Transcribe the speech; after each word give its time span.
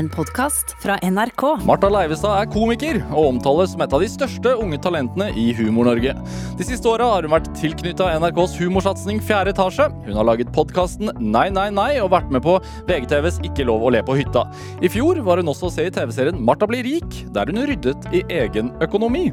En 0.00 0.08
podkast 0.08 0.70
fra 0.80 0.94
NRK. 1.04 1.42
Martha 1.68 1.88
Leivestad 1.92 2.32
er 2.32 2.46
komiker 2.48 3.02
og 3.10 3.34
omtales 3.34 3.74
som 3.74 3.82
et 3.84 3.92
av 3.92 4.00
de 4.00 4.06
største 4.08 4.54
unge 4.56 4.78
talentene 4.80 5.26
i 5.36 5.50
Humor-Norge. 5.58 6.14
De 6.56 6.64
siste 6.64 6.88
åra 6.88 7.10
har 7.10 7.28
hun 7.28 7.34
vært 7.34 7.50
tilknytta 7.58 8.06
NRKs 8.22 8.54
humorsatsing 8.62 9.20
Fjerde 9.28 9.52
etasje. 9.52 9.90
Hun 10.06 10.16
har 10.16 10.28
laget 10.30 10.54
podkasten 10.56 11.12
Nei, 11.20 11.50
nei, 11.52 11.66
nei 11.76 11.90
og 12.00 12.14
vært 12.14 12.32
med 12.32 12.46
på 12.46 12.56
VGTVs 12.88 13.42
Ikke 13.50 13.68
lov 13.68 13.84
å 13.84 13.92
le 13.92 14.00
på 14.06 14.16
hytta. 14.22 14.46
I 14.80 14.88
fjor 14.88 15.20
var 15.26 15.44
hun 15.44 15.52
også 15.52 15.68
å 15.68 15.76
se 15.76 15.90
i 15.90 15.92
TV-serien 15.92 16.40
Martha 16.48 16.70
blir 16.70 16.86
rik, 16.88 17.20
der 17.36 17.52
hun 17.52 17.60
ryddet 17.68 18.08
i 18.16 18.24
egen 18.40 18.72
økonomi. 18.80 19.28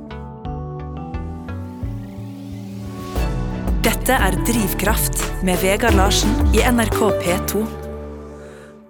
Dette 3.88 4.20
er 4.20 4.42
Drivkraft 4.44 5.30
med 5.48 5.64
Vegard 5.64 5.96
Larsen 5.96 6.42
i 6.52 6.68
NRK 6.68 7.06
P2. 7.24 7.87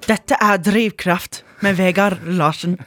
Dette 0.08 0.38
er 0.40 0.60
Drivkraft 0.64 1.42
med 1.66 1.76
Vegard 1.76 2.22
Larsen. 2.40 2.78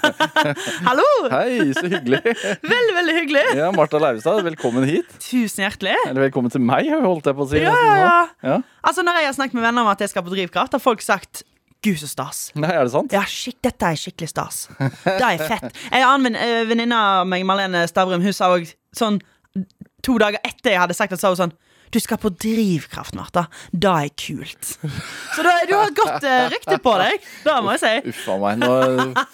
Hallo! 0.88 1.04
Hei, 1.28 1.66
så 1.76 1.82
hyggelig. 1.84 2.22
Veldig, 2.24 2.94
veldig 2.96 3.16
hyggelig. 3.18 3.42
Ja, 3.58 3.66
Martha 3.76 4.00
Leivestad, 4.00 4.40
velkommen 4.46 4.86
hit. 4.88 5.10
Tusen 5.20 5.66
hjertelig. 5.66 5.98
Eller 6.06 6.24
velkommen 6.24 6.54
til 6.54 6.64
meg, 6.64 6.88
holdt 7.02 7.28
jeg 7.28 7.36
på 7.36 7.44
å 7.44 7.50
si. 7.50 7.60
Ja, 7.60 7.74
ja, 7.76 8.14
ja. 8.46 8.56
Altså, 8.80 9.04
Når 9.04 9.20
jeg 9.20 9.28
har 9.28 9.36
snakket 9.36 9.58
med 9.58 9.66
venner 9.66 9.84
om 9.84 9.92
at 9.92 10.00
jeg 10.00 10.14
skal 10.14 10.24
på 10.24 10.32
Drivkraft, 10.32 10.78
har 10.78 10.84
folk 10.86 11.04
sagt 11.04 11.44
Gud, 11.84 12.00
så 12.00 12.08
stas. 12.08 12.40
Nei, 12.56 12.72
er 12.72 12.88
det 12.88 12.94
sant? 12.96 13.12
Ja, 13.12 13.26
shit, 13.28 13.58
dette 13.62 13.92
er 13.92 14.00
skikkelig 14.00 14.32
stas. 14.32 14.62
Det 14.80 15.20
er 15.20 15.44
fett. 15.44 15.68
En 15.92 16.06
annen 16.08 16.40
eh, 16.40 16.62
venninne 16.72 16.96
av 16.96 17.28
meg, 17.28 17.44
Marlene 17.46 17.84
Stavrum, 17.90 18.24
hun 18.24 18.34
sa 18.36 18.48
òg 18.56 18.64
sånn 18.96 19.20
To 20.06 20.14
dager 20.20 20.40
etter 20.44 20.72
jeg 20.72 20.78
hadde 20.78 20.94
sagt 20.96 21.12
det, 21.12 21.20
sa 21.20 21.30
hun 21.32 21.38
sånn 21.38 21.52
Du 21.94 21.98
skal 22.02 22.18
på 22.20 22.30
Drivkraft, 22.34 23.14
Martha. 23.16 23.46
Det 23.72 23.90
er 23.90 24.10
kult. 24.18 24.72
Så 25.36 25.44
da, 25.46 25.52
du 25.68 25.74
har 25.76 25.90
et 25.90 25.98
godt 25.98 26.26
uh, 26.26 26.48
rykte 26.52 26.78
på 26.82 26.94
deg. 27.02 27.28
Det 27.46 27.54
må 27.64 27.76
jeg 27.76 27.82
si. 27.84 27.92
Uff 28.12 28.24
a 28.32 28.38
meg, 28.42 28.64
nå 28.64 28.72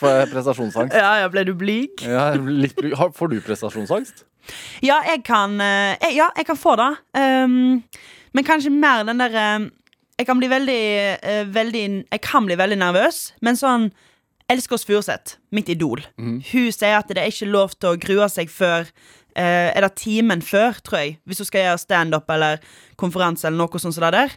får 0.00 0.18
jeg 0.18 0.30
prestasjonsangst. 0.34 0.98
Ja, 0.98 1.14
ja, 1.22 1.30
Ble 1.32 1.46
du 1.48 1.54
blyg? 1.58 2.04
Ja, 2.04 2.32
litt, 2.36 2.76
blyg. 2.78 2.96
får 3.16 3.32
du 3.32 3.40
prestasjonsangst? 3.44 4.26
Ja, 4.82 4.98
jeg 5.06 5.22
kan 5.26 5.60
eh, 5.62 5.94
jeg, 6.02 6.16
Ja, 6.18 6.30
jeg 6.36 6.48
kan 6.48 6.58
få 6.58 6.76
det. 6.80 6.90
Um, 7.14 7.82
men 8.34 8.46
kanskje 8.46 8.72
mer 8.74 9.04
den 9.06 9.20
der 9.22 9.36
eh, 9.38 9.68
Jeg 10.18 10.26
kan 10.28 10.40
bli 10.40 10.48
veldig, 10.50 10.82
uh, 11.22 11.44
veldig 11.54 11.84
Jeg 12.10 12.22
kan 12.24 12.46
bli 12.48 12.58
veldig 12.58 12.80
nervøs, 12.82 13.28
men 13.40 13.58
sånn 13.58 13.92
Elsker 14.50 14.76
oss 14.76 14.84
Furuseth, 14.84 15.38
mitt 15.54 15.70
idol. 15.72 16.02
Hun 16.18 16.42
sier 16.74 16.98
at 16.98 17.08
det 17.08 17.22
er 17.22 17.30
ikke 17.30 17.46
lov 17.48 17.72
til 17.78 17.94
å 17.94 18.00
grue 18.00 18.26
seg 18.28 18.50
før 18.52 18.90
eh, 19.36 19.70
Er 19.72 19.84
det 19.84 19.94
timen 20.00 20.42
før, 20.44 20.78
tror 20.84 21.02
jeg, 21.02 21.16
hvis 21.24 21.42
hun 21.42 21.48
skal 21.48 21.66
gjøre 21.66 21.82
standup 21.82 22.30
eller 22.30 22.62
konferanse 23.00 23.48
eller 23.48 23.60
noe 23.62 23.82
sånt 23.82 23.96
som 23.96 24.06
det 24.06 24.14
der. 24.16 24.36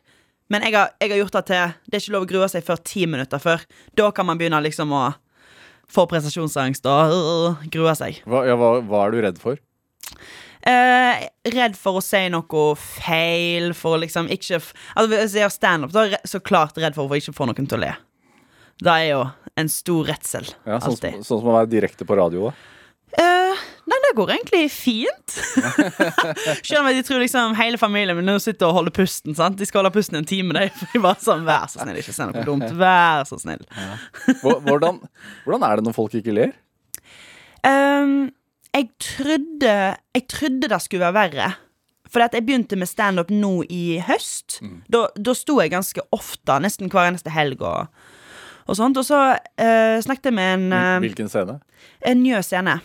Men 0.53 0.61
jeg 0.61 0.75
har, 0.77 0.93
jeg 1.01 1.09
har 1.09 1.21
gjort 1.23 1.37
det 1.39 1.45
til 1.49 1.75
Det 1.89 1.97
er 1.97 2.03
ikke 2.03 2.15
lov 2.15 2.25
å 2.25 2.29
grue 2.29 2.49
seg 2.53 2.65
før 2.65 2.81
ti 2.85 3.05
minutter 3.09 3.41
før. 3.41 3.63
Da 3.97 4.11
kan 4.13 4.27
man 4.29 4.37
begynne 4.37 4.61
liksom 4.61 4.93
å 4.93 5.05
få 5.89 6.07
prestasjonsangst 6.09 6.85
og 6.89 7.13
uh, 7.13 7.63
grue 7.71 7.93
seg. 7.97 8.21
Hva, 8.25 8.41
ja, 8.47 8.57
hva, 8.57 8.79
hva 8.85 9.05
er 9.05 9.13
du 9.13 9.21
redd 9.25 9.41
for? 9.41 9.61
Eh, 10.65 11.25
redd 11.53 11.75
for 11.77 11.99
å 11.99 12.01
si 12.01 12.23
noe 12.33 12.67
feil, 12.81 13.69
for 13.77 13.97
å 13.97 14.01
liksom 14.01 14.31
ikke 14.33 14.57
Altså 14.57 15.05
Hvis 15.11 15.35
jeg 15.37 15.43
gjør 15.43 15.53
standup, 15.53 15.91
da 15.93 16.05
er 16.05 16.15
jeg 16.15 16.31
så 16.31 16.41
klart 16.41 16.79
redd 16.81 16.97
for 16.97 17.05
å 17.05 17.19
ikke 17.19 17.35
få 17.37 17.45
noen 17.49 17.69
til 17.69 17.77
å 17.77 17.83
le. 17.83 17.91
Det 18.81 18.91
er 18.91 19.05
jo 19.11 19.19
en 19.55 19.69
stor 19.71 20.09
redsel. 20.09 20.49
Ja, 20.65 20.79
sånn, 20.81 20.95
alltid. 20.95 21.19
sånn 21.21 21.43
som 21.43 21.51
å 21.51 21.55
være 21.59 21.69
direkte 21.71 22.07
på 22.07 22.17
radio, 22.17 22.49
da. 22.49 22.74
Det 24.05 24.13
går 24.17 24.31
egentlig 24.35 24.61
fint. 24.71 25.35
Selv 26.67 26.81
om 26.83 26.89
de 26.93 27.01
tror 27.03 27.19
liksom 27.23 27.55
hele 27.57 27.79
familien 27.81 28.17
min 28.17 28.27
nå 28.29 28.37
sitter 28.43 28.69
og 28.69 28.79
holder 28.79 28.93
pusten. 28.95 29.35
sant? 29.37 29.57
De 29.59 29.65
skal 29.67 29.81
holde 29.81 29.93
pusten 29.95 30.19
en 30.19 30.27
time. 30.29 30.53
De 30.55 30.69
for 30.77 30.93
de 30.93 31.01
bare 31.03 31.21
sånn, 31.23 31.43
Vær 31.47 31.65
så 31.71 31.81
snill, 31.81 31.99
ikke 32.03 32.13
si 32.15 32.27
noe 32.29 32.45
dumt. 32.47 32.69
Vær 32.77 33.25
så 33.29 33.39
snill. 33.41 33.65
Hvordan, 34.43 35.01
hvordan 35.45 35.67
er 35.67 35.79
det 35.79 35.87
når 35.87 35.97
folk 35.97 36.15
ikke 36.21 36.35
ler? 36.37 36.55
Um, 37.65 38.29
jeg 38.75 38.91
trodde 39.01 39.75
Jeg 40.13 40.27
trodde 40.29 40.69
det 40.69 40.81
skulle 40.83 41.07
være 41.07 41.17
verre. 41.17 41.51
For 42.11 42.21
jeg 42.21 42.45
begynte 42.45 42.77
med 42.79 42.87
standup 42.87 43.31
nå 43.33 43.63
i 43.73 43.97
høst. 44.05 44.59
Da, 44.91 45.07
da 45.17 45.33
sto 45.35 45.57
jeg 45.59 45.73
ganske 45.73 46.03
ofte, 46.15 46.59
nesten 46.63 46.91
hver 46.93 47.09
eneste 47.09 47.33
helg. 47.33 47.63
Og, 47.65 47.89
og 48.69 48.77
sånt 48.77 48.97
Og 49.01 49.07
så 49.07 49.21
uh, 49.35 49.97
snakket 50.05 50.29
jeg 50.29 50.37
med 50.37 50.53
en, 50.59 50.67
uh, 50.71 50.99
Hvilken 51.03 51.31
scene? 51.31 51.57
en 52.05 52.21
Njø 52.23 52.39
scene. 52.45 52.77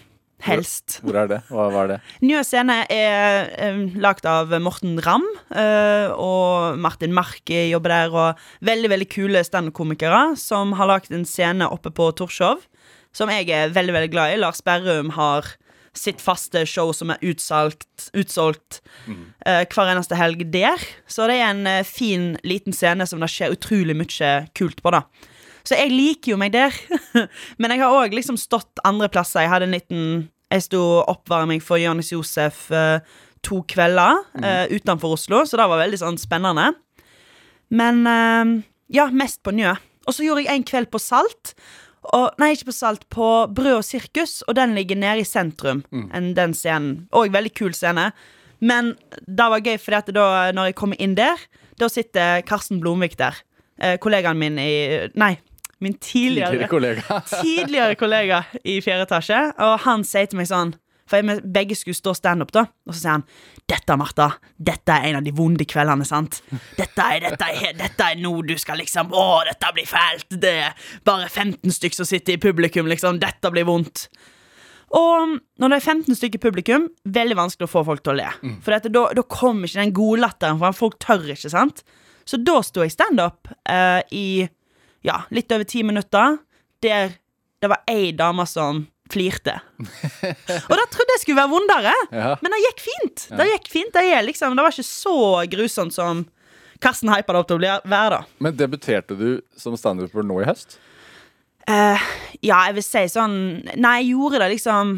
Helst. 0.45 0.99
Hvor 1.05 1.19
er 1.21 1.29
det? 1.31 1.41
Hva, 1.51 1.69
hva 1.73 1.85
er 1.85 1.93
det? 1.95 1.99
Njø 2.25 2.43
scene 2.47 2.81
er 2.93 3.51
uh, 3.61 3.83
lagd 4.01 4.27
av 4.29 4.53
Morten 4.63 4.99
Ramm, 5.05 5.27
eh, 5.53 6.09
og 6.15 6.81
Martin 6.81 7.15
Marki 7.17 7.67
jobber 7.71 7.95
der, 7.95 8.15
og 8.15 8.67
veldig 8.67 8.93
veldig 8.95 9.09
kule 9.13 9.45
standup-komikere 9.47 10.37
som 10.41 10.75
har 10.79 10.91
lagd 10.91 11.13
en 11.15 11.27
scene 11.29 11.69
oppe 11.69 11.93
på 11.95 12.11
Torshov, 12.17 12.65
som 13.17 13.33
jeg 13.33 13.51
er 13.53 13.75
veldig 13.75 13.97
veldig 13.97 14.13
glad 14.13 14.35
i. 14.35 14.41
Lars 14.41 14.63
Berrum 14.65 15.13
har 15.17 15.49
sitt 15.97 16.23
faste 16.23 16.63
show 16.69 16.93
som 16.95 17.11
er 17.13 17.23
utsolgt, 17.27 18.81
mm. 19.07 19.23
eh, 19.47 19.65
hver 19.67 19.91
eneste 19.91 20.19
helg 20.19 20.45
der. 20.53 20.83
Så 21.11 21.27
det 21.31 21.41
er 21.41 21.51
en 21.51 21.67
eh, 21.69 21.87
fin, 21.87 22.33
liten 22.47 22.77
scene 22.77 23.07
som 23.11 23.23
det 23.23 23.31
skjer 23.33 23.57
utrolig 23.57 23.97
mye 23.99 24.33
kult 24.57 24.83
på, 24.85 24.95
da. 24.95 25.05
Så 25.65 25.79
jeg 25.79 25.93
liker 25.93 26.35
jo 26.35 26.41
meg 26.41 26.55
der. 26.55 26.77
Men 27.61 27.75
jeg 27.75 27.83
har 27.83 27.97
òg 27.97 28.15
liksom 28.17 28.39
stått 28.41 28.83
andre 28.87 29.11
plasser. 29.13 29.45
Jeg 29.45 29.53
hadde 29.53 29.69
en 29.69 29.77
liten 29.77 30.05
Jeg 30.51 30.65
sto 30.67 30.83
oppvarming 31.07 31.61
for 31.63 31.79
Jonis 31.79 32.11
Josef 32.11 32.65
eh, 32.75 32.99
to 33.47 33.61
kvelder 33.71 34.19
eh, 34.43 34.73
utenfor 34.75 35.15
Oslo, 35.15 35.45
så 35.47 35.61
det 35.61 35.67
var 35.71 35.79
veldig 35.79 36.01
sånn 36.01 36.19
spennende. 36.19 36.73
Men 37.71 38.03
eh, 38.11 38.57
ja, 38.99 39.07
mest 39.15 39.45
på 39.47 39.55
Njø. 39.55 39.77
Og 40.09 40.17
så 40.17 40.27
gjorde 40.27 40.43
jeg 40.43 40.59
en 40.59 40.67
kveld 40.67 40.91
på 40.91 40.99
Salt. 40.99 41.55
Og, 42.17 42.33
nei, 42.41 42.55
ikke 42.57 42.71
på 42.73 42.75
Salt, 42.75 43.07
på 43.13 43.29
Brød 43.55 43.77
og 43.77 43.87
sirkus, 43.87 44.41
og 44.49 44.57
den 44.59 44.75
ligger 44.75 44.99
nede 44.99 45.23
i 45.23 45.29
sentrum. 45.29 45.85
enn 45.93 46.33
den 46.35 46.57
scenen. 46.57 47.05
Og 47.15 47.31
veldig 47.31 47.53
kul 47.55 47.77
scene. 47.77 48.11
Men 48.61 48.95
det 49.27 49.47
var 49.53 49.63
gøy, 49.65 49.79
at 49.97 50.11
da 50.13 50.27
når 50.57 50.71
jeg 50.71 50.79
kommer 50.81 51.01
inn 51.01 51.15
der, 51.15 51.39
da 51.81 51.89
sitter 51.89 52.43
Karsten 52.49 52.81
Blomvik 52.81 53.17
der. 53.21 53.39
Eh, 53.81 53.97
kollegaen 54.01 54.39
min 54.39 54.59
i 54.61 55.09
Nei, 55.17 55.39
min 55.85 55.97
tidligere, 55.97 56.51
Tidligere 56.51 56.71
kollega. 56.71 57.19
tidligere 57.43 57.99
kollega 58.01 58.45
i 58.65 58.79
fjerde 58.85 59.09
etasje. 59.09 59.41
Og 59.67 59.75
han 59.87 60.07
sier 60.07 60.31
til 60.31 60.41
meg 60.41 60.49
sånn 60.51 60.75
For 61.11 61.19
jeg, 61.19 61.43
begge 61.51 61.75
skulle 61.79 61.99
stå 61.99 62.15
standup, 62.15 62.53
da. 62.55 62.67
Og 62.87 62.95
så 62.95 63.01
sier 63.01 63.15
han 63.17 63.25
Dette, 63.71 63.97
Martha, 63.99 64.29
dette 64.59 64.95
er 64.95 65.09
en 65.11 65.21
av 65.21 65.27
de 65.27 65.33
vonde 65.35 65.67
kveldene, 65.69 66.07
sant? 66.07 66.41
Dette 66.79 67.07
er, 67.07 67.23
dette 67.25 67.49
er, 67.51 67.73
dette 67.79 68.11
er 68.13 68.21
noe 68.23 68.43
du 68.47 68.57
skal 68.59 68.79
liksom 68.83 69.15
Å, 69.15 69.25
dette 69.49 69.73
blir 69.77 69.89
fælt. 69.91 70.29
Det 70.43 70.57
er 70.67 70.93
bare 71.07 71.31
15 71.31 71.75
stykk 71.79 71.99
som 72.01 72.09
sitter 72.09 72.37
i 72.37 72.43
publikum, 72.43 72.91
liksom. 72.91 73.19
Dette 73.23 73.53
blir 73.55 73.67
vondt. 73.69 74.09
Og 74.91 75.37
når 75.63 75.71
det 75.71 75.77
er 75.79 75.85
15 75.87 76.17
stykker 76.19 76.43
publikum, 76.43 76.89
veldig 77.07 77.37
vanskelig 77.39 77.69
å 77.69 77.71
få 77.71 77.85
folk 77.87 78.03
til 78.03 78.17
å 78.17 78.19
le. 78.19 78.31
For 78.65 78.75
dette, 78.75 78.91
da, 78.91 79.05
da 79.15 79.23
kommer 79.23 79.71
ikke 79.71 79.85
den 79.85 79.95
gode 79.95 80.23
latteren, 80.25 80.59
for 80.59 80.75
folk 80.75 80.97
tør 81.03 81.29
ikke, 81.31 81.51
sant? 81.53 81.85
Så 82.27 82.41
da 82.43 82.59
sto 82.67 82.83
jeg 82.83 82.95
standup 82.95 83.51
uh, 83.71 84.03
i 84.11 84.49
ja, 85.07 85.23
litt 85.31 85.53
over 85.53 85.65
ti 85.69 85.83
minutter, 85.87 86.39
der 86.85 87.15
det 87.61 87.69
var 87.69 87.83
ei 87.93 88.11
dame 88.17 88.47
som 88.49 88.87
flirte. 89.13 89.57
Og 90.71 90.75
da 90.79 90.85
trodde 90.89 91.13
jeg 91.17 91.23
skulle 91.25 91.41
være 91.43 91.51
vondere, 91.53 91.95
Ja. 92.15 92.35
men 92.41 92.55
det 92.55 92.61
gikk 92.63 92.85
fint. 92.87 93.25
Det 93.37 93.47
gikk 93.51 93.69
fint, 93.73 93.93
det, 93.97 94.05
liksom, 94.25 94.55
det 94.57 94.65
var 94.65 94.73
ikke 94.73 94.87
så 94.87 95.17
grusomt 95.51 95.93
som 95.97 96.23
Karsten 96.81 97.11
hypa 97.13 97.35
det 97.35 97.41
opp 97.43 97.49
til 97.51 97.59
å 97.61 97.75
være, 97.85 98.15
da. 98.15 98.21
Men 98.41 98.55
debuterte 98.57 99.13
du 99.19 99.43
som 99.61 99.75
standuper 99.77 100.25
nå 100.25 100.39
i 100.41 100.47
høst? 100.49 100.79
Uh, 101.69 102.01
ja, 102.41 102.63
jeg 102.71 102.79
vil 102.79 102.83
si 102.87 103.03
sånn 103.13 103.35
Nei, 103.77 103.99
jeg 104.01 104.15
gjorde 104.15 104.41
det 104.41 104.49
liksom 104.55 104.95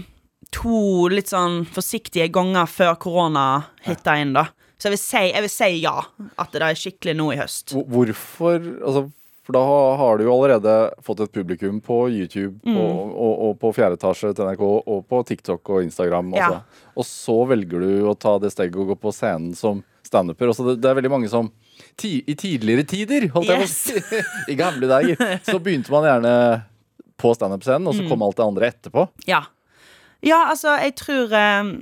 to 0.55 1.09
litt 1.11 1.33
sånn 1.33 1.65
forsiktige 1.75 2.29
ganger 2.33 2.69
før 2.71 2.95
korona 3.03 3.47
hitta 3.83 4.15
inn, 4.23 4.37
da. 4.37 4.47
Så 4.79 4.87
jeg 4.89 4.95
vil, 4.95 5.03
si, 5.03 5.25
jeg 5.33 5.43
vil 5.49 5.53
si 5.57 5.69
ja. 5.83 5.97
At 6.43 6.55
det 6.55 6.63
er 6.69 6.79
skikkelig 6.79 7.17
nå 7.19 7.27
i 7.35 7.41
høst. 7.41 7.75
Hvorfor 7.75 8.61
altså, 8.83 9.05
For 9.43 9.53
da 9.57 9.61
har- 9.99 10.19
du 10.19 10.25
jo 10.25 10.33
allerede 10.37 10.93
fått 11.03 11.21
et 11.25 11.33
publikum 11.33 11.81
på 11.83 11.97
YouTube 12.11 12.61
Mm. 12.65 12.77
og, 12.77 13.17
og, 13.17 13.33
og 13.49 13.59
på 13.59 13.73
fjerde 13.75 13.97
etasje 13.99 14.35
til 14.35 14.45
NRK 14.47 14.63
og 14.87 15.09
på 15.09 15.23
TikTok 15.27 15.69
og 15.71 15.83
Instagram. 15.83 16.33
Ja. 16.37 16.61
Og 16.97 17.05
så 17.05 17.41
velger 17.49 17.81
du 17.83 18.07
å 18.07 18.15
ta 18.19 18.39
det 18.39 18.53
steget 18.55 18.77
og 18.77 18.87
gå 18.93 18.97
på 19.03 19.13
scenen 19.13 19.55
som 19.57 19.83
standuper. 20.07 20.47
Også 20.53 20.65
Det, 20.69 20.81
det 20.83 20.91
er 20.91 20.95
veldig 21.01 21.11
mange 21.11 21.29
som 21.29 21.51
ti, 21.99 22.23
I 22.29 22.35
tidligere 22.39 22.85
tider, 22.87 23.27
holdt 23.35 23.49
jeg 23.49 23.59
på 23.59 23.67
å 23.67 23.73
si, 23.73 24.23
i 24.53 24.55
gamle 24.55 24.87
dager, 24.87 25.17
så 25.43 25.59
begynte 25.59 25.91
man 25.91 26.05
gjerne 26.07 26.35
på 27.19 27.35
standup-scenen, 27.35 27.83
Mm. 27.83 27.89
og 27.89 27.95
så 27.99 28.09
kom 28.09 28.23
alt 28.23 28.37
det 28.37 28.47
andre 28.47 28.71
etterpå. 28.71 29.09
Ja. 29.27 29.43
Ja, 30.23 30.45
altså, 30.53 30.77
jeg 30.79 30.95
tror 30.95 31.33
eh, 31.35 31.73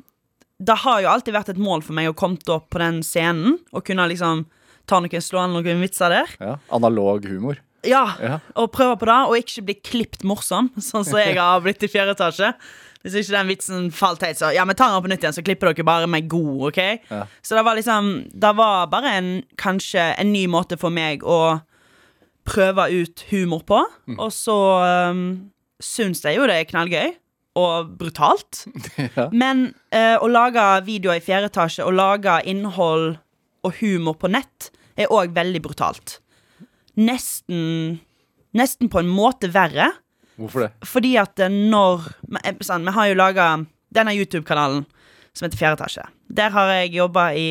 Det 0.61 0.77
har 0.87 1.01
jo 1.03 1.09
alltid 1.09 1.35
vært 1.35 1.49
et 1.53 1.61
mål 1.61 1.83
for 1.85 1.93
meg 1.97 2.09
å 2.09 2.15
komme 2.17 2.39
opp 2.49 2.71
på 2.73 2.79
den 2.81 3.03
scenen 3.05 3.59
og 3.73 3.85
kunne 3.85 4.09
liksom 4.09 4.47
ta 4.89 5.01
noen 5.01 5.25
slå 5.25 5.43
an 5.45 5.57
noen 5.57 5.83
vitser 5.83 6.13
der. 6.13 6.37
Ja. 6.41 6.55
Analog 6.77 7.27
humor. 7.29 7.59
Ja, 7.87 8.05
Ja. 8.21 8.39
Og 8.61 8.73
prøve 8.73 8.99
på 9.01 9.07
det, 9.09 9.19
og 9.29 9.37
ikke 9.39 9.65
bli 9.65 9.75
klipt 9.81 10.25
morsom, 10.25 10.69
sånn 10.77 11.05
som 11.07 11.19
jeg 11.21 11.39
har 11.39 11.61
blitt 11.65 11.83
i 11.83 11.89
fjerde 11.89 12.13
etasje. 12.17 12.53
Hvis 13.01 13.15
ikke 13.17 13.33
den 13.33 13.49
vitsen 13.49 13.87
falt 13.97 14.21
helt, 14.27 14.37
så 14.37 14.51
ja, 14.53 14.67
men 14.69 14.77
tar 14.77 14.93
den 14.93 15.01
på 15.01 15.09
nytt 15.09 15.23
igjen, 15.25 15.33
så 15.33 15.45
klipper 15.45 15.73
dere 15.73 15.87
bare 15.89 16.09
meg 16.11 16.27
god, 16.29 16.67
OK? 16.69 16.81
Ja. 17.09 17.23
Så 17.41 17.57
det 17.57 17.65
var 17.65 17.79
liksom 17.79 18.11
Det 18.29 18.51
var 18.59 18.91
bare 18.93 19.15
en 19.17 19.31
kanskje 19.57 20.03
en 20.21 20.33
ny 20.35 20.45
måte 20.53 20.77
for 20.77 20.93
meg 20.93 21.25
å 21.25 21.63
prøve 22.45 22.91
ut 22.93 23.25
humor 23.31 23.65
på. 23.65 23.81
Og 24.19 24.29
så 24.35 24.59
um, 25.11 25.25
syns 25.81 26.21
jeg 26.27 26.37
jo 26.37 26.45
det 26.51 26.59
er 26.61 26.69
knallgøy. 26.69 27.17
Og 27.61 27.97
brutalt. 27.99 28.67
Ja. 29.17 29.31
Men 29.33 29.71
uh, 29.95 30.21
å 30.21 30.29
lage 30.29 30.63
videoer 30.87 31.19
i 31.19 31.25
fjerde 31.25 31.49
etasje 31.51 31.83
og 31.87 31.97
lage 31.97 32.37
innhold 32.49 33.17
og 33.67 33.81
humor 33.81 34.17
på 34.21 34.31
nett 34.33 34.71
er 35.01 35.13
òg 35.13 35.35
veldig 35.37 35.63
brutalt. 35.65 36.19
Nesten 37.01 38.01
Nesten 38.57 38.91
på 38.91 38.99
en 38.99 39.11
måte 39.11 39.51
verre. 39.55 39.93
Hvorfor 40.41 40.65
det? 40.65 40.71
Fordi 40.89 41.13
at 41.21 41.39
eh, 41.39 41.53
når 41.53 42.09
eh, 42.43 42.57
sånn, 42.65 42.89
Vi 42.89 42.95
har 42.97 43.11
jo 43.11 43.19
laga 43.19 43.51
denne 43.95 44.15
YouTube-kanalen 44.17 44.87
som 45.31 45.47
heter 45.47 45.61
Fjerde 45.61 45.79
etasje. 45.79 46.07
Der 46.27 46.51
har 46.55 46.73
jeg 46.75 46.97
jobba 46.97 47.31
i 47.39 47.51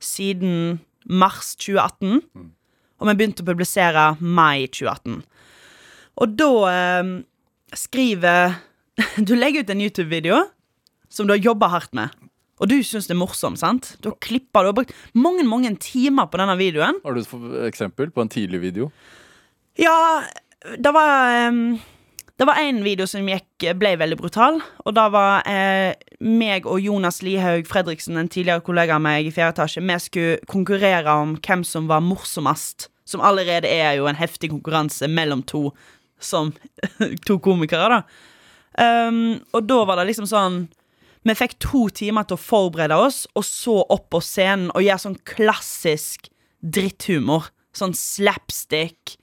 siden 0.00 0.78
mars 1.04 1.54
2018. 1.60 2.22
Og 2.96 3.08
vi 3.10 3.16
begynte 3.18 3.44
å 3.44 3.48
publisere 3.50 4.06
mai 4.20 4.68
2018. 4.72 5.20
Og 6.16 6.36
da 6.40 6.50
eh, 6.70 7.12
skriver 7.76 8.56
Du 9.28 9.34
legger 9.36 9.66
ut 9.66 9.74
en 9.74 9.84
YouTube-video 9.84 10.40
som 11.12 11.28
du 11.28 11.36
har 11.36 11.44
jobba 11.44 11.68
hardt 11.74 11.92
med. 11.96 12.08
Og 12.56 12.70
du 12.70 12.78
syns 12.80 13.08
det 13.08 13.12
er 13.12 13.20
morsomt, 13.20 13.60
sant? 13.60 13.94
Du 14.00 14.10
har 14.10 14.16
klippa, 14.24 14.62
du 14.64 14.70
har 14.70 14.76
brukt 14.76 14.94
mange 15.12 15.44
mange 15.44 15.74
timer 15.82 16.28
på 16.32 16.40
denne 16.40 16.56
videoen. 16.56 17.02
Har 17.04 17.16
du 17.16 17.20
et 17.20 17.66
eksempel 17.68 18.12
på 18.14 18.24
en 18.24 18.32
tidlig 18.32 18.62
video? 18.62 18.88
Ja, 19.76 20.22
det 20.78 20.92
var 20.96 21.50
um, 21.50 21.78
Det 22.38 22.46
var 22.48 22.60
en 22.60 22.82
video 22.84 23.06
som 23.08 23.28
gikk, 23.28 23.66
ble 23.80 23.94
veldig 24.00 24.16
brutal. 24.20 24.58
Og 24.84 24.96
da 24.96 25.06
var 25.12 25.46
eh, 25.48 25.96
meg 26.20 26.66
og 26.68 26.80
Jonas 26.84 27.22
Lihaug 27.24 27.68
Fredriksen, 27.68 28.16
en 28.20 28.28
tidligere 28.28 28.64
kollega 28.64 28.96
av 28.96 29.04
meg 29.04 29.28
i 29.28 29.32
fjerde 29.32 29.54
etasje, 29.56 29.80
vi 29.80 29.96
skulle 30.04 30.40
konkurrere 30.48 31.14
om 31.22 31.36
hvem 31.40 31.64
som 31.64 31.88
var 31.88 32.04
morsomst. 32.04 32.90
Som 33.08 33.22
allerede 33.24 33.70
er 33.70 33.94
jo 33.96 34.08
en 34.10 34.18
heftig 34.18 34.50
konkurranse 34.52 35.08
mellom 35.08 35.44
to 35.48 35.70
som 36.20 36.52
to 37.28 37.38
komikere, 37.40 38.00
da. 38.00 38.02
Um, 38.76 39.40
og 39.56 39.64
da 39.64 39.78
var 39.88 39.96
det 39.96 40.10
liksom 40.10 40.28
sånn 40.28 40.66
Vi 41.26 41.34
fikk 41.34 41.56
to 41.62 41.86
timer 41.90 42.26
til 42.28 42.38
å 42.38 42.40
forberede 42.40 42.96
oss, 43.02 43.24
og 43.34 43.44
så 43.46 43.80
opp 43.82 44.10
på 44.14 44.22
scenen 44.22 44.70
og 44.74 44.84
gjøre 44.84 45.02
sånn 45.02 45.20
klassisk 45.26 46.28
dritthumor. 46.62 47.50
Sånn 47.76 47.94
slapstick. 47.98 49.16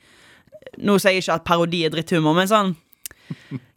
Nå 0.84 0.98
sier 1.00 1.16
jeg 1.16 1.24
ikke 1.24 1.38
at 1.40 1.46
parodi 1.48 1.84
er 1.88 1.94
dritthumor, 1.94 2.36
men 2.38 2.50
sånn 2.52 2.76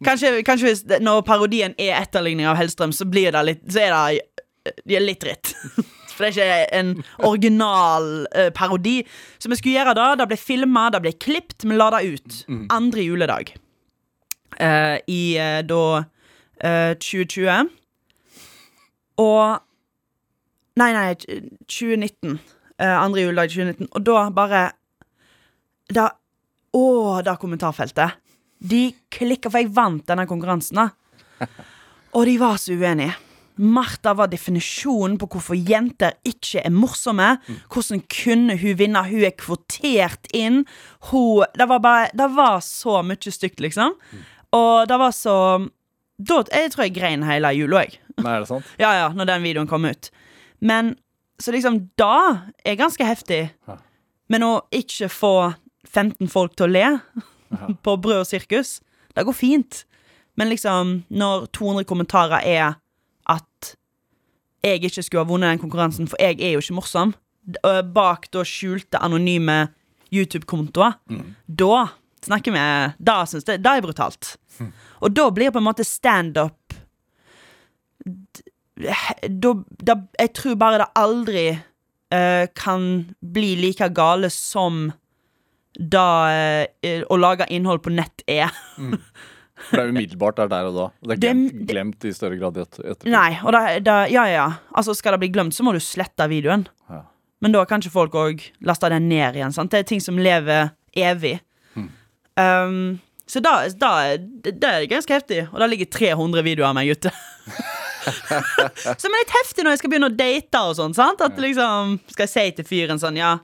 Kanskje, 0.03 0.41
kanskje 0.45 0.67
hvis 0.67 0.81
det, 0.85 0.97
når 1.01 1.21
parodien 1.25 1.71
er 1.79 1.95
etterligning 2.01 2.45
av 2.49 2.57
Hellstrøm, 2.59 2.91
så 2.93 3.07
blir 3.09 3.31
det 3.33 3.43
litt 3.47 3.61
Så 3.71 3.79
er 3.85 3.93
det 3.95 4.73
de 4.83 4.97
er 4.97 5.05
litt 5.05 5.21
dritt. 5.23 5.53
For 6.17 6.25
det 6.25 6.43
er 6.43 6.65
ikke 6.65 6.79
en 6.79 6.89
original 7.23 8.07
uh, 8.33 8.49
parodi. 8.55 8.99
Så 9.39 9.51
vi 9.51 9.57
skulle 9.59 9.77
gjøre 9.77 9.93
det. 9.97 10.07
Det 10.19 10.27
ble 10.31 10.37
filma, 10.41 10.87
det 10.93 11.01
ble 11.05 11.13
klipt, 11.15 11.63
vi 11.63 11.77
la 11.77 11.91
det 11.93 12.03
ut. 12.09 12.37
Andre 12.73 13.05
juledag. 13.05 13.53
uh, 14.59 14.97
I 15.07 15.21
uh, 15.37 15.61
da 15.67 15.83
eh, 16.59 16.93
2020. 16.97 17.69
Og 19.17 19.63
Nei, 20.77 20.91
nei, 20.93 21.15
2019. 21.65 22.37
Eh, 22.77 22.93
andre 23.01 23.23
juledag 23.23 23.49
2019. 23.49 23.87
Og 23.97 24.03
da 24.05 24.29
bare 24.29 24.63
Da 25.89 26.11
Å, 26.77 27.21
det 27.25 27.37
kommentarfeltet. 27.41 28.19
De 28.59 28.91
klikka, 29.09 29.49
for 29.49 29.63
jeg 29.63 29.71
vant 29.73 30.03
denne 30.05 30.27
konkurransen, 30.29 30.77
da. 30.77 31.47
Og 32.17 32.27
de 32.27 32.35
var 32.37 32.59
så 32.61 32.75
uenige. 32.77 33.15
Martha 33.57 34.13
var 34.13 34.29
definisjonen 34.29 35.15
på 35.17 35.29
hvorfor 35.31 35.57
jenter 35.57 36.13
ikke 36.27 36.61
er 36.61 36.73
morsomme. 36.73 37.31
Hvordan 37.73 38.03
kunne 38.11 38.57
hun 38.61 38.77
vinne? 38.77 39.01
Hun 39.07 39.25
er 39.25 39.33
kvotert 39.39 40.29
inn. 40.35 40.63
Hun 41.09 41.47
Det 41.57 41.67
var 41.71 41.81
bare 41.81 42.11
Det 42.13 42.29
var 42.35 42.59
så 42.61 43.01
mye 43.01 43.33
stygt, 43.33 43.63
liksom. 43.63 43.95
Og 44.53 44.87
det 44.87 44.99
var 45.01 45.15
så 45.15 45.37
da, 46.17 46.43
Jeg 46.51 46.71
tror 46.73 46.85
jeg 46.85 46.95
grein 46.99 47.25
hele 47.25 47.53
jula, 47.57 47.85
jeg. 47.87 47.97
Nei, 48.17 48.33
er 48.33 48.43
det 48.43 48.49
sant? 48.49 48.65
Ja, 48.81 48.91
ja, 48.97 49.09
når 49.13 49.29
den 49.29 49.43
videoen 49.45 49.69
kom 49.69 49.85
ut. 49.85 50.09
Men 50.59 50.95
Så 51.39 51.51
liksom, 51.53 51.91
da 52.01 52.47
er 52.65 52.75
ganske 52.79 53.05
heftig. 53.05 53.51
Ja. 53.67 53.75
Men 54.27 54.41
å 54.41 54.53
ikke 54.73 55.05
få 55.13 55.53
15 55.85 56.25
folk 56.33 56.55
til 56.57 56.65
å 56.65 56.71
le 56.71 56.87
på 57.85 57.93
Brød 58.01 58.23
og 58.23 58.25
sirkus, 58.25 58.79
det 59.13 59.25
går 59.27 59.37
fint. 59.37 59.83
Men 60.37 60.49
liksom, 60.49 61.03
når 61.13 61.45
200 61.53 61.85
kommentarer 61.85 62.41
er 62.41 62.79
at 63.29 63.75
jeg 64.65 64.81
ikke 64.89 65.03
skulle 65.05 65.23
ha 65.23 65.29
vunnet 65.29 65.53
den 65.53 65.61
konkurransen, 65.61 66.09
for 66.09 66.17
jeg 66.19 66.41
er 66.41 66.55
jo 66.55 66.63
ikke 66.63 66.79
morsom, 66.79 67.13
bak 67.93 68.25
da 68.33 68.41
skjulte 68.43 68.99
anonyme 68.99 69.67
YouTube-kontoer, 70.11 70.97
da 71.47 71.85
snakker 72.25 72.51
vi 72.51 72.65
Da 72.97 73.21
syns 73.29 73.45
jeg 73.47 73.61
det 73.63 73.71
er 73.77 73.85
brutalt. 73.85 74.33
Og 75.05 75.13
da 75.13 75.29
blir 75.31 75.53
på 75.53 75.61
en 75.61 75.67
måte 75.69 75.85
standup 75.85 76.73
da, 78.05 79.53
da, 79.81 79.95
Jeg 80.19 80.33
tror 80.37 80.59
bare 80.61 80.83
det 80.83 80.87
aldri 80.99 81.47
uh, 81.55 82.45
kan 82.57 82.83
bli 83.21 83.55
like 83.61 83.89
gale 83.95 84.29
som 84.33 84.91
da 85.77 86.05
uh, 86.29 87.01
å 87.09 87.17
lage 87.19 87.49
innhold 87.53 87.83
på 87.85 87.93
nett 87.93 88.23
er. 88.29 88.53
For 89.57 89.79
det 89.79 89.83
er 89.87 89.91
umiddelbart 89.95 90.37
der, 90.37 90.49
der 90.51 90.69
og 90.69 90.75
da. 90.77 90.87
Det 91.01 91.15
er 91.15 91.21
glemt, 91.23 91.61
glemt 91.69 92.05
i 92.05 92.13
større 92.13 92.37
grad 92.37 92.59
etterpå. 92.61 93.09
Nei, 93.09 93.39
og 93.41 93.55
da, 93.55 93.63
da 93.81 93.97
Ja, 94.11 94.27
ja. 94.29 94.47
Altså, 94.77 94.93
skal 94.97 95.15
det 95.15 95.23
bli 95.25 95.31
glemt, 95.33 95.57
så 95.57 95.65
må 95.65 95.73
du 95.73 95.81
slette 95.81 96.29
videoen. 96.29 96.67
Ja. 96.91 97.01
Men 97.41 97.53
da 97.53 97.63
kan 97.69 97.81
ikke 97.81 97.93
folk 97.93 98.17
òg 98.17 98.45
laste 98.65 98.89
den 98.93 99.09
ned 99.09 99.37
igjen. 99.37 99.53
sant? 99.53 99.73
Det 99.73 99.81
er 99.81 99.89
ting 99.89 100.01
som 100.01 100.21
lever 100.21 100.71
evig. 100.97 101.39
Um, 102.37 102.99
så 103.25 103.41
da, 103.41 103.63
da 103.81 103.91
det, 104.13 104.59
det 104.61 104.69
er 104.69 104.85
ganske 104.89 105.13
heftig. 105.13 105.41
Og 105.51 105.57
da 105.61 105.67
ligger 105.69 105.89
300 105.89 106.45
videoer 106.45 106.69
av 106.69 106.77
meg 106.77 106.93
ute. 106.93 107.13
Som 108.07 109.13
er 109.13 109.21
litt 109.21 109.35
heftig 109.35 109.65
når 109.65 109.75
jeg 109.75 109.81
skal 109.81 109.93
begynne 109.93 110.11
å 110.11 110.17
date 110.17 110.63
og 110.63 110.75
sånn. 110.79 110.95
sant? 110.97 111.23
At 111.23 111.39
liksom, 111.41 111.97
Skal 112.13 112.27
jeg 112.27 112.33
si 112.33 112.45
til 112.57 112.67
fyren 112.67 113.01
sånn, 113.01 113.19
ja 113.19 113.37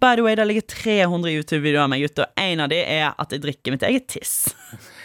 By 0.00 0.16
the 0.16 0.24
way, 0.24 0.34
det 0.34 0.46
ligger 0.48 0.64
300 0.66 1.30
YouTube-videoer 1.36 1.84
av 1.84 1.90
meg 1.92 2.06
ute, 2.08 2.24
og 2.24 2.40
en 2.40 2.64
av 2.64 2.70
de 2.72 2.78
er 2.80 3.10
at 3.10 3.34
jeg 3.34 3.42
drikker 3.44 3.74
mitt 3.74 3.84
eget 3.86 4.08
tiss. 4.10 4.34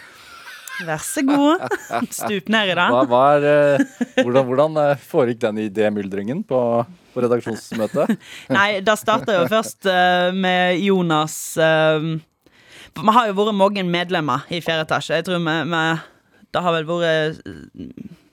Vær 0.84 1.00
så 1.00 1.22
god. 1.24 1.64
Stup 2.12 2.50
ned 2.52 2.72
i 2.72 2.76
det. 2.76 2.86
Hva, 2.92 3.02
hva 3.08 3.22
er, 3.36 3.46
eh, 3.48 4.02
hvordan, 4.20 4.42
hvordan 4.48 4.80
eh, 4.82 5.04
foregikk 5.08 5.40
den 5.46 5.62
idémyldringen 5.66 6.42
på, 6.48 6.60
på 7.14 7.24
redaksjonsmøtet? 7.24 8.16
Nei, 8.56 8.68
det 8.84 8.98
starta 9.00 9.38
jo 9.38 9.46
først 9.52 9.88
uh, 9.88 10.28
med 10.36 10.82
Jonas 10.84 11.38
eh, 11.56 12.10
Vi 12.96 13.16
har 13.16 13.30
jo 13.30 13.38
vært 13.38 13.56
mange 13.56 13.86
medlemmer 13.88 14.44
i 14.52 14.60
fjerde 14.64 14.84
etasje. 14.88 15.16
Jeg 15.16 15.28
tror 15.28 15.40
vi, 15.40 15.56
vi 15.72 15.84
Det 16.52 16.64
har 16.66 16.76
vel 16.76 16.88
vært 16.90 17.42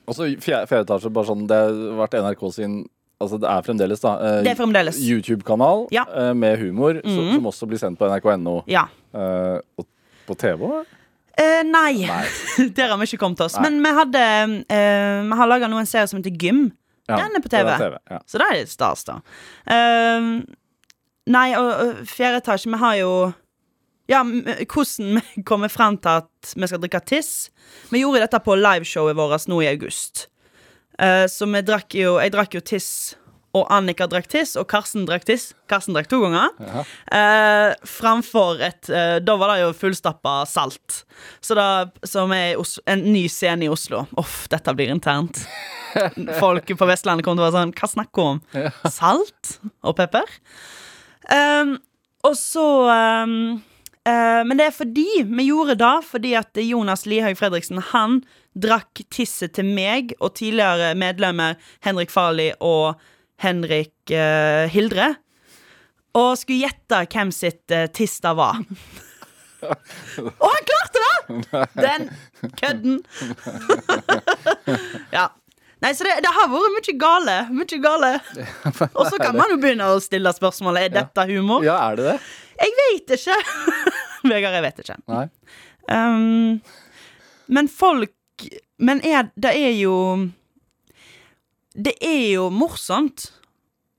Også 0.06 0.20
så 0.20 0.40
fjerde, 0.44 0.66
fjerde 0.68 0.84
etasje, 0.88 1.10
bare 1.12 1.26
sånn, 1.30 1.46
det 1.48 1.56
har 1.56 1.72
vært 2.04 2.18
NRK 2.20 2.42
sin 2.52 2.74
Altså 3.22 3.38
det 3.40 3.46
er 3.48 3.62
fremdeles 3.62 4.00
da 4.02 4.10
eh, 4.18 4.40
Det 4.42 4.50
er 4.50 4.58
fremdeles. 4.58 4.96
YouTube-kanal 5.00 5.86
Ja. 5.94 6.02
eh, 6.12 6.32
med 6.34 6.58
humor, 6.58 6.98
som, 7.04 7.24
Mhm. 7.24 7.34
som 7.38 7.46
også 7.46 7.68
blir 7.70 7.78
sendt 7.78 7.96
på 7.98 8.08
nrk.no. 8.10 8.64
Ja. 8.66 8.82
eh, 9.14 9.60
og 9.78 9.86
på 10.26 10.34
TV? 10.36 10.84
Eh, 11.38 11.62
nei, 11.62 12.04
Nei. 12.06 12.24
der 12.76 12.88
har 12.90 12.98
vi 12.98 13.04
ikke 13.06 13.18
kommet 13.22 13.40
oss. 13.40 13.56
Nei. 13.56 13.70
Men 13.70 13.82
vi 13.82 13.90
hadde 13.96 14.24
eh, 14.68 15.22
Vi 15.30 15.36
har 15.38 15.46
laga 15.48 15.68
noen 15.70 15.86
serier 15.86 16.06
som 16.10 16.20
heter 16.20 16.36
Gym. 16.36 16.72
Ja, 17.08 17.16
Den 17.16 17.36
er 17.36 17.40
på 17.40 17.48
TV. 17.50 17.64
det 17.78 17.98
ja. 18.10 18.18
Så 18.26 18.38
det 18.38 18.46
er 18.50 18.58
litt 18.60 18.70
stas, 18.74 19.04
da. 19.04 19.20
Eh, 19.66 20.20
nei, 21.26 21.48
og, 21.54 21.70
og 21.80 22.04
fjerde 22.06 22.42
etasje 22.42 22.70
Vi 22.70 22.78
har 22.82 22.96
jo 23.00 23.10
Ja, 24.10 24.20
hvordan 24.24 25.18
vi 25.18 25.42
kommer 25.48 25.72
frem 25.72 25.98
til 26.02 26.22
at 26.22 26.54
vi 26.54 26.68
skal 26.68 26.82
drikke 26.82 27.02
tiss. 27.08 27.50
Vi 27.92 28.04
gjorde 28.04 28.24
dette 28.26 28.40
på 28.44 28.56
liveshowet 28.58 29.16
vårt 29.16 29.48
nå 29.50 29.62
i 29.64 29.70
august. 29.72 30.28
Uh, 31.00 31.26
så 31.26 31.48
vi 31.50 31.58
drakk 31.66 31.96
jo 31.98 32.20
Jeg 32.22 32.30
drakk 32.30 32.52
jo 32.54 32.60
tiss, 32.62 33.16
og 33.54 33.66
Annika 33.72 34.06
drakk 34.10 34.28
tiss, 34.30 34.52
og 34.58 34.66
Karsten 34.70 35.06
drakk 35.08 35.24
tiss. 35.26 35.52
Karsten 35.70 35.94
drakk 35.96 36.10
to 36.10 36.20
ganger. 36.22 36.52
Uh, 37.08 37.72
framfor 37.86 38.62
et 38.62 38.90
uh, 38.90 39.16
Da 39.22 39.36
var 39.40 39.54
det 39.54 39.62
jo 39.62 39.72
fullstappa 39.78 40.40
salt. 40.50 41.04
Så 41.42 41.56
da, 41.58 41.86
som 42.06 42.34
er 42.34 42.58
Oslo, 42.60 42.82
en 42.90 43.06
ny 43.14 43.24
scene 43.30 43.66
i 43.66 43.72
Oslo. 43.72 44.04
Uff, 44.20 44.44
dette 44.52 44.74
blir 44.76 44.92
internt. 44.94 45.44
Folk 46.42 46.74
på 46.74 46.90
Vestlandet 46.90 47.26
kommer 47.26 47.40
til 47.40 47.46
å 47.46 47.50
være 47.50 47.60
sånn 47.60 47.74
Hva 47.78 47.90
snakker 47.92 48.26
hun 48.26 48.40
om? 48.40 48.90
Salt 48.90 49.58
og 49.86 49.94
pepper? 50.00 50.26
Um, 51.30 51.76
og 52.24 52.34
så 52.36 52.64
um, 52.88 53.36
eh, 53.54 53.73
Men 54.04 54.58
det 54.60 54.66
er 54.66 54.74
fordi 54.76 55.22
vi 55.24 55.46
gjorde 55.46 55.78
det 55.80 55.92
fordi 56.04 56.34
at 56.36 56.58
Jonas 56.60 57.06
Lihaug 57.08 57.38
Fredriksen 57.40 57.78
Han 57.88 58.18
drakk 58.52 59.00
tisset 59.08 59.54
til 59.56 59.64
meg 59.64 60.12
og 60.20 60.34
tidligere 60.38 60.92
medlemmer 60.98 61.56
Henrik 61.86 62.12
Farli 62.12 62.50
og 62.60 63.00
Henrik 63.42 63.94
uh, 64.12 64.70
Hildre. 64.70 65.14
Og 66.14 66.36
skulle 66.38 66.68
gjette 66.68 67.04
hvem 67.10 67.32
sitt 67.34 67.74
uh, 67.74 67.86
tiss 67.94 68.20
det 68.22 68.34
var. 68.38 68.60
og 69.68 70.50
han 70.50 70.68
klarte 70.70 71.02
det! 71.02 71.64
Den 71.78 72.10
kødden. 72.60 73.00
ja. 75.16 75.30
Nei, 75.82 75.90
så 75.92 76.06
det, 76.06 76.14
det 76.24 76.30
har 76.32 76.48
vært 76.48 76.76
mye 76.76 76.94
gale. 77.00 77.34
Mye 77.52 77.78
gale. 77.82 78.10
Og 78.96 79.08
så 79.10 79.18
kan 79.20 79.34
man 79.36 79.50
jo 79.52 79.58
begynne 79.60 79.90
å 79.92 79.98
stille 80.00 80.30
spørsmålet 80.32 80.86
Er 80.86 80.94
dette 80.94 81.26
humor. 81.28 81.64
ja, 81.66 81.76
er 81.90 81.98
det 81.98 82.06
det? 82.06 82.14
Jeg 82.60 82.74
vet 82.80 83.14
ikke. 83.18 83.36
Vegard, 84.30 84.54
jeg 84.56 84.64
vet 84.64 84.82
ikke. 84.84 84.96
Nei. 85.10 85.24
Um, 85.92 86.60
men 87.52 87.68
folk 87.68 88.14
Men 88.80 89.02
er, 89.04 89.26
det 89.36 89.50
er 89.52 89.74
jo 89.76 89.92
Det 91.76 91.92
er 92.00 92.22
jo 92.34 92.46
morsomt. 92.54 93.26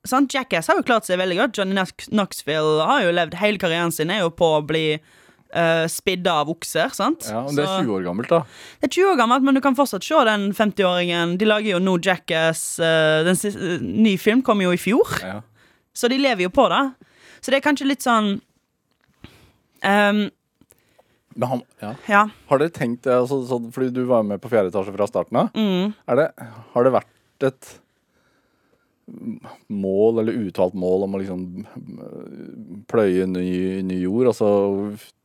Sant? 0.06 0.34
Jackass 0.34 0.70
har 0.72 0.80
jo 0.80 0.86
klart 0.88 1.06
seg 1.08 1.20
veldig 1.22 1.38
godt. 1.40 1.58
Johnny 1.60 1.76
Knoxville 2.10 2.86
har 2.88 3.06
jo 3.06 3.14
levd 3.16 3.38
hele 3.42 3.62
karrieren 3.62 3.94
sin 3.94 4.12
er 4.14 4.22
jo 4.24 4.30
på 4.38 4.50
å 4.60 4.64
bli 4.66 4.84
uh, 5.00 5.86
spidda 5.90 6.36
av 6.44 6.52
okser. 6.54 6.94
Sant? 6.94 7.26
Ja, 7.32 7.42
men 7.48 7.58
det 7.58 7.66
er 7.66 7.82
20 7.88 7.96
år 7.98 8.06
gammelt, 8.06 8.30
da. 8.30 8.44
det 8.82 8.90
er 8.90 8.94
20 9.00 9.10
år 9.14 9.18
gammelt, 9.24 9.48
men 9.48 9.58
du 9.58 9.62
kan 9.66 9.78
fortsatt 9.78 10.06
se 10.06 10.22
den 10.30 10.46
50-åringen. 10.58 11.36
De 11.42 11.50
lager 11.50 11.74
jo 11.74 11.82
nå 11.82 11.98
Jackass. 12.06 12.64
uh, 12.78 13.24
den 13.26 13.40
siste, 13.40 13.76
uh, 13.80 13.82
ny 13.82 14.14
film 14.22 14.46
kom 14.46 14.62
jo 14.62 14.74
i 14.76 14.80
fjor, 14.82 15.18
Ja. 15.26 15.40
så 15.96 16.12
de 16.12 16.22
lever 16.22 16.46
jo 16.48 16.54
på 16.54 16.68
det. 16.70 16.84
Så 17.46 17.54
det 17.54 17.60
er 17.60 17.68
kanskje 17.68 17.86
litt 17.86 18.02
sånn 18.02 18.40
um, 19.86 20.22
Men 21.38 21.50
han, 21.52 21.62
ja. 21.84 21.92
Ja. 22.10 22.22
Har 22.50 22.62
dere 22.62 22.74
tenkt 22.74 23.06
altså, 23.06 23.44
så, 23.46 23.60
fordi 23.76 23.92
du 23.94 24.02
var 24.10 24.26
med 24.26 24.42
på 24.42 24.50
fjerde 24.50 24.74
etasje 24.74 24.94
fra 24.96 25.06
starten 25.12 25.44
av? 25.44 25.52
Mm. 25.54 25.94
Det, 26.18 26.30
har 26.74 26.88
det 26.88 26.94
vært 26.96 27.46
et 27.46 27.76
mål, 29.70 30.24
eller 30.24 30.40
uttalt 30.48 30.74
mål, 30.74 31.06
om 31.06 31.14
å 31.14 31.20
liksom 31.22 31.44
øh, 31.62 32.80
pløye 32.90 33.28
ny, 33.30 33.50
ny 33.86 34.00
jord? 34.02 34.32
Altså 34.32 34.50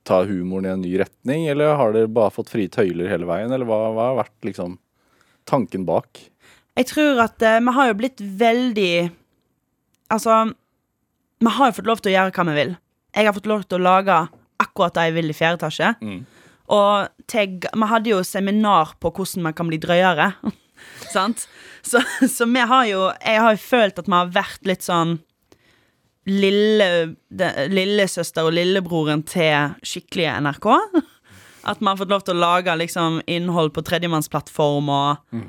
ta 0.05 0.21
humoren 0.29 0.69
i 0.69 0.75
en 0.75 0.85
ny 0.85 0.93
retning? 1.01 1.47
Eller 1.49 1.79
har 1.81 1.97
dere 1.97 2.11
bare 2.13 2.35
fått 2.35 2.53
frie 2.53 2.69
tøyler 2.69 3.09
hele 3.09 3.29
veien? 3.31 3.49
Eller 3.49 3.69
hva, 3.69 3.87
hva 3.97 4.11
har 4.11 4.21
vært 4.27 4.51
liksom 4.51 4.77
tanken 5.49 5.89
bak? 5.89 6.21
Jeg 6.77 6.93
tror 6.93 7.25
at 7.25 7.41
uh, 7.41 7.57
vi 7.65 7.77
har 7.79 7.91
jo 7.91 7.99
blitt 8.03 8.21
veldig 8.21 8.93
Altså, 10.11 10.35
vi 11.41 11.55
har 11.57 11.71
jo 11.71 11.77
fått 11.79 11.89
lov 11.89 12.03
til 12.03 12.13
å 12.13 12.17
gjøre 12.17 12.35
hva 12.37 12.47
vi 12.51 12.59
vil. 12.59 12.77
Jeg 13.17 13.27
har 13.27 13.37
fått 13.37 13.49
lov 13.51 13.65
til 13.67 13.81
å 13.81 13.87
lage 13.87 14.19
akkurat 14.61 14.97
det 14.97 15.07
jeg 15.09 15.17
vil 15.17 15.33
i 15.33 15.37
fjerde 15.37 15.61
etasje. 15.61 15.95
Mm. 16.05 16.21
Og 16.71 17.25
til, 17.31 17.57
vi 17.65 17.89
hadde 17.91 18.13
jo 18.13 18.21
seminar 18.27 18.95
på 19.03 19.11
hvordan 19.17 19.49
man 19.49 19.57
kan 19.57 19.71
bli 19.71 19.81
drøyere. 19.83 20.33
Sant? 21.15 21.49
Så, 21.83 22.03
så 22.29 22.47
vi 22.49 22.61
har 22.61 22.87
jo 22.89 23.07
Jeg 23.25 23.41
har 23.41 23.53
jo 23.53 23.61
følt 23.61 23.99
at 24.01 24.09
vi 24.09 24.17
har 24.17 24.33
vært 24.33 24.69
litt 24.69 24.85
sånn 24.85 25.19
lille, 26.29 26.89
de, 27.29 27.49
Lillesøster 27.73 28.47
og 28.47 28.55
lillebroren 28.55 29.25
til 29.27 29.75
skikkelige 29.87 30.37
NRK. 30.45 30.69
At 31.71 31.81
vi 31.81 31.89
har 31.89 31.99
fått 32.01 32.13
lov 32.13 32.25
til 32.25 32.37
å 32.37 32.43
lage 32.45 32.77
liksom, 32.81 33.21
innhold 33.29 33.73
på 33.77 33.85
tredjemannsplattform, 33.85 34.93
og 34.93 35.41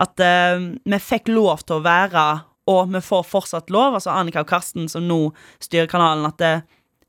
at 0.00 0.22
uh, 0.22 0.62
vi 0.82 0.98
fikk 1.02 1.30
lov 1.30 1.62
til 1.66 1.78
å 1.78 1.84
være 1.84 2.24
Og 2.68 2.90
vi 2.92 3.00
får 3.02 3.24
fortsatt 3.26 3.70
lov, 3.72 3.96
altså 3.96 4.12
Annika 4.12 4.42
og 4.44 4.50
Karsten, 4.50 4.88
som 4.88 5.06
nå 5.08 5.30
styrer 5.62 5.88
kanalen, 5.90 6.28
at 6.28 6.38
det, 6.42 6.52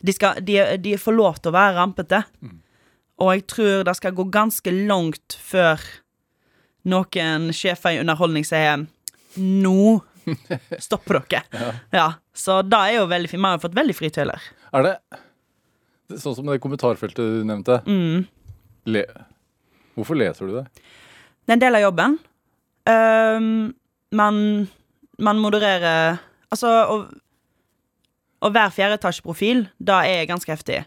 de, 0.02 0.14
skal, 0.16 0.40
de, 0.46 0.58
de 0.82 0.96
får 0.98 1.18
lov 1.18 1.42
til 1.42 1.52
å 1.52 1.58
være 1.58 1.76
rampete. 1.78 2.22
Og 3.22 3.34
jeg 3.36 3.46
tror 3.52 3.84
det 3.86 3.98
skal 4.00 4.16
gå 4.18 4.26
ganske 4.34 4.74
langt 4.74 5.36
før 5.38 5.84
noen 6.90 7.52
sjefer 7.54 7.94
i 7.98 8.00
underholdning 8.02 8.46
sier 8.48 8.88
Nå 9.38 10.02
stopper 10.86 11.22
dere. 11.30 11.76
Ja. 11.94 12.08
Så 12.34 12.62
det 12.66 12.78
er 12.78 12.98
jo 13.00 13.10
veldig 13.10 13.30
fint. 13.30 13.42
Vi 13.42 13.48
har 13.48 13.58
jo 13.58 13.64
fått 13.64 13.78
veldig 13.78 13.96
frie 13.98 14.14
tøyler. 14.14 14.44
Er 14.76 14.86
det 14.88 14.96
sånn 16.22 16.36
som 16.38 16.50
det 16.50 16.60
kommentarfeltet 16.64 17.22
du 17.22 17.46
nevnte? 17.48 17.80
Mm. 17.88 18.26
Le, 18.92 19.06
hvorfor 19.98 20.20
leser 20.20 20.50
du 20.50 20.58
det? 20.60 20.66
Det 21.46 21.54
er 21.54 21.58
en 21.58 21.64
del 21.64 21.80
av 21.80 21.86
jobben. 21.86 22.18
Um, 22.90 23.48
man, 24.18 24.38
man 25.20 25.42
modererer 25.42 26.20
Altså, 26.52 26.68
å, 28.44 28.50
være 28.52 28.74
fjerdeetasjeprofil, 28.76 29.62
da 29.80 30.02
er 30.04 30.26
ganske 30.28 30.52
heftig. 30.52 30.82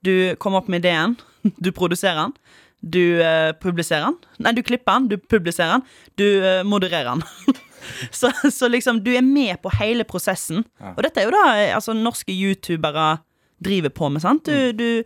Du 0.00 0.32
kommer 0.40 0.62
opp 0.62 0.70
med 0.72 0.80
ideen, 0.80 1.18
du 1.64 1.68
produserer 1.76 2.22
den, 2.22 2.36
du 2.80 3.20
uh, 3.20 3.52
publiserer 3.60 4.06
den. 4.08 4.16
Nei, 4.40 4.54
du 4.56 4.62
klipper 4.64 4.96
den, 4.96 5.10
du 5.12 5.18
publiserer 5.20 5.76
den, 5.76 5.84
du 6.16 6.24
uh, 6.40 6.62
modererer 6.64 7.12
den. 7.12 7.58
så, 8.20 8.30
så 8.48 8.70
liksom, 8.72 9.02
du 9.04 9.12
er 9.12 9.24
med 9.26 9.60
på 9.60 9.72
hele 9.76 10.06
prosessen. 10.08 10.64
Ja. 10.80 10.94
Og 10.94 11.04
dette 11.04 11.20
er 11.20 11.28
jo 11.28 11.34
da 11.34 11.44
eh, 11.58 11.74
altså, 11.76 11.92
norske 11.96 12.32
youtubere 12.32 13.18
driver 13.60 13.92
på 13.92 14.08
med, 14.08 14.24
sant? 14.24 14.48
Du, 14.48 14.72
du 14.72 15.04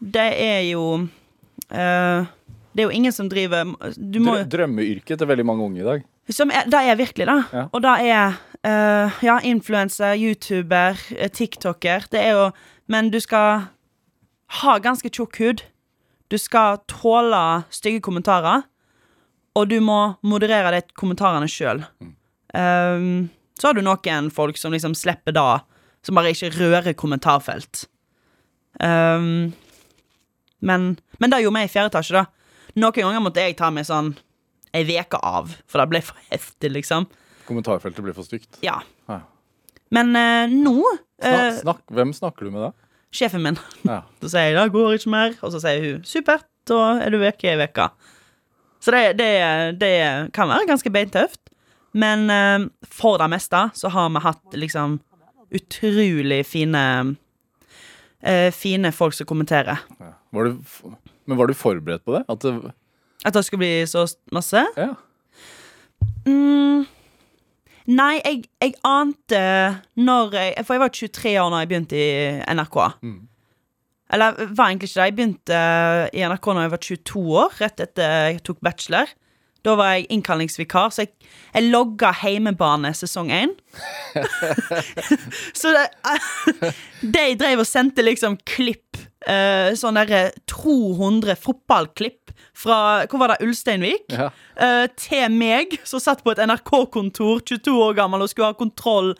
Det 0.00 0.30
er 0.40 0.62
jo 0.70 1.04
uh, 1.04 2.24
Det 2.72 2.80
er 2.80 2.86
jo 2.88 2.96
ingen 2.96 3.12
som 3.12 3.28
driver 3.28 3.68
Du 3.96 4.22
må 4.24 4.38
Drø 4.38 4.46
drømmeyrket 4.56 5.20
til 5.20 5.28
veldig 5.28 5.44
mange 5.44 5.68
unge 5.68 5.82
i 5.82 5.88
dag. 5.90 6.08
Som 6.32 6.50
er, 6.50 6.68
det 6.70 6.80
er 6.80 6.96
virkelig, 6.96 7.26
da. 7.28 7.36
Ja. 7.52 7.64
Og 7.72 7.82
det 7.84 7.94
er 8.08 8.36
uh, 8.64 9.24
ja, 9.24 9.38
influenser, 9.44 10.14
YouTuber, 10.16 11.00
eh, 11.16 11.30
TikToker. 11.30 12.06
Det 12.12 12.20
er 12.20 12.32
jo 12.32 12.50
Men 12.86 13.10
du 13.10 13.20
skal 13.20 13.68
ha 14.60 14.78
ganske 14.78 15.08
tjukk 15.08 15.38
hud. 15.40 15.62
Du 16.28 16.36
skal 16.38 16.78
tåle 16.88 17.64
stygge 17.70 18.00
kommentarer. 18.00 18.62
Og 19.54 19.70
du 19.70 19.80
må 19.80 20.14
moderere 20.22 20.70
de 20.74 20.82
kommentarene 20.94 21.48
sjøl. 21.48 21.84
så 22.54 23.66
har 23.66 23.74
du 23.74 23.80
noen 23.82 24.30
folk 24.30 24.56
som 24.58 24.72
liksom 24.72 24.94
slipper 24.94 25.32
da, 25.32 25.60
som 26.02 26.14
bare 26.14 26.30
ikke 26.34 26.50
rører 26.58 26.92
kommentarfelt. 26.92 27.86
Um, 28.80 29.54
men, 30.60 30.98
men 31.18 31.30
det 31.30 31.40
gjorde 31.42 31.58
vi 31.58 31.64
i 31.64 31.70
fjerde 31.72 31.92
etasje, 31.92 32.20
da. 32.20 32.26
Noen 32.74 32.96
ganger 32.96 33.22
måtte 33.22 33.44
jeg 33.44 33.56
ta 33.56 33.70
meg 33.70 33.86
sånn 33.86 34.14
ei 34.74 34.82
uke 34.98 35.20
av, 35.22 35.52
for 35.70 35.80
det 35.80 35.90
ble 35.92 36.00
for 36.04 36.18
heftig, 36.30 36.72
liksom. 36.74 37.06
Kommentarfeltet 37.48 38.04
blir 38.04 38.16
for 38.16 38.26
stygt. 38.26 38.58
Ja. 38.64 38.80
Ja. 39.10 39.20
Men 39.94 40.14
uh, 40.16 40.50
nå 40.50 40.78
uh, 40.80 40.96
snakk, 41.22 41.60
snakk, 41.60 41.84
hvem 41.94 42.14
snakker 42.16 42.48
du 42.48 42.54
med 42.54 42.66
da? 42.66 42.72
Sjefen 43.14 43.44
min. 43.44 43.60
Ja. 43.86 44.02
Da 44.22 44.32
sier 44.32 44.50
jeg 44.50 44.58
'det 44.58 44.74
går 44.74 44.98
ikke 44.98 45.14
mer', 45.14 45.38
og 45.42 45.54
så 45.54 45.62
sier 45.62 45.84
hun 45.84 46.04
'supert, 46.08 46.48
da 46.66 46.98
er 47.04 47.14
du 47.14 47.20
vekke 47.22 47.52
i 47.52 47.58
uke'. 47.60 47.88
Så 48.84 48.92
det, 48.92 49.16
det, 49.16 49.80
det 49.80 49.94
kan 50.36 50.50
være 50.50 50.68
ganske 50.68 50.90
beintøft. 50.92 51.40
Men 51.94 52.26
uh, 52.28 52.68
for 52.90 53.20
det 53.22 53.30
meste 53.30 53.68
så 53.78 53.88
har 53.94 54.10
vi 54.10 54.24
hatt 54.24 54.56
liksom 54.58 54.98
utrolig 55.54 56.42
fine 56.46 57.16
eh, 58.20 58.50
Fine 58.50 58.90
folk 58.92 59.14
som 59.14 59.26
kommenterer. 59.26 59.78
Ja. 60.00 60.14
Var 60.34 60.44
du, 60.44 60.56
men 61.24 61.38
var 61.38 61.46
du 61.46 61.54
forberedt 61.54 62.04
på 62.04 62.16
det? 62.16 62.24
At 62.28 62.42
det 62.42 62.72
At 63.24 63.34
det 63.36 63.44
skulle 63.46 63.64
bli 63.64 63.74
så 63.88 64.06
masse? 64.32 64.66
ja. 64.76 64.92
Mm, 66.24 66.86
nei, 67.92 68.14
jeg, 68.24 68.44
jeg 68.62 68.72
ante 68.88 69.40
når 70.00 70.36
jeg 70.38 70.64
For 70.64 70.74
jeg 70.74 70.82
var 70.82 70.92
23 70.96 71.32
år 71.42 71.50
da 71.52 71.58
jeg 71.60 71.70
begynte 71.70 71.98
i 72.00 72.54
NRK. 72.56 72.78
Mm. 73.04 73.18
Eller 74.14 74.38
var 74.56 74.70
egentlig 74.70 74.88
ikke 74.88 75.00
det. 75.00 75.08
Jeg 75.08 75.16
begynte 75.18 75.60
i 76.14 76.24
NRK 76.24 76.48
når 76.48 76.66
jeg 76.66 76.72
var 76.74 76.82
22 76.88 77.22
år, 77.42 77.60
rett 77.60 77.84
etter 77.84 78.16
jeg 78.30 78.40
tok 78.46 78.62
bachelor. 78.64 79.12
Da 79.64 79.72
var 79.80 79.94
jeg 79.94 80.10
innkallingsvikar, 80.12 80.90
så 80.92 81.06
jeg, 81.06 81.14
jeg 81.54 81.70
logga 81.72 82.10
Heimebane 82.20 82.90
sesong 82.96 83.30
1. 83.32 83.54
så 85.60 85.72
det, 85.72 85.86
de 87.16 87.24
drev 87.40 87.62
og 87.62 87.68
sendte 87.68 88.04
liksom 88.04 88.36
klipp, 88.44 89.00
eh, 89.24 89.72
sånn 89.80 89.96
derre 89.96 90.26
200 90.52 91.40
fotballklipp 91.40 92.23
fra 92.54 93.04
Hvor 93.10 93.18
var 93.18 93.34
det? 93.34 93.46
Ulsteinvik? 93.46 94.04
Ja. 94.12 94.30
uh, 94.60 94.86
til 95.00 95.32
meg, 95.34 95.74
som 95.84 96.02
satt 96.02 96.22
på 96.24 96.34
et 96.34 96.42
NRK-kontor, 96.44 97.42
22 97.46 97.74
år 97.88 97.96
gammel, 97.98 98.22
og 98.24 98.30
skulle 98.30 98.52
ha 98.52 98.56
kontroll 98.58 99.12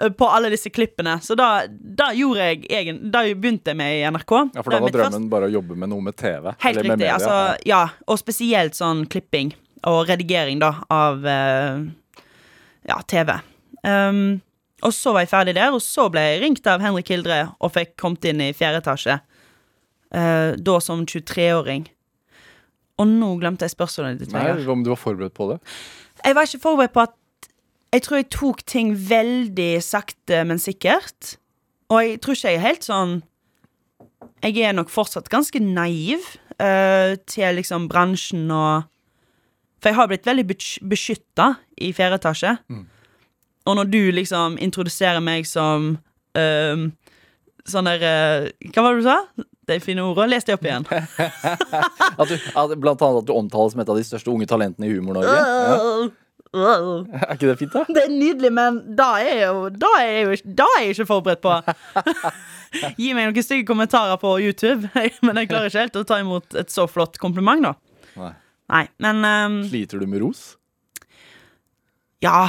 eh, 0.00 0.10
på 0.10 0.28
alle 0.28 0.50
disse 0.52 0.72
klippene. 0.74 1.18
Så 1.22 1.36
da, 1.38 1.66
da 1.70 2.10
gjorde 2.16 2.50
jeg 2.50 2.66
egen, 2.80 3.00
Da 3.12 3.22
begynte 3.30 3.72
jeg 3.72 3.80
med 3.80 3.96
i 3.98 4.04
NRK. 4.10 4.36
ja, 4.56 4.64
for 4.64 4.74
da 4.74 4.82
var 4.82 4.96
drømmen 4.96 5.30
bare 5.32 5.50
å 5.50 5.54
jobbe 5.54 5.78
med 5.78 5.92
noe 5.92 6.04
med 6.10 6.18
TV. 6.18 6.50
Helt 6.50 6.64
eller 6.66 6.82
med 6.82 6.98
riktig. 6.98 6.98
media. 6.98 7.16
altså, 7.18 7.38
ja, 7.68 7.82
og 8.06 8.20
spesielt 8.20 8.78
sånn 8.78 9.06
klipping 9.10 9.54
og 9.88 10.04
redigering 10.10 10.60
da 10.60 10.74
av 10.92 11.24
uh, 11.24 11.80
ja, 12.88 13.00
TV. 13.08 13.38
Um, 13.86 14.40
og 14.84 14.94
så 14.96 15.12
var 15.12 15.24
jeg 15.24 15.32
ferdig 15.32 15.56
der, 15.56 15.72
og 15.76 15.82
så 15.84 16.08
ble 16.12 16.22
jeg 16.24 16.42
ringt 16.44 16.68
av 16.68 16.82
Henrik 16.84 17.10
Hildre 17.12 17.42
og 17.60 17.74
fikk 17.74 17.96
kommet 18.00 18.24
inn 18.28 18.42
i 18.44 18.52
fjerde 18.56 18.80
etasje. 18.82 19.18
Uh, 20.10 20.56
da 20.58 20.80
som 20.82 21.04
23-åring. 21.06 21.86
Og 23.00 23.08
nå 23.08 23.30
glemte 23.40 23.66
jeg 23.66 23.74
spørsmålet 23.74 24.20
ditt. 24.20 24.34
Nei, 24.34 24.52
Om 24.68 24.84
du 24.84 24.92
var 24.92 25.00
forberedt 25.00 25.36
på 25.36 25.48
det? 25.52 25.58
Jeg 26.24 26.36
var 26.36 26.48
ikke 26.48 26.62
forberedt 26.66 26.96
på 26.96 27.06
at 27.06 27.16
Jeg 27.90 28.02
tror 28.06 28.20
jeg 28.20 28.30
tok 28.30 28.60
ting 28.70 28.92
veldig 28.94 29.82
sakte, 29.82 30.44
men 30.46 30.60
sikkert. 30.62 31.36
Og 31.90 32.04
jeg 32.04 32.20
tror 32.22 32.36
ikke 32.36 32.52
jeg 32.52 32.60
er 32.60 32.68
helt 32.68 32.86
sånn 32.86 33.16
Jeg 34.44 34.62
er 34.62 34.76
nok 34.76 34.92
fortsatt 34.92 35.28
ganske 35.32 35.58
naiv 35.58 36.22
uh, 36.60 37.16
til 37.26 37.58
liksom 37.58 37.88
bransjen 37.90 38.46
og 38.54 38.86
For 39.80 39.90
jeg 39.90 39.98
har 39.98 40.08
blitt 40.12 40.28
veldig 40.28 40.46
beskytta 40.86 41.54
i 41.80 41.92
fjerde 41.96 42.20
etasje. 42.20 42.54
Og 43.66 43.76
når 43.76 43.90
du 43.90 44.02
liksom 44.12 44.58
introduserer 44.60 45.20
meg 45.24 45.48
som 45.48 45.94
uh, 46.36 46.86
sånn 47.68 47.88
der 47.88 48.04
eh, 48.04 48.68
Hva 48.74 48.84
var 48.84 48.94
det 48.94 49.02
du 49.02 49.08
sa? 49.08 49.18
De 49.70 49.78
fine 49.82 50.02
ordene. 50.04 50.30
Les 50.34 50.46
det 50.46 50.56
opp 50.56 50.64
igjen. 50.66 50.86
At 52.20 52.26
du, 52.28 52.34
at, 52.36 52.74
blant 52.82 53.02
annet 53.06 53.22
at 53.22 53.28
du 53.28 53.32
omtales 53.36 53.72
som 53.74 53.80
et 53.82 53.92
av 53.92 53.96
de 53.98 54.04
største 54.04 54.32
unge 54.32 54.48
talentene 54.50 54.88
i 54.88 54.96
Humor-Norge. 54.96 55.36
Ja. 55.36 56.10
Er 56.50 57.36
ikke 57.36 57.46
det 57.46 57.58
fint, 57.60 57.70
da? 57.70 57.84
Det 57.86 58.00
er 58.08 58.10
nydelig, 58.10 58.48
men 58.50 58.78
da 58.98 59.12
er 59.22 59.28
jeg 59.38 59.44
jo 59.44 59.68
Da 59.70 59.90
er 60.00 60.08
jeg 60.08 60.22
jo 60.24 60.54
da 60.58 60.64
er 60.74 60.80
jeg 60.82 60.96
ikke 60.96 61.04
forberedt 61.06 61.42
på. 61.44 61.52
Gi 62.98 63.12
meg 63.14 63.28
noen 63.28 63.46
stygge 63.46 63.68
kommentarer 63.68 64.18
på 64.18 64.32
YouTube, 64.42 64.90
men 65.22 65.38
jeg 65.38 65.50
klarer 65.52 65.70
ikke 65.70 65.84
helt 65.84 65.98
å 66.00 66.02
ta 66.10 66.18
imot 66.22 66.58
et 66.58 66.74
så 66.74 66.88
flott 66.90 67.20
kompliment, 67.22 67.62
da. 67.68 67.76
Nei. 68.18 68.32
Nei, 68.74 68.82
men 69.06 69.22
um, 69.26 69.60
Sliter 69.70 70.02
du 70.02 70.10
med 70.10 70.24
ros? 70.24 70.42
ja. 72.26 72.48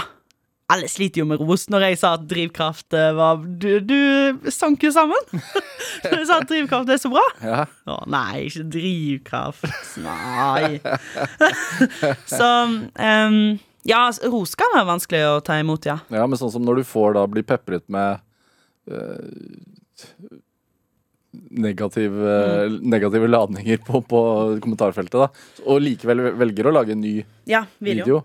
Alle 0.72 0.88
sliter 0.92 1.22
jo 1.22 1.26
med 1.28 1.42
ros. 1.44 1.66
Når 1.72 1.84
jeg 1.90 1.98
sa 2.00 2.14
at 2.16 2.24
drivkraft 2.32 2.96
eh, 2.96 3.10
var 3.18 3.42
Du, 3.62 3.68
du 3.84 4.52
sank 4.54 4.84
jo 4.86 4.92
sammen. 4.96 5.20
Når 6.06 6.16
jeg 6.22 6.28
sa 6.30 6.38
at 6.40 6.48
drivkraft 6.52 6.94
er 6.94 7.02
så 7.02 7.12
bra. 7.12 7.24
Ja. 7.44 7.66
Å 7.92 7.98
nei, 8.12 8.46
ikke 8.48 8.64
drivkraft. 8.78 9.68
Nei. 10.06 10.80
så 12.38 12.52
um, 12.70 13.42
Ja, 13.90 14.04
ros 14.32 14.56
kan 14.60 14.72
være 14.76 14.88
vanskelig 14.94 15.24
å 15.28 15.40
ta 15.46 15.58
imot, 15.60 15.88
ja. 15.90 15.98
ja, 16.14 16.24
men 16.30 16.40
sånn 16.40 16.54
som 16.54 16.64
når 16.66 16.82
du 16.82 16.88
får 16.88 17.16
da 17.18 17.24
bli 17.34 17.42
pepret 17.50 17.82
med 17.92 18.22
eh, 18.92 20.38
negative, 21.50 22.36
negative 22.82 23.28
ladninger 23.32 23.82
på, 23.88 24.02
på 24.06 24.22
kommentarfeltet, 24.62 25.18
da, 25.18 25.64
og 25.66 25.82
likevel 25.84 26.28
velger 26.40 26.70
å 26.70 26.76
lage 26.76 26.94
en 26.96 27.02
ny 27.04 27.16
Ja, 27.50 27.64
video. 27.80 28.04
video, 28.06 28.22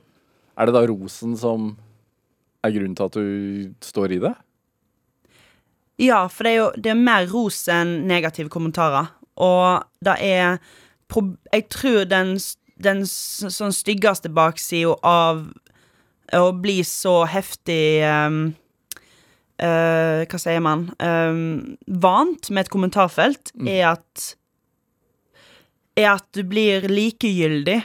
er 0.57 0.69
det 0.69 0.77
da 0.77 0.85
rosen 0.93 1.37
som 1.41 1.73
er 2.65 2.75
grunnen 2.75 2.97
til 2.97 3.09
at 3.09 3.17
du 3.17 3.73
står 3.85 4.17
i 4.17 4.21
det? 4.23 4.35
Ja, 6.03 6.27
for 6.29 6.45
det 6.45 6.53
er 6.53 6.59
jo 6.59 6.69
det 6.77 6.93
er 6.93 6.99
mer 7.01 7.29
ros 7.31 7.63
enn 7.73 8.03
negative 8.09 8.53
kommentarer. 8.53 9.13
Og 9.37 9.85
det 10.05 10.17
er 10.21 10.59
Jeg 11.53 11.69
tror 11.71 12.05
den, 12.05 12.39
den 12.83 13.05
sånn 13.07 13.73
styggeste 13.73 14.29
baksida 14.29 14.97
av 15.07 15.45
å 16.35 16.51
bli 16.51 16.81
så 16.83 17.21
heftig 17.31 18.03
um, 18.03 18.41
uh, 19.63 20.27
Hva 20.27 20.41
sier 20.41 20.61
man? 20.65 20.89
Um, 20.99 21.77
vant 21.87 22.51
med 22.51 22.67
et 22.67 22.73
kommentarfelt, 22.73 23.53
er 23.63 23.93
at 23.95 24.33
Er 25.97 26.17
at 26.17 26.27
du 26.35 26.43
blir 26.45 26.89
likegyldig 26.91 27.81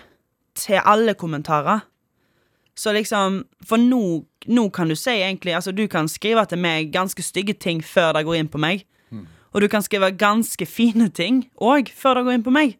til 0.57 0.81
alle 0.83 1.13
kommentarer. 1.13 1.85
Så 2.75 2.91
liksom 2.91 3.43
For 3.63 3.77
nå, 3.77 4.25
nå 4.47 4.69
kan 4.73 4.89
du 4.89 4.95
si 4.95 5.11
egentlig 5.11 5.53
Altså, 5.53 5.71
du 5.71 5.87
kan 5.87 6.07
skrive 6.07 6.45
til 6.49 6.57
meg 6.57 6.91
ganske 6.93 7.21
stygge 7.21 7.53
ting 7.53 7.81
før 7.85 8.13
det 8.13 8.25
går 8.25 8.35
inn 8.39 8.51
på 8.51 8.61
meg. 8.61 8.85
Og 9.51 9.61
du 9.61 9.67
kan 9.67 9.83
skrive 9.83 10.13
ganske 10.15 10.65
fine 10.65 11.09
ting 11.11 11.43
òg 11.59 11.91
før 11.91 12.19
det 12.19 12.23
går 12.27 12.37
inn 12.37 12.45
på 12.45 12.53
meg. 12.55 12.77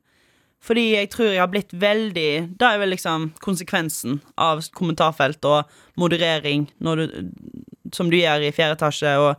Fordi 0.62 0.92
jeg 0.94 1.10
tror 1.10 1.32
jeg 1.32 1.42
har 1.42 1.50
blitt 1.50 1.74
veldig 1.74 2.58
Det 2.60 2.68
er 2.68 2.78
vel 2.78 2.94
liksom 2.94 3.32
konsekvensen 3.42 4.20
av 4.38 4.62
kommentarfelt 4.78 5.44
og 5.50 5.70
moderering 5.98 6.68
du, 6.78 7.08
som 7.92 8.12
du 8.12 8.20
gjør 8.20 8.46
i 8.46 8.54
fjerde 8.54 8.78
etasje 8.78 9.16
og 9.20 9.36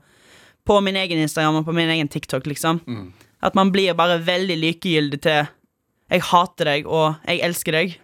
på 0.67 0.81
min 0.83 0.99
egen 0.99 1.19
Instagram 1.19 1.61
og 1.61 1.65
på 1.67 1.75
min 1.75 1.91
egen 1.91 2.09
TikTok, 2.09 2.47
liksom. 2.47 2.81
At 3.43 3.55
man 3.55 3.73
blir 3.73 3.95
bare 3.95 4.21
veldig 4.23 4.57
likegyldig 4.57 5.21
til 5.23 5.47
'jeg 6.11 6.23
hater 6.23 6.65
deg' 6.65 6.87
og 6.87 7.17
'jeg 7.27 7.41
elsker 7.43 7.73
deg'. 7.73 7.97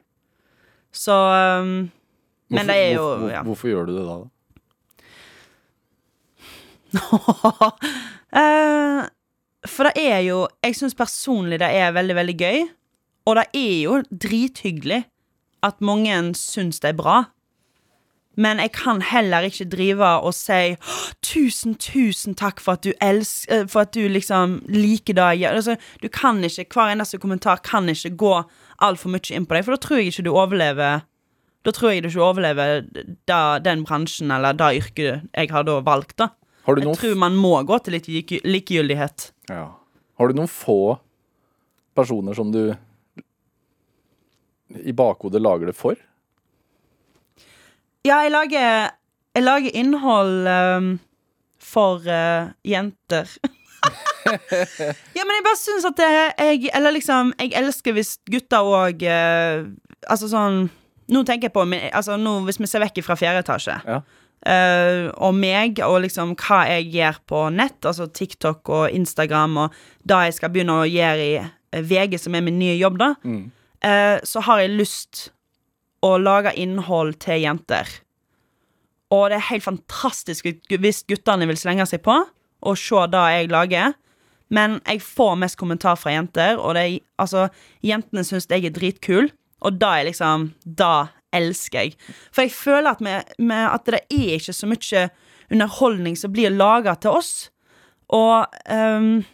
Så 0.93 1.13
um, 1.61 1.91
Men 2.51 2.71
det 2.71 2.77
er 2.77 2.91
jo 2.97 3.05
hvorfor, 3.05 3.31
ja. 3.33 3.43
hvorfor 3.45 3.69
gjør 3.69 3.89
du 3.89 3.95
det 3.99 4.07
da? 4.09 4.19
da? 6.97 7.71
Eh, 8.29 9.07
for 9.65 9.89
det 9.89 10.03
er 10.05 10.19
jo 10.27 10.43
Jeg 10.61 10.75
syns 10.77 10.93
personlig 10.95 11.57
det 11.63 11.71
er 11.73 11.95
veldig, 11.97 12.17
veldig 12.19 12.35
gøy. 12.37 12.59
Og 13.25 13.39
det 13.39 13.45
er 13.57 13.77
jo 13.87 13.95
drithyggelig 14.13 15.07
at 15.65 15.81
mange 15.81 16.13
syns 16.37 16.81
det 16.85 16.93
er 16.93 16.99
bra. 16.99 17.17
Men 18.39 18.61
jeg 18.63 18.73
kan 18.77 19.01
heller 19.03 19.49
ikke 19.49 19.67
drive 19.67 20.07
og 20.07 20.35
si 20.35 20.77
'tusen, 21.23 21.75
tusen 21.75 22.35
takk 22.35 22.61
for 22.61 22.79
at 22.79 22.85
du 22.85 22.93
elsker 23.03 23.67
For 23.67 23.81
at 23.81 23.95
du 23.95 24.09
liksom 24.09 24.63
liker 24.69 25.15
det. 25.15 25.45
Altså, 25.49 25.77
du 26.03 26.09
kan 26.09 26.45
ikke, 26.45 26.67
Hver 26.75 26.93
eneste 26.93 27.19
kommentar 27.19 27.57
kan 27.65 27.89
ikke 27.89 28.17
gå 28.17 28.43
altfor 28.81 29.11
mye 29.11 29.35
inn 29.35 29.47
på 29.47 29.55
deg, 29.55 29.65
for 29.65 29.75
da 29.75 29.77
tror 29.77 29.97
jeg 29.97 30.07
ikke 30.07 30.23
du 30.23 30.31
overlever 30.31 31.01
Da 31.67 31.75
tror 31.75 31.93
jeg 31.93 32.05
du 32.05 32.09
ikke 32.11 32.23
overlever 32.25 32.85
da, 33.29 33.59
den 33.63 33.83
bransjen 33.87 34.31
eller 34.35 34.57
det 34.57 34.71
yrket 34.79 35.27
jeg 35.35 35.51
har 35.51 35.67
da 35.67 35.79
valgt. 35.85 36.17
da 36.21 36.31
Har 36.67 36.79
jeg 36.79 36.95
tror 37.01 37.19
man 37.19 37.37
må 37.37 37.57
gå 37.67 37.79
til 37.83 37.99
litt 37.99 38.09
likegyldighet. 38.45 39.33
ja. 39.51 39.75
har 40.19 40.29
du 40.29 40.35
noen 40.35 40.51
få 40.51 40.99
personer 41.95 42.35
som 42.35 42.53
du 42.53 42.75
i 44.69 44.93
bakhodet 44.93 45.43
lager 45.43 45.67
det 45.71 45.77
for? 45.77 45.97
Ja, 48.07 48.23
jeg 48.23 48.33
lager, 48.33 48.91
jeg 49.35 49.45
lager 49.45 49.75
innhold 49.75 50.47
um, 50.47 50.91
for 51.59 52.05
uh, 52.05 52.53
jenter. 52.65 53.31
ja, 55.17 55.25
men 55.25 55.37
jeg 55.39 55.47
bare 55.47 55.59
syns 55.59 55.87
at 55.89 55.97
det, 55.97 56.09
jeg 56.37 56.71
Eller 56.75 56.93
liksom, 56.93 57.31
jeg 57.39 57.53
elsker 57.57 57.95
hvis 57.97 58.17
gutter 58.29 58.67
òg 58.67 59.05
Altså 59.07 60.29
sånn 60.29 60.67
Nå 61.09 61.23
tenker 61.25 61.49
jeg 61.49 61.55
på 61.55 61.63
altså, 61.93 62.17
nå, 62.21 62.35
Hvis 62.45 62.59
vi 62.61 62.67
ser 62.69 62.83
vekk 62.85 63.03
fra 63.07 63.17
fjerde 63.17 63.45
etasje, 63.45 63.79
Ja. 63.87 64.01
Uh, 64.47 65.09
og 65.19 65.35
meg, 65.35 65.81
og 65.83 65.97
liksom 66.05 66.37
hva 66.39 66.61
jeg 66.69 66.93
gjør 66.95 67.17
på 67.27 67.39
nett, 67.51 67.81
altså 67.83 68.07
TikTok 68.07 68.69
og 68.71 68.93
Instagram, 68.95 69.57
og 69.65 69.73
det 70.07 70.19
jeg 70.29 70.37
skal 70.37 70.53
begynne 70.55 70.77
å 70.79 70.87
gjøre 70.87 71.25
i 71.25 71.33
eh, 71.41 71.83
VG, 71.83 72.15
som 72.23 72.37
er 72.39 72.45
min 72.47 72.59
nye 72.61 72.77
jobb, 72.79 73.01
da, 73.01 73.09
Mm. 73.27 73.51
uh, 73.83 74.19
så 74.23 74.41
har 74.47 74.61
jeg 74.61 74.77
lyst 74.79 75.25
å 76.07 76.13
lage 76.23 76.55
innhold 76.55 77.19
til 77.19 77.43
jenter. 77.43 77.91
Og 79.11 79.27
det 79.31 79.41
er 79.41 79.49
helt 79.51 79.65
fantastisk 79.67 80.47
hvis 80.71 81.03
guttene 81.09 81.49
vil 81.49 81.59
slenge 81.59 81.87
seg 81.91 82.05
på 82.07 82.15
og 82.63 82.79
se 82.79 83.03
det 83.11 83.25
jeg 83.35 83.51
lager. 83.51 83.95
Men 84.55 84.79
jeg 84.87 85.03
får 85.03 85.35
mest 85.43 85.59
kommentar 85.61 85.99
fra 85.99 86.15
jenter, 86.15 86.57
og 86.63 86.75
det 86.79 86.85
er, 86.87 87.01
altså, 87.19 87.49
jentene 87.85 88.23
syns 88.25 88.47
jeg 88.49 88.65
er 88.65 88.71
dritkul. 88.71 89.33
Og 89.67 89.79
da 89.81 89.97
er 89.99 90.09
liksom 90.11 90.53
Da 90.65 91.09
elsker 91.35 91.79
jeg. 91.85 91.97
For 92.33 92.47
jeg 92.47 92.55
føler 92.57 92.91
at, 92.95 93.01
med, 93.05 93.33
med 93.39 93.65
at 93.69 93.85
det 93.87 94.01
er 94.09 94.37
ikke 94.39 94.55
så 94.57 94.69
mye 94.71 95.09
underholdning 95.51 96.17
som 96.17 96.33
blir 96.33 96.55
laga 96.55 96.95
til 96.97 97.19
oss. 97.19 97.33
Og 98.09 98.47
um, 98.73 99.25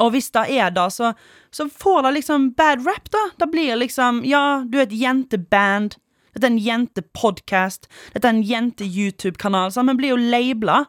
og 0.00 0.10
hvis 0.14 0.30
det 0.34 0.46
er 0.56 0.72
det, 0.74 0.88
så, 0.92 1.12
så 1.52 1.68
får 1.68 2.02
det 2.06 2.14
liksom 2.18 2.50
bad 2.58 2.86
rap, 2.86 3.10
da. 3.12 3.26
Det 3.38 3.50
blir 3.52 3.76
liksom 3.76 4.22
Ja, 4.26 4.64
du 4.66 4.78
er 4.78 4.86
et 4.86 4.96
jenteband. 4.96 5.96
Dette 6.32 6.48
er 6.48 6.54
en 6.54 6.62
jentepodkast. 6.64 7.88
Dette 8.14 8.28
er 8.28 8.34
en 8.34 8.46
jente-YouTube-kanal. 8.46 9.72
Så 9.72 9.84
vi 9.84 9.96
blir 10.00 10.14
jo 10.14 10.20
labela. 10.32 10.84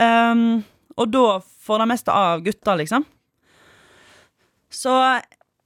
Um, 0.00 0.62
og 0.96 1.12
da 1.12 1.40
får 1.40 1.82
det 1.82 1.88
meste 1.92 2.14
av 2.16 2.44
gutter, 2.46 2.80
liksom. 2.80 3.04
Så 4.70 4.94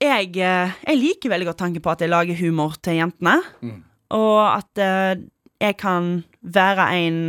jeg, 0.03 0.37
eh, 0.37 0.75
jeg 0.87 1.01
liker 1.01 1.33
veldig 1.33 1.49
godt 1.51 1.61
tanken 1.63 1.85
på 1.85 1.93
at 1.93 2.05
jeg 2.05 2.13
lager 2.13 2.39
humor 2.39 2.77
til 2.83 2.99
jentene. 3.01 3.39
Og 4.15 4.41
at 4.47 4.81
uh, 4.83 5.15
jeg 5.63 5.77
kan 5.81 6.23
være 6.43 6.89
en 7.01 7.21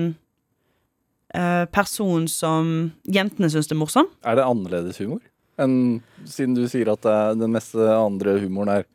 uh, 1.34 1.66
person 1.74 2.28
som 2.30 2.92
jentene 3.08 3.50
syns 3.50 3.72
er 3.72 3.80
morsom. 3.80 4.10
Er 4.28 4.38
det 4.38 4.46
annerledes 4.46 5.00
humor? 5.02 5.24
Enn 5.62 6.02
siden 6.28 6.58
du 6.58 6.66
sier 6.68 6.92
at 6.92 7.06
den 7.40 7.54
meste 7.56 7.80
andre 7.80 8.36
humoren 8.42 8.74
er, 8.74 8.90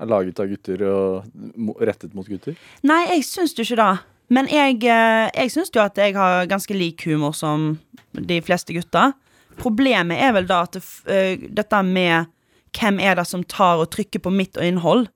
er 0.00 0.08
laget 0.08 0.38
av 0.38 0.46
gutter 0.52 0.84
og 0.86 1.80
rettet 1.82 2.14
mot 2.14 2.28
gutter? 2.30 2.54
Nei, 2.86 3.02
jeg 3.16 3.26
syns 3.26 3.56
jo 3.58 3.66
ikke 3.66 3.80
det. 3.82 3.90
Men 4.30 4.46
jeg, 4.46 4.78
jeg 4.86 5.50
syns 5.50 5.74
jo 5.74 5.82
at 5.82 5.98
jeg 5.98 6.14
har 6.14 6.46
ganske 6.46 6.76
lik 6.78 7.02
humor 7.10 7.34
som 7.34 7.72
de 8.14 8.38
fleste 8.46 8.76
gutter. 8.76 9.16
Problemet 9.60 10.20
er 10.22 10.34
vel 10.36 10.46
da 10.48 10.62
at 10.66 10.76
det, 10.76 10.84
eh, 11.10 11.48
dette 11.50 11.82
med 11.86 12.30
hvem 12.76 13.00
er 13.02 13.16
det 13.18 13.26
som 13.28 13.44
tar 13.44 13.82
og 13.82 13.90
trykker 13.94 14.22
på 14.22 14.32
mitt 14.34 14.58
innhold, 14.60 15.08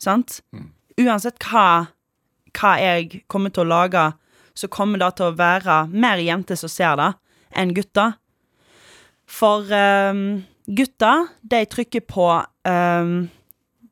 sant? 0.00 0.40
Uansett 1.00 1.40
hva, 1.44 1.92
hva 2.56 2.72
jeg 2.80 3.24
kommer 3.32 3.52
til 3.52 3.66
å 3.66 3.72
lage, 3.72 4.06
så 4.54 4.68
kommer 4.68 5.00
det 5.00 5.14
til 5.16 5.30
å 5.30 5.36
være 5.36 5.86
mer 5.92 6.20
jenter 6.20 6.58
som 6.60 6.72
ser 6.72 6.96
det, 7.00 7.10
enn 7.56 7.74
gutter. 7.76 8.16
For 9.28 9.68
um, 9.72 10.42
gutter, 10.66 11.28
de 11.42 11.62
trykker 11.72 12.04
på 12.08 12.26
um, 12.68 13.14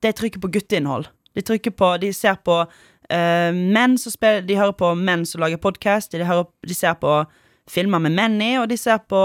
De 0.01 0.13
trykker 0.17 0.43
på 0.43 0.51
gutteinnhold. 0.53 1.09
De 1.37 1.45
trykker 1.47 1.73
på 1.77 1.95
De 2.03 2.11
ser 2.13 2.37
på 2.45 2.57
uh, 2.67 3.51
menn 3.55 3.97
som 4.01 4.13
spiller 4.13 4.43
De 4.45 4.59
hører 4.59 4.77
på 4.77 4.91
menn 4.99 5.25
som 5.29 5.41
lager 5.41 5.61
podkast, 5.63 6.13
de, 6.13 6.21
de 6.67 6.77
ser 6.77 6.99
på 7.01 7.23
filmer 7.71 8.03
med 8.03 8.17
menn 8.17 8.41
i, 8.43 8.53
og 8.59 8.69
de 8.69 8.77
ser 8.81 8.99
på 9.09 9.21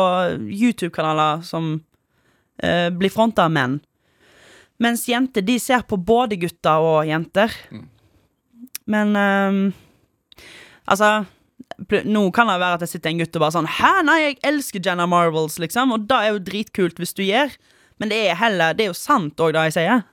YouTube-kanaler 0.46 1.42
som 1.48 1.80
eh, 2.64 2.90
blir 2.94 3.14
fronta 3.14 3.46
av 3.46 3.54
menn. 3.56 3.80
Mens 4.82 5.06
jenter, 5.08 5.42
de 5.46 5.56
ser 5.60 5.86
på 5.88 5.98
både 5.98 6.38
gutter 6.40 6.84
og 6.84 7.06
jenter. 7.08 7.54
Men 8.86 9.16
ehm, 9.18 9.62
Altså 10.86 11.26
Nå 12.06 12.22
kan 12.36 12.48
det 12.48 12.60
være 12.62 12.78
at 12.78 12.84
jeg 12.86 12.92
sitter 12.92 13.10
en 13.10 13.22
gutt 13.24 13.38
og 13.40 13.42
bare 13.42 13.56
sånn 13.56 13.70
Hæ, 13.80 13.94
nei, 14.06 14.18
jeg 14.22 14.36
elsker 14.46 14.84
Jenna 14.86 15.08
Marvels, 15.10 15.58
liksom. 15.60 15.96
Og 15.96 16.06
det 16.08 16.20
er 16.20 16.36
jo 16.36 16.44
dritkult 16.46 17.00
hvis 17.02 17.16
du 17.18 17.24
gjør. 17.26 17.56
Men 18.00 18.12
det 18.12 18.20
er 18.28 18.38
heller 18.40 18.76
Det 18.78 18.86
er 18.86 18.92
jo 18.92 19.00
sant 19.00 19.40
òg, 19.42 19.56
det 19.56 19.64
jeg 19.72 19.78
sier. 19.80 20.06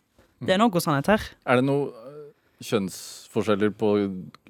Det 0.42 0.56
er 0.56 0.62
noe 0.62 0.82
sannhet 0.82 1.10
her. 1.12 1.26
Er 1.46 1.60
det 1.60 1.66
noe 1.68 1.90
øh, 1.92 2.24
kjønnsforskjeller 2.66 3.70
på, 3.78 3.92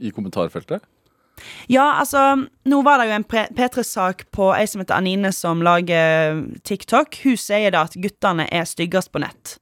i 0.01 0.13
kommentarfeltet? 0.15 0.85
Ja, 1.73 1.99
altså, 2.01 2.47
nå 2.69 2.83
var 2.87 3.01
det 3.01 3.09
jo 3.11 3.17
en 3.17 3.27
pre- 3.29 3.49
P3-sak 3.57 4.27
på 4.35 4.53
ei 4.57 4.67
som 4.71 4.83
heter 4.83 4.99
Anine, 4.99 5.33
som 5.33 5.63
lager 5.65 6.43
TikTok. 6.69 7.19
Hun 7.25 7.37
sier 7.41 7.75
da 7.75 7.85
at 7.89 7.99
guttene 7.99 8.49
er 8.53 8.69
styggest 8.69 9.13
på 9.13 9.23
nett. 9.23 9.57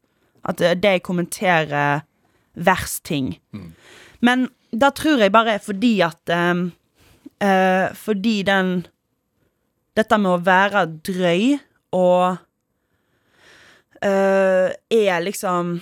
At 0.48 0.60
de 0.60 0.94
kommenterer 1.04 2.02
verst 2.54 3.04
ting. 3.04 3.34
Men 4.20 4.48
da 4.72 4.90
tror 4.94 5.20
jeg 5.22 5.32
bare 5.32 5.56
er 5.56 5.62
fordi 5.64 6.00
at 6.04 6.30
um, 6.30 6.70
uh, 7.42 7.90
Fordi 7.94 8.42
den 8.42 8.86
Dette 9.96 10.18
med 10.18 10.30
å 10.30 10.42
være 10.46 10.84
drøy 11.02 11.58
og 11.92 12.36
uh, 14.04 14.68
er 14.70 15.24
liksom 15.24 15.80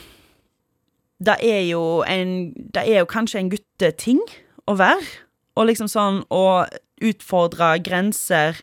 Det 1.21 1.37
er 1.45 1.67
jo 1.69 2.03
en 2.09 2.55
Det 2.57 2.87
er 2.87 3.03
jo 3.03 3.11
kanskje 3.11 3.43
en 3.43 3.51
gutteting 3.53 4.23
å 4.69 4.75
være. 4.77 5.05
Og 5.59 5.67
liksom 5.67 5.91
sånn 5.91 6.23
å 6.31 6.65
utfordre 7.03 7.75
grenser 7.83 8.63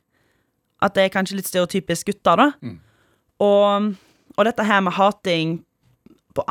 At 0.84 0.96
det 0.96 1.06
er 1.06 1.14
kanskje 1.14 1.38
litt 1.40 1.48
stereotypisk 1.50 2.12
gutter, 2.12 2.40
da. 2.40 2.48
Og, 3.44 3.96
og 4.36 4.48
dette 4.48 4.64
her 4.68 4.84
med 4.84 4.96
hating 4.96 5.58
på, 6.36 6.44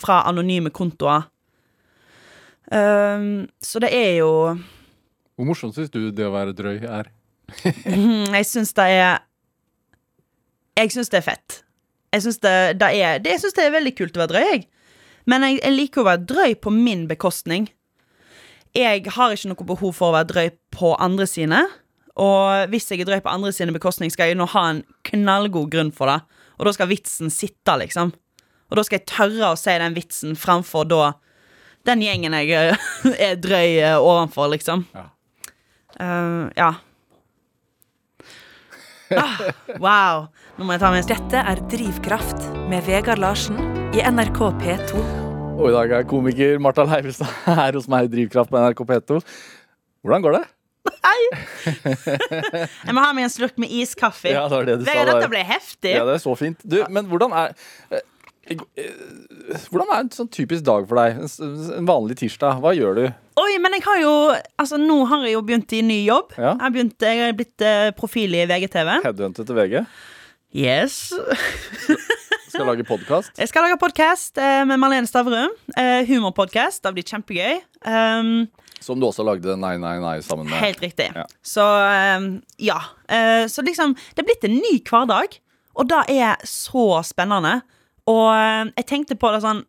fra 0.00 0.22
anonyme 0.28 0.72
kontoer 0.72 1.26
um, 2.72 3.48
Så 3.60 3.82
det 3.84 3.92
er 3.96 4.14
jo 4.20 4.30
Hvor 5.36 5.48
morsomt 5.48 5.76
syns 5.76 5.92
du 5.92 6.10
det 6.12 6.28
å 6.28 6.32
være 6.34 6.56
drøy 6.56 6.84
er? 6.84 7.12
Mm, 7.88 8.32
Jeg 8.38 8.48
syns 8.48 8.72
det 8.76 8.88
er 8.96 9.20
Jeg 10.78 10.92
syns 10.94 11.12
det 11.12 11.20
er 11.20 11.26
fett. 11.26 11.58
Jeg 12.12 12.24
syns 12.26 12.38
det, 12.44 12.56
det, 12.80 12.88
er, 12.96 13.20
det, 13.24 13.30
jeg 13.32 13.40
synes 13.40 13.54
det 13.56 13.64
er 13.64 13.72
veldig 13.72 13.92
kult 13.96 14.16
å 14.16 14.20
være 14.20 14.32
drøy, 14.32 14.46
jeg. 14.50 14.62
Men 15.28 15.44
jeg, 15.46 15.60
jeg 15.62 15.74
liker 15.76 16.02
å 16.02 16.08
være 16.10 16.24
drøy 16.28 16.54
på 16.60 16.72
min 16.74 17.06
bekostning. 17.08 17.68
Jeg 18.76 19.04
har 19.14 19.34
ikke 19.34 19.50
noe 19.50 19.68
behov 19.68 19.94
for 19.96 20.10
å 20.10 20.16
være 20.16 20.30
drøy 20.30 20.50
på 20.72 20.94
andre 21.02 21.26
sine. 21.28 21.60
Og 22.20 22.68
hvis 22.72 22.90
jeg 22.90 23.02
er 23.02 23.08
drøy 23.08 23.20
på 23.24 23.32
andre 23.32 23.52
sine 23.52 23.74
bekostning, 23.74 24.12
skal 24.12 24.30
jeg 24.30 24.38
nå 24.40 24.46
ha 24.52 24.64
en 24.70 24.82
knallgod 25.08 25.70
grunn 25.72 25.92
for 25.94 26.08
det. 26.08 26.20
Og 26.58 26.68
da 26.68 26.74
skal 26.76 26.90
vitsen 26.92 27.32
sitte, 27.32 27.76
liksom. 27.80 28.12
Og 28.72 28.78
da 28.78 28.84
skal 28.86 29.00
jeg 29.00 29.10
tørre 29.12 29.52
å 29.52 29.58
si 29.60 29.74
den 29.80 29.96
vitsen 29.96 30.36
framfor 30.38 30.88
da 30.88 31.02
den 31.88 32.04
gjengen 32.04 32.36
jeg 32.38 32.52
eh, 32.54 32.86
er 33.32 33.40
drøy 33.42 33.80
eh, 33.82 33.98
overfor, 33.98 34.52
liksom. 34.54 34.86
Ja. 34.94 35.08
Uh, 36.00 36.48
ja. 36.56 36.70
Ah, 39.12 39.42
wow. 39.76 40.28
Nå 40.56 40.64
må 40.64 40.76
jeg 40.76 40.84
ta 40.84 40.92
med. 40.94 41.08
Dette 41.10 41.42
er 41.42 41.60
Drivkraft 41.72 42.48
med 42.70 42.86
Vegard 42.88 43.20
Larsen 43.20 43.60
i 43.92 44.00
NRK 44.08 44.40
P2. 44.62 45.21
Og 45.52 45.68
i 45.68 45.72
dag 45.74 45.92
er 45.94 46.06
komiker 46.08 46.58
Marta 46.62 46.84
Leivestad 46.86 47.28
her 47.58 47.76
hos 47.76 47.88
meg 47.90 48.06
i 48.08 48.12
Drivkraft 48.12 48.50
på 48.52 48.58
NRK 48.58 48.80
P2. 48.88 49.18
Hvordan 50.02 50.24
går 50.24 50.32
det? 50.38 50.44
Jeg 52.86 52.94
må 52.96 53.02
ha 53.04 53.12
meg 53.14 53.24
en 53.28 53.32
slurk 53.32 53.58
med 53.60 53.70
iskaffe. 53.70 54.32
Ja, 54.32 54.46
det 54.50 54.56
var 54.56 54.64
det 54.66 54.76
du 54.80 54.84
sa 54.86 54.90
Vegard, 54.90 55.06
der. 55.10 55.14
dette 55.20 55.30
ble 55.30 55.42
heftig. 55.46 55.92
Ja, 55.94 56.04
det 56.08 56.14
er 56.16 56.22
så 56.24 56.34
fint. 56.38 56.58
Du, 56.64 56.78
men 56.90 57.06
hvordan 57.10 57.30
er 57.38 57.52
eh, 57.92 58.00
eh, 58.50 58.58
Hvordan 59.70 59.92
er 59.92 59.98
en 60.06 60.10
sånn 60.16 60.30
typisk 60.32 60.64
dag 60.66 60.88
for 60.90 60.98
deg? 60.98 61.20
En, 61.22 61.86
vanlig 61.88 62.16
tirsdag. 62.24 62.52
Hva 62.64 62.70
gjør 62.76 62.92
du? 62.98 63.04
Oi, 63.42 63.52
men 63.62 63.70
jeg 63.78 63.84
har 63.86 63.98
jo 64.02 64.14
Altså, 64.32 64.76
nå 64.80 64.98
har 65.12 65.18
jeg 65.28 65.36
jo 65.36 65.44
begynt 65.46 65.76
i 65.76 65.84
ny 65.86 66.00
jobb. 66.06 66.28
Ja. 66.38 66.56
Jeg 66.56 66.64
har, 66.64 66.74
begynt, 66.78 66.98
jeg 67.12 67.22
har 67.26 67.38
blitt 67.38 67.60
eh, 67.68 67.92
profil 67.98 68.30
i 68.40 68.48
VGTV. 68.50 68.90
Headhuntet 69.06 69.44
til 69.46 69.56
VG? 69.60 69.74
Yes. 70.52 71.12
Skal 72.52 72.68
lage 72.68 72.84
podkast? 72.84 73.32
Jeg 73.40 73.48
skal 73.48 73.64
lage 73.64 73.78
podkast 73.80 74.36
eh, 74.36 74.62
med 74.68 74.76
Marlene 74.76 75.08
Stavrum. 75.08 75.54
Eh, 75.72 76.02
Humorpodkast. 76.04 76.82
Det 76.84 76.90
blir 76.92 77.06
kjempegøy. 77.08 77.62
Um, 77.88 78.44
Som 78.84 79.00
du 79.00 79.06
også 79.08 79.24
lagde 79.24 79.54
Nei, 79.56 79.78
nei, 79.80 79.94
nei 80.02 80.18
sammen 80.20 80.50
med. 80.50 80.58
Helt 80.60 80.82
riktig. 80.84 81.06
Ja. 81.16 81.24
Så 81.40 81.64
um, 81.64 82.26
ja. 82.60 82.76
Eh, 83.08 83.46
så 83.48 83.64
liksom, 83.64 83.94
det 84.12 84.20
er 84.20 84.28
blitt 84.28 84.44
en 84.44 84.58
ny 84.58 84.74
hverdag, 84.84 85.38
og 85.80 85.88
det 85.88 86.02
er 86.12 86.44
så 86.44 87.00
spennende. 87.08 87.62
Og 88.10 88.28
jeg 88.76 88.88
tenkte 88.90 89.16
på 89.16 89.30
det 89.30 89.44
sånn 89.44 89.60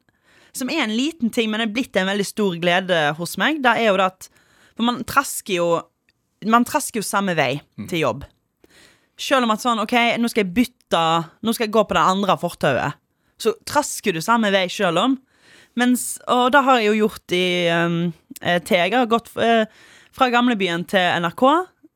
Som 0.58 0.72
er 0.74 0.84
en 0.84 0.96
liten 0.98 1.30
ting, 1.30 1.52
men 1.52 1.62
det 1.62 1.68
er 1.70 1.76
blitt 1.76 1.98
en 2.02 2.10
veldig 2.10 2.26
stor 2.26 2.60
glede 2.60 3.02
hos 3.16 3.38
meg. 3.40 3.64
Det 3.64 3.78
er 3.78 3.92
jo 3.94 3.98
det 4.02 4.10
at 4.10 4.30
For 4.74 4.90
man 4.90 5.04
trasker 5.08 5.60
jo 5.62 5.68
Man 6.50 6.66
trasker 6.68 7.00
jo 7.00 7.06
samme 7.06 7.38
vei 7.40 7.62
til 7.88 8.04
jobb. 8.04 8.26
Selv 9.20 9.46
om 9.46 9.54
at 9.54 9.62
sånn, 9.62 9.82
ok, 9.84 9.96
nå 10.18 10.30
skal 10.32 10.44
jeg 10.44 10.54
bytte 10.56 11.02
Nå 11.46 11.54
skal 11.54 11.68
jeg 11.68 11.74
gå 11.76 11.84
på 11.86 11.96
det 11.98 12.04
andre 12.14 12.36
fortauet. 12.42 13.00
Så 13.42 13.56
trasker 13.68 14.16
du 14.16 14.22
samme 14.24 14.52
vei 14.54 14.66
selv 14.72 15.02
om. 15.02 15.16
Mens, 15.80 16.20
og 16.30 16.52
det 16.54 16.62
har 16.66 16.80
jeg 16.80 16.92
jo 16.92 17.08
gjort 17.08 17.34
i 17.34 17.46
um, 17.74 17.96
eh, 18.46 18.60
jeg 18.62 18.94
har 18.94 19.10
gått 19.10 19.32
uh, 19.42 19.66
fra 20.14 20.30
gamlebyen 20.34 20.86
til 20.90 21.24
NRK. 21.24 21.44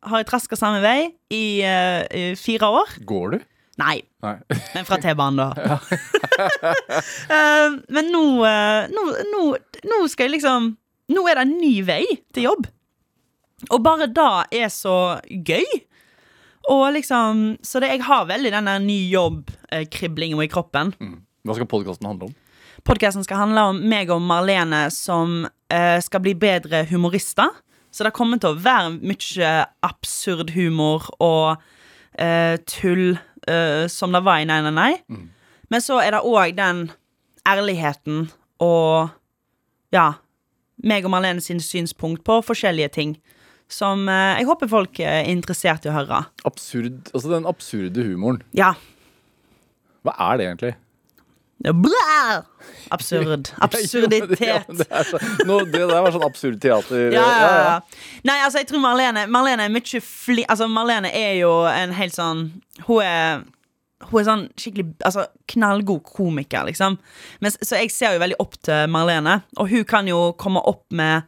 Har 0.10 0.23
jeg 0.23 0.30
traska 0.32 0.58
samme 0.58 0.82
vei 0.82 1.12
i, 1.30 1.62
uh, 1.62 2.01
i 2.10 2.32
fire 2.39 2.71
år. 2.82 2.97
Går 3.06 3.36
du? 3.36 3.45
Nei, 3.77 3.99
Nei. 4.25 4.34
men 4.73 4.88
fra 4.88 4.97
T-banen, 4.97 5.38
da. 5.38 5.77
uh, 7.30 7.77
men 7.95 8.10
nå, 8.10 8.23
uh, 8.41 8.89
nå, 8.89 9.06
nå, 9.30 9.43
nå 9.86 10.01
skal 10.10 10.30
jeg 10.30 10.39
liksom 10.39 10.73
Nå 11.08 11.21
er 11.32 11.38
det 11.39 11.43
en 11.45 11.53
ny 11.62 11.75
vei 11.88 12.03
til 12.36 12.49
jobb. 12.49 12.65
Og 13.71 13.80
bare 13.80 14.10
det 14.12 14.58
er 14.60 14.67
så 14.67 15.21
gøy. 15.23 15.63
Og 16.67 16.93
liksom 16.93 17.58
Så 17.63 17.80
det, 17.80 17.93
jeg 17.93 18.03
har 18.03 18.25
veldig 18.27 18.51
den 18.51 18.67
der 18.67 18.80
ny 18.84 18.97
jobb-kriblingen 19.12 20.41
i 20.43 20.49
kroppen. 20.51 20.93
Hva 21.47 21.56
skal 21.56 21.69
podkasten 21.69 22.10
handle 22.10 22.30
om? 22.30 22.36
Podkasten 22.88 23.23
skal 23.23 23.39
handle 23.41 23.63
om 23.71 23.80
meg 23.89 24.12
og 24.13 24.21
Marlene 24.21 24.88
som 24.93 25.47
eh, 25.71 25.97
skal 26.03 26.21
bli 26.23 26.36
bedre 26.38 26.86
humorister. 26.91 27.49
Så 27.91 28.03
det 28.03 28.13
kommer 28.13 28.38
til 28.38 28.53
å 28.53 28.60
være 28.62 28.97
mye 28.99 29.51
absurd 29.88 30.51
humor 30.53 31.08
og 31.23 31.63
eh, 32.19 32.60
tull 32.69 33.17
eh, 33.47 33.88
som 33.89 34.13
det 34.13 34.21
var 34.27 34.43
i 34.43 34.47
Nei, 34.47 34.60
nei, 34.67 34.75
nei. 34.75 34.91
Men 35.71 35.84
så 35.84 36.01
er 36.03 36.13
det 36.15 36.23
òg 36.27 36.53
den 36.56 36.91
ærligheten 37.47 38.27
og 38.63 39.10
ja, 39.95 40.19
meg 40.84 41.08
og 41.08 41.12
Marlene 41.15 41.41
sin 41.41 41.60
synspunkt 41.63 42.23
på 42.27 42.41
forskjellige 42.45 42.91
ting. 42.93 43.17
Som 43.69 44.08
eh, 44.10 44.38
jeg 44.39 44.47
håper 44.47 44.69
folk 44.71 44.99
er 45.03 45.27
interessert 45.27 45.86
i 45.86 45.91
å 45.91 45.95
høre. 45.97 46.21
Absurd, 46.47 47.10
altså 47.13 47.34
Den 47.36 47.47
absurde 47.49 48.06
humoren. 48.08 48.41
Ja. 48.56 48.73
Hva 50.08 50.13
er 50.30 50.38
det 50.39 50.45
egentlig? 50.47 50.75
Blæ! 51.58 52.43
Absurd. 52.93 53.49
Ja, 53.58 53.65
Absurditet. 53.65 54.39
det, 54.77 54.88
er 54.91 55.03
så, 55.03 55.19
nå, 55.47 55.60
det 55.65 55.82
der 55.89 56.01
var 56.06 56.13
sånn 56.13 56.25
absurd 56.27 56.60
teater. 56.62 57.08
Ja, 57.12 57.23
ja, 57.25 57.51
ja. 57.58 57.75
Nei, 58.30 58.38
altså, 58.45 58.62
jeg 58.62 58.69
tror 58.69 58.84
Marlene 58.84 59.25
Marlene 59.32 59.65
er 59.65 59.73
mye 59.73 60.01
fli... 60.06 60.45
Altså, 60.47 60.67
Marlene 60.71 61.10
er 61.17 61.39
jo 61.41 61.51
en 61.67 61.95
helt 61.97 62.13
sånn 62.15 62.43
Hun 62.86 63.01
er 63.03 63.41
Hun 64.12 64.19
er 64.21 64.27
sånn 64.30 64.43
skikkelig 64.60 64.93
Altså, 65.10 65.25
knallgod 65.49 66.03
komiker, 66.06 66.67
liksom. 66.69 66.99
Men, 67.41 67.58
så 67.58 67.82
jeg 67.82 67.91
ser 67.95 68.15
jo 68.15 68.21
veldig 68.21 68.38
opp 68.43 68.60
til 68.67 68.86
Marlene, 68.93 69.39
og 69.58 69.73
hun 69.73 69.84
kan 69.89 70.08
jo 70.08 70.30
komme 70.39 70.62
opp 70.62 70.86
med 70.93 71.25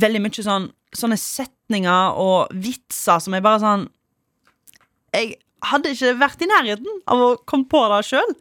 veldig 0.00 0.22
mye 0.24 0.46
sånn 0.46 0.70
Sånne 0.96 1.16
setninger 1.20 2.18
og 2.20 2.52
vitser 2.52 3.22
som 3.24 3.34
er 3.36 3.44
bare 3.44 3.62
sånn 3.62 3.84
Jeg 5.16 5.36
hadde 5.64 5.94
ikke 5.94 6.16
vært 6.20 6.42
i 6.44 6.50
nærheten 6.50 7.00
av 7.10 7.22
å 7.22 7.30
komme 7.48 7.68
på 7.70 7.80
det 7.92 8.02
sjøl. 8.08 8.34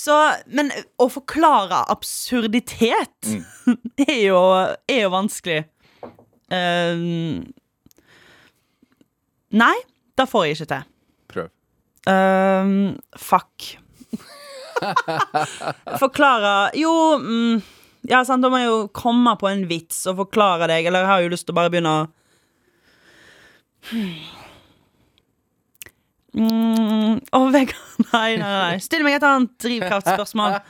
Så, 0.00 0.14
men 0.54 0.70
å 1.02 1.08
forklare 1.12 1.82
absurditet 1.92 3.32
er, 4.06 4.20
jo, 4.22 4.38
er 4.88 5.02
jo 5.02 5.12
vanskelig. 5.12 5.64
Uh, 6.50 7.42
nei, 9.50 9.74
det 10.18 10.28
får 10.30 10.46
jeg 10.46 10.56
ikke 10.56 10.70
til. 10.72 10.88
Prøv. 11.34 11.50
Uh, 12.08 12.96
fuck. 13.18 13.74
Forklare 16.00 16.70
Jo, 16.78 16.92
mm, 17.20 17.60
ja, 18.08 18.22
sant, 18.24 18.42
da 18.44 18.48
må 18.52 18.60
jeg 18.62 18.70
jo 18.70 18.82
komme 18.96 19.34
på 19.40 19.48
en 19.50 19.66
vits 19.68 20.04
og 20.10 20.22
forklare 20.24 20.70
deg, 20.70 20.88
eller 20.88 21.04
jeg 21.04 21.12
har 21.12 21.24
jo 21.24 21.32
lyst 21.34 21.48
til 21.48 21.56
å 21.56 21.60
bare 21.60 21.72
begynne 21.72 21.96
å 21.98 22.08
Mm, 26.30 27.16
oh, 27.34 27.48
nei, 27.54 27.64
nei, 28.12 28.36
nei. 28.38 28.74
Still 28.82 29.02
meg 29.02 29.16
et 29.18 29.24
annet 29.26 29.50
drivkraftspørsmål. 29.64 30.60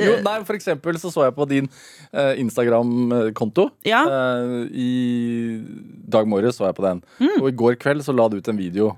Jo, 0.00 0.14
nei, 0.24 0.38
for 0.48 0.56
eksempel 0.56 0.96
så 1.00 1.12
så 1.12 1.26
jeg 1.26 1.34
på 1.36 1.46
din 1.50 1.68
uh, 2.14 2.32
Instagram-konto. 2.40 3.68
Ja. 3.84 4.04
Uh, 4.08 4.64
I 4.72 5.60
dag 6.08 6.30
morges 6.30 6.56
så 6.56 6.70
jeg 6.70 6.78
på 6.78 6.86
den. 6.86 7.02
Mm. 7.20 7.36
Og 7.42 7.50
i 7.50 7.56
går 7.64 7.76
kveld 7.82 8.06
så 8.06 8.16
la 8.16 8.30
du 8.32 8.38
ut 8.40 8.48
en 8.48 8.60
video 8.60 8.94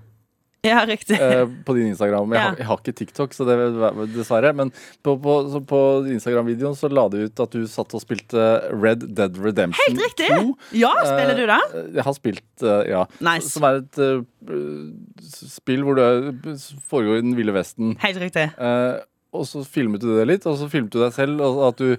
Ja, 0.66 0.82
riktig. 0.88 1.16
eh, 1.22 1.44
på 1.66 1.74
din 1.78 1.88
Instagram. 1.92 2.32
Jeg, 2.34 2.40
Ja. 2.40 2.48
har, 2.50 2.56
jeg 2.60 2.66
har 2.66 2.80
ikke 2.82 2.94
TikTok, 3.00 3.32
så 3.36 3.46
det 3.48 3.56
dessverre. 4.14 4.52
Men 4.58 4.72
på, 5.06 5.14
på, 5.22 5.34
på 5.70 5.80
Instagram-videoen 6.12 6.76
så 6.76 6.90
la 6.92 7.06
du 7.12 7.18
ut 7.24 7.40
at 7.46 7.54
du 7.56 7.66
satt 7.70 7.94
og 7.96 8.02
spilte 8.02 8.46
Red 8.74 9.06
Dead 9.16 9.38
Redemption 9.38 9.94
Helt 9.96 10.04
riktig! 10.04 10.28
2. 10.34 10.56
Ja, 10.82 10.92
spiller 11.06 11.36
du 11.38 11.44
det? 11.46 11.60
Eh, 11.80 11.90
Jeg 12.00 12.04
har 12.08 12.16
spilt, 12.18 12.46
eh, 12.62 12.82
ja. 12.90 13.04
Nice. 13.20 13.50
Som 13.54 13.64
er 13.70 13.80
et 13.84 13.98
eh, 14.02 14.20
spill 15.26 15.84
hvor 15.86 15.98
det 15.98 16.56
foregår 16.90 17.20
i 17.20 17.24
den 17.26 17.36
ville 17.38 17.54
vesten. 17.56 17.94
Helt 18.02 18.20
riktig. 18.22 18.48
Eh, 18.58 18.98
og 19.36 19.44
så 19.48 19.62
filmet 19.68 20.00
du 20.00 20.12
det 20.16 20.26
litt, 20.30 20.46
og 20.48 20.56
så 20.60 20.68
filmet 20.72 20.92
du 20.94 21.00
deg 21.02 21.12
selv, 21.16 21.42
og 21.44 21.64
at 21.70 21.80
du 21.82 21.96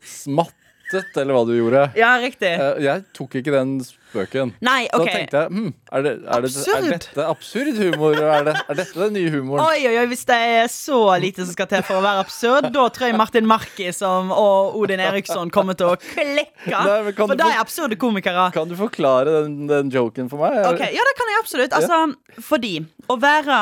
smatt 0.00 0.54
rettet, 0.96 1.16
eller 1.22 1.36
hva 1.36 1.42
du 1.48 1.54
gjorde. 1.54 1.82
Ja, 1.98 2.12
riktig. 2.22 2.50
Eh, 2.50 2.80
Jeg 2.84 3.04
tok 3.16 3.34
ikke 3.40 3.52
den 3.54 3.76
spøken. 3.84 4.52
Nei, 4.64 4.88
Så 4.90 5.00
OK. 5.00 5.06
da 5.06 5.12
tenkte 5.14 5.40
jeg 5.40 5.52
hm, 5.54 5.68
er, 5.92 6.02
det, 6.06 6.12
er, 6.18 6.44
det, 6.44 6.50
er 6.74 6.86
dette 6.90 7.26
absurd 7.30 7.78
humor? 7.78 8.16
Er, 8.18 8.44
det, 8.48 8.54
er 8.66 8.78
dette 8.80 8.98
den 8.98 9.14
nye 9.18 9.30
humoren? 9.34 9.62
Oi, 9.66 9.86
oi, 9.86 9.94
oi, 10.00 10.06
Hvis 10.10 10.24
det 10.28 10.38
er 10.56 10.70
så 10.72 11.00
lite 11.22 11.46
som 11.46 11.54
skal 11.54 11.70
til 11.70 11.84
for 11.86 12.00
å 12.00 12.04
være 12.04 12.24
absurd, 12.24 12.70
da 12.74 12.86
tror 12.90 13.10
jeg 13.10 13.18
Martin 13.20 13.48
Marki 13.50 13.88
og 14.02 14.76
Odin 14.80 15.02
Eriksson 15.04 15.52
kommer 15.54 15.78
til 15.78 15.92
å 15.92 15.96
klekke. 16.00 16.70
Nei, 16.70 17.14
For 17.14 17.34
da 17.34 17.44
de 17.44 17.50
er 17.54 17.62
absurde 17.62 17.98
komikere. 18.00 18.50
Kan 18.56 18.70
du 18.70 18.76
forklare 18.78 19.44
den, 19.44 19.66
den 19.70 19.90
joken 19.94 20.30
for 20.32 20.42
meg? 20.42 20.58
Ok, 20.72 20.82
Ja, 20.90 21.06
det 21.06 21.16
kan 21.18 21.30
jeg 21.30 21.40
absolutt. 21.40 21.76
Altså, 21.76 22.00
fordi 22.44 22.74
å 23.10 23.16
være 23.20 23.56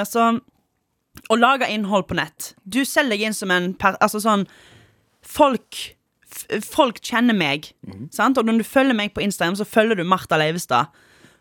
altså, 0.00 0.28
Å 1.30 1.36
lage 1.38 1.68
innhold 1.72 2.06
på 2.10 2.16
nett 2.18 2.52
Du 2.64 2.82
selger 2.88 3.14
deg 3.14 3.28
inn 3.28 3.36
som 3.36 3.52
en 3.54 3.72
per, 3.78 3.96
Altså 4.02 4.20
sånn 4.22 4.46
Folk 5.24 5.78
Folk 6.64 7.00
kjenner 7.04 7.36
meg, 7.36 7.70
sant? 8.14 8.38
Og 8.38 8.46
når 8.46 8.60
du 8.60 8.66
følger 8.68 8.96
meg 8.96 9.14
på 9.14 9.22
Instagram, 9.24 9.56
så 9.60 9.66
følger 9.68 10.00
du 10.00 10.04
Martha 10.08 10.38
Leivestad. 10.40 10.92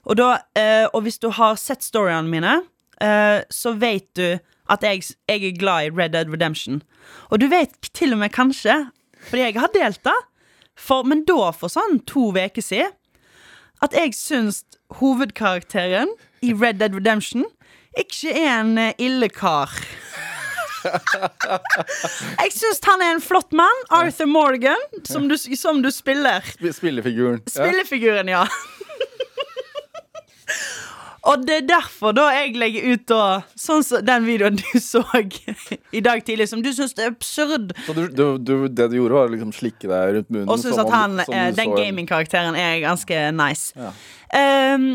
Og, 0.04 0.18
da, 0.20 0.38
eh, 0.60 0.86
og 0.92 1.06
hvis 1.06 1.20
du 1.24 1.30
har 1.32 1.56
sett 1.60 1.84
storyene 1.84 2.30
mine, 2.32 2.58
eh, 3.02 3.40
så 3.50 3.74
vet 3.80 4.10
du 4.20 4.40
at 4.72 4.84
jeg, 4.84 5.04
jeg 5.30 5.44
er 5.48 5.58
glad 5.60 5.88
i 5.88 5.94
Red 5.94 6.16
Dead 6.16 6.32
Redemption. 6.32 6.82
Og 7.32 7.40
du 7.40 7.48
vet 7.52 7.76
til 7.94 8.16
og 8.16 8.20
med 8.24 8.34
kanskje, 8.36 8.76
fordi 9.30 9.48
jeg 9.48 9.60
har 9.60 9.72
delt 9.76 10.04
det, 10.04 10.20
for, 10.76 11.04
men 11.06 11.24
da 11.28 11.52
for 11.54 11.72
sånn 11.72 12.00
to 12.10 12.32
uker 12.34 12.64
siden 12.64 12.96
at 13.84 13.94
jeg 13.94 14.16
syns 14.16 14.64
hovedkarakteren 15.00 16.12
i 16.42 16.54
Red 16.56 16.80
Dead 16.80 16.96
Redemption 16.96 17.44
ikke 18.00 18.32
er 18.32 18.62
en 18.62 18.78
eh, 18.80 18.96
ille 19.02 19.30
kar. 19.30 19.74
Jeg 20.84 22.54
syns 22.56 22.82
han 22.88 23.04
er 23.06 23.16
en 23.16 23.24
flott 23.24 23.52
mann. 23.56 23.84
Arthur 23.94 24.30
Morgan, 24.30 24.88
som 25.08 25.28
du, 25.30 25.38
som 25.38 25.82
du 25.84 25.92
spiller. 25.94 26.46
Spillefiguren. 26.74 27.42
Spillefiguren, 27.50 28.32
ja. 28.32 28.46
Og 31.24 31.46
det 31.48 31.56
er 31.62 31.68
derfor 31.68 32.12
da 32.16 32.26
jeg 32.36 32.58
legger 32.60 32.94
ut 32.94 33.06
da 33.08 33.26
Sånn 33.60 33.84
som 33.88 34.04
den 34.04 34.26
videoen 34.28 34.58
du 34.60 34.80
så 34.84 35.04
i 35.96 36.02
dag 36.04 36.24
tidlig, 36.28 36.50
som 36.52 36.64
du 36.64 36.72
syns 36.76 36.96
er 37.00 37.14
absurd. 37.14 37.72
Så 37.86 37.96
du, 37.96 38.04
du, 38.12 38.26
du, 38.44 38.54
det 38.68 38.90
du 38.92 38.98
gjorde, 38.98 39.16
var 39.16 39.32
liksom 39.32 39.54
slikke 39.56 39.88
deg 39.88 40.18
rundt 40.18 40.34
munnen? 40.34 40.52
Og 40.52 40.60
syns 40.60 40.82
at 40.82 40.92
han, 40.92 41.16
om, 41.24 41.32
eh, 41.32 41.50
den 41.56 41.76
gamingkarakteren 41.78 42.60
er 42.60 42.82
ganske 42.84 43.24
nice. 43.38 43.72
Ja. 43.80 43.94
Um, 44.76 44.90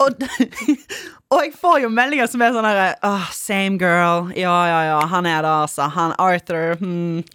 og, 0.00 0.24
og 1.30 1.44
jeg 1.44 1.52
får 1.54 1.82
jo 1.84 1.90
meldinger 1.94 2.26
som 2.30 2.42
er 2.42 2.54
sånn 2.54 2.66
herre 2.66 2.88
oh, 3.06 3.26
Same 3.34 3.78
girl. 3.78 4.32
Ja, 4.34 4.56
ja, 4.66 4.80
ja. 4.88 4.96
Han 5.12 5.28
er 5.30 5.44
det, 5.46 5.52
altså. 5.66 5.86
Han 5.94 6.14
Arthur. 6.18 6.74
Hmm. 6.80 7.22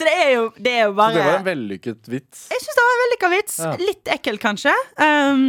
Så 0.00 0.04
det 0.06 0.12
er 0.16 0.30
jo, 0.32 0.44
det 0.56 0.70
er 0.72 0.86
jo 0.86 0.92
Så 0.96 1.08
det 1.12 1.24
var 1.24 1.38
en 1.38 1.44
vellykket 1.44 2.06
vits. 2.08 2.46
Jeg 2.48 2.62
syns 2.62 2.76
det 2.76 2.84
var 2.84 2.92
en 2.92 3.00
vellykka 3.02 3.30
vits. 3.34 3.56
Ja. 3.60 3.72
Litt 3.80 4.12
ekkel, 4.14 4.38
kanskje. 4.40 4.72
Um, 4.96 5.42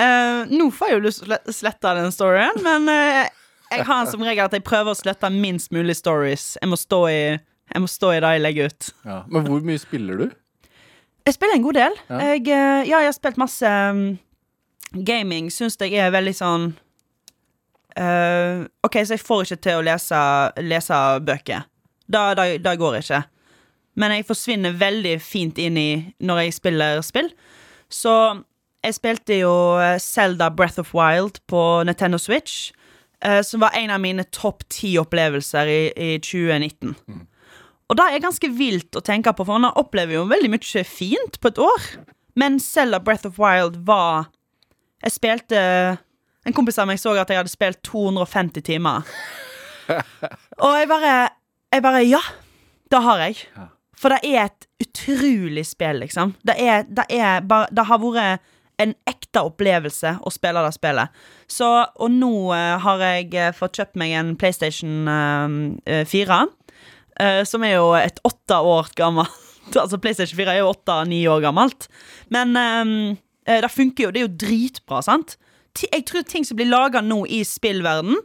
uh, 0.00 0.50
nå 0.50 0.66
får 0.76 0.90
jeg 0.90 0.98
jo 0.98 1.04
lyst 1.06 1.22
til 1.22 1.32
å 1.36 1.54
slette 1.56 1.94
den 1.96 2.12
storyen, 2.12 2.60
men 2.64 2.90
uh, 2.92 3.22
jeg 3.72 3.86
har 3.88 4.10
som 4.10 4.24
regel 4.24 4.44
at 4.44 4.56
jeg 4.56 4.64
prøver 4.66 4.92
å 4.92 4.98
slette 4.98 5.30
minst 5.32 5.72
mulig 5.72 5.96
stories. 5.96 6.58
Jeg 6.60 6.68
må 6.68 6.76
stå 6.76 7.00
i, 7.08 7.22
jeg 7.72 7.84
må 7.84 7.88
stå 7.88 8.12
i 8.12 8.20
det 8.20 8.34
jeg 8.36 8.44
legger 8.44 8.74
ut. 8.74 8.90
Ja. 9.08 9.22
Men 9.32 9.48
hvor 9.48 9.64
mye 9.64 9.80
spiller 9.80 10.20
du? 10.20 10.26
Jeg 11.24 11.38
spiller 11.38 11.56
en 11.56 11.64
god 11.64 11.80
del. 11.80 11.96
Ja. 12.10 12.20
Jeg, 12.28 12.44
uh, 12.48 12.82
ja, 12.84 12.98
jeg 12.98 13.08
har 13.08 13.16
spilt 13.16 13.40
masse 13.40 13.72
um, 13.88 14.04
gaming. 14.92 15.50
Syns 15.50 15.78
jeg 15.80 15.96
er 15.98 16.12
veldig 16.14 16.34
sånn 16.36 16.70
uh, 17.98 18.64
OK, 18.86 18.98
så 19.02 19.16
jeg 19.16 19.24
får 19.24 19.46
ikke 19.46 19.62
til 19.66 19.80
å 19.80 19.86
lese, 19.86 20.22
lese 20.62 21.00
bøker. 21.26 21.68
Da 22.12 22.32
går 22.36 22.98
det 22.98 23.04
ikke. 23.04 23.22
Men 24.00 24.14
jeg 24.16 24.28
forsvinner 24.28 24.76
veldig 24.80 25.18
fint 25.20 25.58
inn 25.60 25.76
i 25.80 25.90
når 26.24 26.46
jeg 26.46 26.58
spiller 26.60 27.02
spill. 27.04 27.28
Så 27.92 28.14
jeg 28.82 28.96
spilte 28.96 29.36
jo 29.42 29.52
Selda 29.78 29.98
Zelda 30.00 30.48
Breath 30.50 30.80
of 30.80 30.94
Wild 30.96 31.42
på 31.50 31.82
Nintendo 31.86 32.18
Switch. 32.18 32.72
Uh, 33.22 33.38
som 33.46 33.62
var 33.62 33.76
en 33.78 33.92
av 33.94 34.00
mine 34.02 34.24
topp 34.34 34.64
ti 34.72 34.96
opplevelser 34.98 35.68
i, 35.70 35.82
i 35.94 36.16
2019. 36.18 36.96
Og 37.92 37.98
det 37.98 38.06
er 38.08 38.24
ganske 38.24 38.48
vilt 38.56 38.96
å 38.96 39.02
tenke 39.04 39.30
på, 39.36 39.44
for 39.44 39.60
man 39.60 39.76
opplever 39.78 40.16
jo 40.16 40.24
veldig 40.30 40.48
mye 40.54 40.84
fint 40.88 41.36
på 41.38 41.52
et 41.52 41.60
år. 41.60 41.88
Men 42.34 42.56
Zelda 42.58 42.98
Breath 43.04 43.28
of 43.28 43.38
Wild 43.38 43.76
var 43.86 44.30
Jeg 45.02 45.16
spilte 45.16 45.60
En 46.46 46.54
kompis 46.54 46.78
av 46.82 46.88
meg 46.90 46.98
så 46.98 47.14
at 47.18 47.30
jeg 47.30 47.38
hadde 47.38 47.52
spilt 47.52 47.78
250 47.86 48.64
timer. 48.66 49.06
Og 50.64 50.72
jeg 50.78 50.88
bare 50.90 51.12
Jeg 51.72 51.84
bare 51.84 52.02
Ja, 52.06 52.22
det 52.90 53.02
har 53.02 53.22
jeg. 53.22 53.44
For 53.96 54.12
det 54.12 54.18
er 54.26 54.48
et 54.48 54.66
utrolig 54.82 55.62
spill, 55.66 56.02
liksom. 56.02 56.34
Det 56.42 56.56
er, 56.58 56.82
det 56.90 57.06
er 57.08 57.44
bare 57.46 57.70
Det 57.70 57.86
har 57.86 58.02
vært 58.02 58.50
en 58.82 58.94
ekte 59.06 59.44
opplevelse 59.46 60.16
å 60.26 60.30
spille 60.32 60.62
det 60.64 60.72
spillet. 60.74 61.20
Så, 61.46 61.68
og 61.94 62.10
nå 62.10 62.32
uh, 62.50 62.80
har 62.82 63.04
jeg 63.04 63.28
eh, 63.38 63.52
fått 63.54 63.78
kjøpt 63.78 64.00
meg 64.00 64.14
en 64.18 64.32
PlayStation 64.40 65.06
uh, 65.06 66.02
4. 66.08 66.38
uh, 67.20 67.42
som 67.46 67.62
er 67.62 67.76
jo 67.76 67.92
et 67.94 68.18
åtte 68.26 68.58
år 68.58 68.90
gammelt 68.98 69.52
Altså 69.82 69.98
PlayStation 69.98 70.36
4 70.36 70.54
er 70.54 70.60
jo 70.62 70.70
åtte-ni 70.72 71.22
år 71.30 71.42
gammelt. 71.44 71.88
Men 72.32 72.56
eh, 72.56 72.80
eh, 72.80 73.16
det 73.46 73.72
funker 73.72 74.06
jo. 74.06 74.12
Det 74.14 74.22
er 74.22 74.28
jo 74.28 74.36
dritbra, 74.44 75.02
sant? 75.02 75.36
Jeg 75.80 76.04
tror 76.08 76.24
ting 76.28 76.44
som 76.44 76.58
blir 76.58 76.68
laga 76.68 77.00
nå 77.00 77.22
i 77.32 77.40
spillverden 77.48 78.18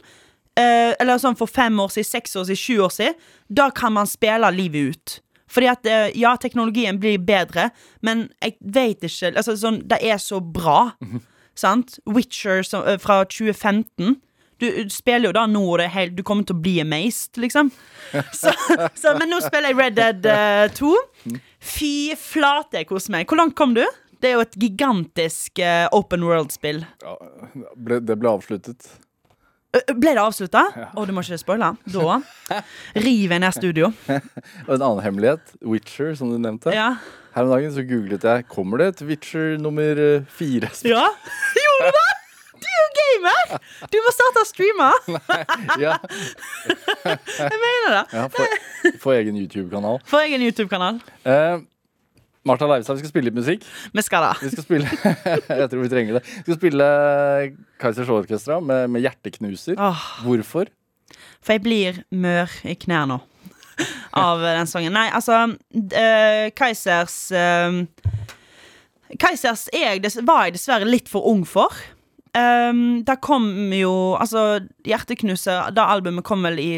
eh, 0.58 0.92
Eller 1.00 1.20
sånn 1.20 1.38
for 1.38 1.48
fem 1.48 1.78
år 1.80 1.94
siden, 1.94 2.10
seks 2.10 2.36
år 2.36 2.44
siden, 2.50 2.60
sju 2.60 2.76
år 2.84 2.92
siden, 2.92 3.16
da 3.48 3.70
kan 3.72 3.94
man 3.96 4.10
spille 4.10 4.50
livet 4.52 4.92
ut. 4.92 5.16
Fordi 5.48 5.70
at 5.72 5.88
eh, 5.88 6.10
ja, 6.18 6.34
teknologien 6.36 7.00
blir 7.00 7.18
bedre, 7.24 7.70
men 8.04 8.28
jeg 8.44 8.58
vet 8.60 9.04
ikke 9.08 9.32
altså, 9.34 9.56
sånn, 9.56 9.82
Det 9.88 10.00
er 10.04 10.20
så 10.20 10.42
bra. 10.44 10.92
Sant? 11.58 11.98
Witcher 12.06 12.62
som, 12.66 12.84
eh, 12.86 12.98
fra 13.00 13.22
2015. 13.24 14.18
Du, 14.58 14.66
du 14.66 14.90
spiller 14.90 15.30
jo 15.30 15.36
da 15.36 15.46
nå, 15.46 15.62
og 15.62 15.78
det 15.78 15.88
helt, 15.94 16.16
du 16.18 16.24
kommer 16.26 16.44
til 16.46 16.58
å 16.58 16.62
bli 16.62 16.76
amazed, 16.82 17.38
liksom. 17.38 17.70
Så, 18.40 18.50
så, 18.96 19.12
men 19.18 19.28
nå 19.30 19.38
spiller 19.44 19.70
jeg 19.70 19.76
Red 19.78 19.96
Dead 19.98 20.26
uh, 20.26 20.64
2. 20.74 21.36
Fy 21.60 21.90
flate, 22.18 22.80
jeg 22.80 22.88
koser 22.88 23.12
meg. 23.14 23.28
Hvor 23.28 23.38
langt 23.38 23.54
kom 23.58 23.74
du? 23.76 23.84
Det 24.20 24.30
er 24.30 24.34
jo 24.38 24.40
et 24.46 24.56
gigantisk 24.58 25.60
eh, 25.62 25.84
open 25.94 26.24
world-spill. 26.26 26.80
Ja, 27.04 27.12
ble, 27.76 28.00
det 28.02 28.16
ble 28.18 28.32
avsluttet. 28.34 28.88
Ø, 29.76 29.80
Ble 30.00 30.14
det 30.16 30.22
avslutta? 30.22 30.62
Å, 30.96 31.04
du 31.06 31.12
må 31.14 31.20
ikke 31.22 31.38
spoile. 31.38 31.68
Da 31.92 32.18
river 32.96 33.34
jeg 33.36 33.42
ned 33.44 33.54
studio. 33.54 33.90
Og 34.66 34.74
en 34.74 34.82
annen 34.82 35.02
hemmelighet, 35.04 35.52
Witcher, 35.62 36.14
som 36.18 36.32
du 36.32 36.38
nevnte. 36.40 36.72
Ja. 36.74 36.94
Her 37.36 37.44
om 37.46 37.52
dagen 37.52 37.70
så 37.76 37.84
googlet 37.86 38.24
jeg 38.24 38.46
Kommer 38.50 38.80
det 38.80 38.86
et 38.94 39.02
Witcher 39.06 39.58
nummer 39.60 40.00
eh, 40.02 40.24
fire. 40.34 40.70
ja. 40.88 41.04
Gjorde 41.62 41.92
du 41.92 41.98
det? 41.98 42.06
Du 42.58 42.66
er 42.66 42.78
jo 42.80 42.88
gamer! 42.98 43.58
Du 43.92 43.96
må 44.02 44.10
starte 44.16 44.40
å 44.42 44.46
streame. 44.48 44.88
ja, 45.84 45.92
Jeg 47.06 47.60
mener 47.62 47.92
det. 47.92 48.02
ja 48.18 48.24
Få 48.34 48.46
få 49.04 49.12
egen 49.14 49.36
YouTube-kanal. 49.38 50.00
Får 50.10 50.24
egen 50.26 50.42
YouTube-kanal? 50.48 50.98
Eh, 51.28 51.60
Martha 52.48 52.66
Leivestad, 52.70 52.96
vi 52.98 53.04
skal 53.04 53.12
spille 53.12 53.28
litt 53.30 53.38
musikk. 53.38 53.68
Vi 53.92 54.04
skal 54.06 54.24
da. 54.24 54.32
Vi 54.40 54.50
skal 54.54 54.64
spille 54.64 54.88
Jeg 55.62 55.70
tror 55.70 55.84
vi 55.84 55.92
trenger 55.92 56.18
det. 56.18 56.24
Vi 56.40 56.48
skal 56.48 56.58
spille 56.62 56.88
Kaizers 57.82 58.10
Orkestra 58.16 58.58
med, 58.64 58.88
med 58.96 59.04
hjerteknuser. 59.04 59.78
Åh, 59.78 60.10
Hvorfor? 60.24 60.72
for 61.42 61.56
jeg 61.56 61.64
blir 61.64 62.00
mør 62.10 62.52
i 62.68 62.76
knærne 62.78 63.20
av 64.18 64.42
den 64.42 64.70
sangen. 64.70 64.94
Nei, 64.96 65.08
altså 65.14 65.44
uh, 65.54 66.46
Kaizers 66.58 67.16
uh, 67.32 67.84
Kaizers 69.20 69.68
er 69.72 69.96
jeg, 69.96 70.24
var 70.26 70.48
jeg 70.48 70.58
dessverre 70.58 70.88
litt 70.88 71.08
for 71.10 71.28
ung 71.30 71.44
for. 71.48 71.72
Um, 72.36 73.00
da 73.08 73.16
kom 73.16 73.72
jo 73.72 74.14
Altså, 74.20 74.60
Hjerteknuser, 74.84 75.70
det 75.72 75.84
albumet 75.84 76.26
kom 76.28 76.44
vel 76.44 76.58
i 76.60 76.72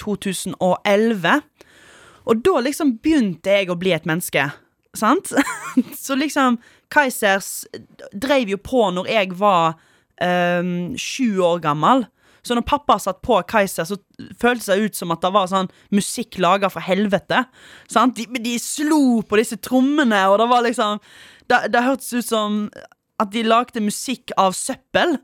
2011. 0.00 1.38
Og 2.28 2.42
da 2.44 2.56
liksom 2.64 2.96
begynte 3.02 3.54
jeg 3.60 3.70
å 3.70 3.78
bli 3.78 3.94
et 3.94 4.08
menneske. 4.08 4.48
Sant? 4.96 5.32
Så 6.04 6.16
liksom 6.16 6.58
Kaizers 6.92 7.66
drev 8.12 8.54
jo 8.54 8.60
på 8.62 8.86
når 8.94 9.10
jeg 9.12 9.34
var 9.38 9.76
um, 10.22 10.94
sju 10.98 11.40
år 11.44 11.60
gammel. 11.64 12.06
Så 12.42 12.54
når 12.56 12.64
pappa 12.64 12.96
satt 13.02 13.18
på 13.26 13.36
Kaiser, 13.50 13.84
så 13.84 13.98
føltes 14.40 14.70
det 14.70 14.78
ut 14.80 14.96
som 14.96 15.10
at 15.12 15.20
det 15.20 15.30
var 15.34 15.50
sånn 15.50 15.68
musikk 15.92 16.38
laga 16.40 16.70
fra 16.72 16.80
helvete. 16.86 17.42
Sant? 17.90 18.16
De, 18.16 18.40
de 18.40 18.54
slo 18.62 19.20
på 19.26 19.40
disse 19.40 19.58
trommene, 19.60 20.22
og 20.30 20.38
det 20.40 20.46
var 20.48 20.64
liksom 20.64 21.02
Det, 21.48 21.58
det 21.72 21.84
hørtes 21.84 22.12
ut 22.12 22.28
som 22.28 22.56
at 23.18 23.30
de 23.32 23.42
lagde 23.42 23.82
musikk 23.82 24.32
av 24.38 24.52
søppel. 24.56 25.16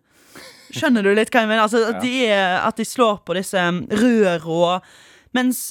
Skjønner 0.74 1.04
du 1.04 1.12
litt 1.14 1.30
hva 1.30 1.44
jeg 1.44 1.50
mener? 1.50 1.62
Altså, 1.64 1.82
at, 1.92 2.00
de, 2.02 2.28
at 2.32 2.80
de 2.80 2.86
slår 2.88 3.20
på 3.24 3.36
disse 3.36 3.60
røra. 4.00 4.78
Mens 5.36 5.68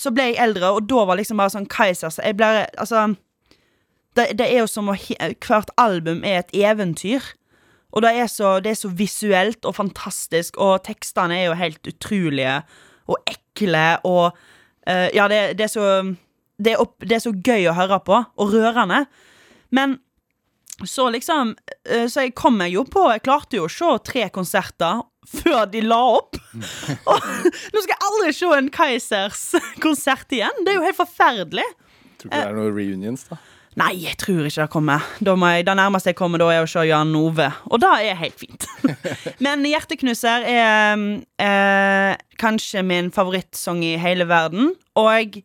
så 0.00 0.12
ble 0.14 0.30
jeg 0.30 0.40
eldre, 0.42 0.72
og 0.72 0.88
da 0.88 1.04
var 1.06 1.20
liksom 1.20 1.40
bare 1.40 1.52
sånn 1.52 1.68
Kaiser 1.70 2.12
så 2.12 2.24
jeg 2.24 2.38
ble, 2.38 2.48
Altså 2.80 3.10
det, 4.18 4.32
det 4.38 4.46
er 4.48 4.62
jo 4.62 4.70
som 4.70 4.90
å 4.90 4.96
Hvert 4.96 5.70
album 5.80 6.24
er 6.26 6.42
et 6.42 6.54
eventyr. 6.56 7.22
Og 7.90 8.04
det 8.04 8.12
er, 8.22 8.28
så, 8.30 8.58
det 8.62 8.74
er 8.74 8.78
så 8.78 8.90
visuelt 8.94 9.66
og 9.66 9.74
fantastisk, 9.74 10.58
og 10.62 10.84
tekstene 10.86 11.40
er 11.40 11.48
jo 11.48 11.56
helt 11.58 11.88
utrolige 11.90 12.60
og 13.10 13.18
ekle 13.26 13.86
og 14.06 14.36
uh, 14.86 15.08
Ja, 15.14 15.26
det, 15.30 15.40
det 15.58 15.66
er 15.66 15.72
så 15.72 15.88
det, 16.60 16.74
er 16.76 16.82
opp, 16.84 17.00
det 17.02 17.18
er 17.18 17.24
så 17.24 17.34
gøy 17.34 17.66
å 17.70 17.74
høre 17.74 17.98
på, 18.06 18.20
og 18.20 18.54
rørende. 18.54 19.04
Men 19.74 19.98
så 20.86 21.08
liksom 21.12 21.54
uh, 21.58 22.06
Så 22.06 22.26
jeg 22.26 22.36
kom 22.38 22.56
meg 22.56 22.72
jo 22.72 22.86
på 22.88 23.02
Jeg 23.12 23.20
klarte 23.26 23.58
jo 23.58 23.66
å 23.66 23.72
se 23.72 23.90
tre 24.06 24.28
konserter 24.32 25.02
før 25.30 25.66
de 25.70 25.82
la 25.84 25.98
opp. 26.16 26.38
Og 27.10 27.26
nå 27.26 27.82
skal 27.82 27.92
jeg 27.92 28.06
aldri 28.06 28.32
se 28.34 28.48
en 28.56 28.70
Kaizers 28.74 29.42
konsert 29.82 30.32
igjen. 30.34 30.64
Det 30.64 30.72
er 30.72 30.78
jo 30.78 30.86
helt 30.88 30.98
forferdelig. 30.98 31.66
Tror 32.18 32.30
ikke 32.30 32.40
det 32.40 32.48
er 32.48 32.56
noen 32.56 32.72
reunions, 32.74 33.26
da. 33.28 33.38
Nei, 33.78 33.92
jeg 34.02 34.16
tror 34.18 34.48
ikke 34.48 34.64
det 34.64 34.72
kommer. 34.72 35.04
Da 35.22 35.36
jeg, 35.52 35.66
det 35.68 35.76
nærmeste 35.78 36.10
jeg 36.10 36.18
kommer, 36.18 36.42
da 36.42 36.48
er 36.50 36.64
å 36.64 36.70
se 36.70 36.82
Jan 36.88 37.12
Ove. 37.14 37.46
Og 37.70 37.78
det 37.82 37.90
er 38.02 38.18
helt 38.18 38.40
fint. 38.40 38.66
Men 39.44 39.62
'Hjerteknuser' 39.62 40.46
er 40.50 41.04
eh, 41.38 42.16
kanskje 42.40 42.82
min 42.82 43.12
favorittsang 43.14 43.84
i 43.86 43.94
hele 44.00 44.26
verden. 44.26 44.74
Og 44.98 45.38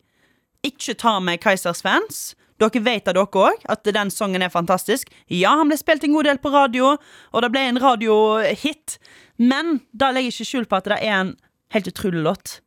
ikke 0.66 0.98
ta 0.98 1.20
med 1.22 1.38
Kaisers 1.40 1.84
fans. 1.86 2.34
Dere 2.58 2.80
vet 2.82 3.06
av 3.06 3.14
dere 3.14 3.46
òg 3.46 3.64
at 3.70 3.86
den 3.94 4.10
sangen 4.10 4.42
er 4.42 4.50
fantastisk. 4.50 5.10
Ja, 5.30 5.54
han 5.60 5.70
ble 5.70 5.78
spilt 5.78 6.04
en 6.04 6.16
god 6.16 6.26
del 6.26 6.40
på 6.42 6.50
radio, 6.50 6.96
og 7.30 7.42
det 7.44 7.50
ble 7.52 7.66
en 7.68 7.78
radiohit. 7.82 8.96
Men 9.38 9.82
da 9.92 10.10
legger 10.10 10.32
jeg 10.32 10.40
ikke 10.40 10.50
skjul 10.50 10.70
på 10.70 10.78
at 10.80 10.88
det 10.88 11.02
er 11.04 11.18
en 11.20 11.34
helt 11.76 11.90
utrolig 11.92 12.24
låt 12.24 12.60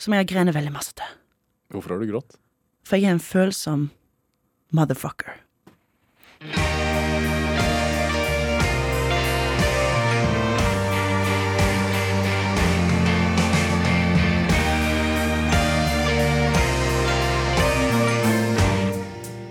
som 0.00 0.14
jeg 0.14 0.24
har 0.24 0.30
grenet 0.32 0.56
veldig 0.56 0.72
masse 0.74 0.96
til. 0.96 1.20
Hvorfor 1.70 1.94
har 1.94 2.02
du 2.02 2.10
grått? 2.10 2.40
For 2.88 2.98
jeg 2.98 3.12
er 3.12 3.18
en 3.18 3.22
følsom 3.22 3.92
motherfucker. 4.74 5.32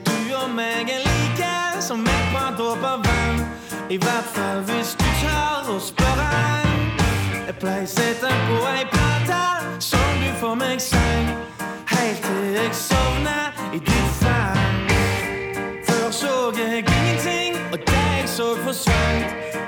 Du 0.05 0.35
og 0.35 0.49
meg 0.55 0.91
er 0.91 1.01
like 1.07 1.81
som 1.81 2.03
et 2.03 2.27
par 2.33 2.55
dråper 2.57 2.99
vann. 3.07 3.45
I 3.89 3.97
hvert 3.97 4.29
fall 4.35 4.61
hvis 4.67 4.95
du 4.99 5.07
tør 5.21 5.73
å 5.75 5.79
spørre. 5.79 6.29
Jeg 7.47 7.55
pleier 7.61 7.87
sette 7.87 8.31
på 8.47 8.59
ei 8.73 8.85
plate 8.91 9.41
som 9.79 10.19
du 10.23 10.29
får 10.41 10.55
meg 10.59 10.81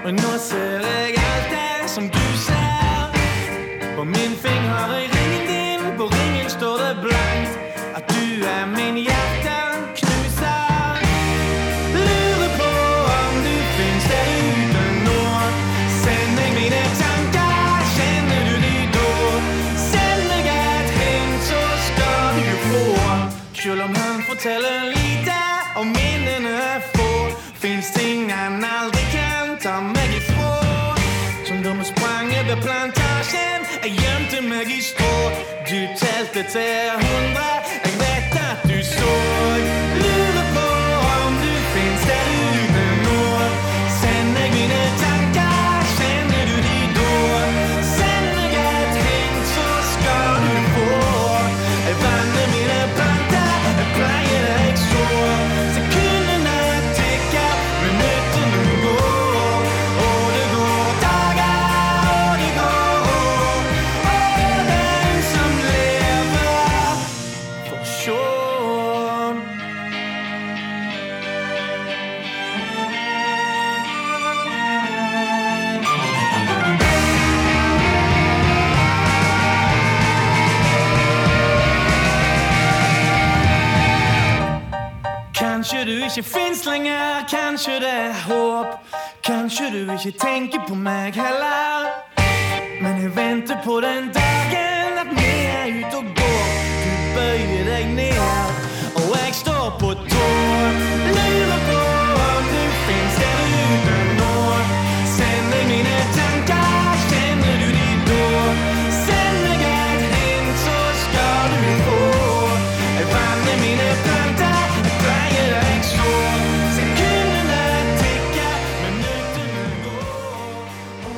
forsvant. 0.06 0.13
Men 0.13 0.15
nå 0.15 1.14
telte 36.45 36.60
til 36.60 37.05
lenger, 86.71 87.25
kanskje 87.30 87.73
det 87.80 87.93
er 87.93 88.13
håp. 88.28 88.67
Kanskje 89.23 89.65
du 89.73 89.91
ikke 89.91 90.19
tenker 90.19 90.60
på 90.67 90.75
meg 90.75 91.13
heller. 91.15 91.89
Men 92.82 93.01
jeg 93.01 93.15
venter 93.15 93.58
på 93.65 93.82
den 93.82 94.10
dagen 94.13 94.99
at 95.04 95.12
vi 95.19 95.32
er 95.60 95.65
ute 95.80 95.97
og 95.97 96.08
går. 96.19 96.47
Du 96.84 96.91
bøyer 97.15 97.63
deg 97.71 97.86
ned, 97.95 98.64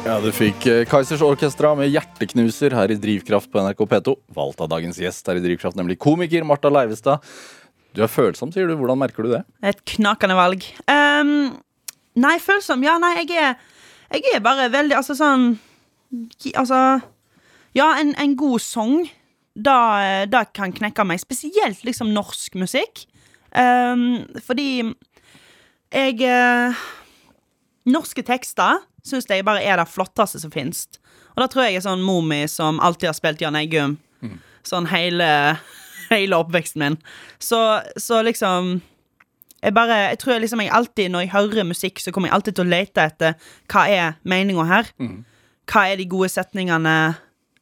Ja, 0.07 0.21
Du 0.23 0.29
fikk 0.31 0.63
eh, 0.71 0.85
Kaizers 0.87 1.19
Orkestra 1.19 1.73
med 1.75 1.89
'Hjerteknuser' 1.91 2.71
her 2.71 2.91
i 2.93 2.95
Drivkraft 2.95 3.49
på 3.51 3.59
NRK 3.59 3.81
P2. 3.91 4.13
Valgt 4.37 4.61
av 4.63 4.69
dagens 4.71 4.95
gjest 5.03 5.27
her 5.27 5.35
i 5.35 5.41
Drivkraft, 5.43 5.75
nemlig 5.75 5.97
komiker 5.99 6.45
Marta 6.47 6.71
Leivestad. 6.71 7.19
Du 7.91 7.99
er 8.05 8.07
følsom, 8.07 8.53
sier 8.55 8.69
du. 8.71 8.77
Hvordan 8.79 9.01
merker 9.01 9.27
du 9.27 9.33
det? 9.33 9.41
Et 9.67 9.83
knakende 9.97 10.37
valg. 10.39 10.63
Um, 10.87 11.59
nei, 12.15 12.37
følsom 12.39 12.87
Ja, 12.87 12.95
nei, 13.03 13.17
jeg 13.17 13.35
er 13.35 13.59
Jeg 14.15 14.23
er 14.31 14.39
bare 14.39 14.71
veldig 14.71 14.95
Altså 14.95 15.11
sånn 15.19 15.59
Altså 16.55 17.01
Ja, 17.75 17.91
en, 17.99 18.15
en 18.15 18.39
god 18.39 18.63
sang, 18.63 19.09
da, 19.59 20.23
da 20.23 20.45
kan 20.45 20.71
knekke 20.71 21.03
meg. 21.03 21.19
Spesielt 21.19 21.83
liksom 21.83 22.15
norsk 22.15 22.55
musikk. 22.55 23.09
Um, 23.51 24.23
fordi 24.39 24.87
jeg 25.91 26.21
eh, 26.23 26.85
Norske 27.87 28.23
tekster 28.23 28.87
syns 29.07 29.29
jeg 29.29 29.45
bare 29.47 29.63
er 29.63 29.79
det 29.79 29.87
flotteste 29.89 30.41
som 30.43 30.53
fins. 30.53 30.85
Og 31.35 31.43
da 31.43 31.47
tror 31.51 31.67
jeg 31.67 31.79
er 31.79 31.85
sånn 31.85 32.03
Momi 32.05 32.43
som 32.51 32.81
alltid 32.83 33.11
har 33.11 33.17
spilt 33.17 33.41
Jan 33.43 33.57
Eggum. 33.59 33.97
Sånn 34.67 34.89
hele, 34.91 35.29
hele 36.11 36.39
oppveksten 36.41 36.83
min. 36.83 36.99
Så, 37.39 37.59
så 38.01 38.21
liksom 38.25 38.77
jeg 39.63 39.73
bare, 39.73 39.95
jeg 40.11 40.19
tror 40.21 40.37
liksom 40.39 40.61
jeg 40.61 40.69
alltid 40.69 41.09
Når 41.09 41.23
jeg 41.23 41.31
hører 41.33 41.65
musikk, 41.65 41.99
så 41.99 42.11
kommer 42.13 42.29
jeg 42.29 42.35
alltid 42.37 42.57
til 42.59 42.67
å 42.67 42.69
lete 42.69 43.05
etter 43.09 43.47
hva 43.71 43.85
er 43.89 44.19
meninga 44.23 44.67
her. 44.69 44.91
Hva 45.67 45.87
er 45.89 45.97
de 45.99 46.05
gode 46.09 46.29
setningene? 46.31 46.97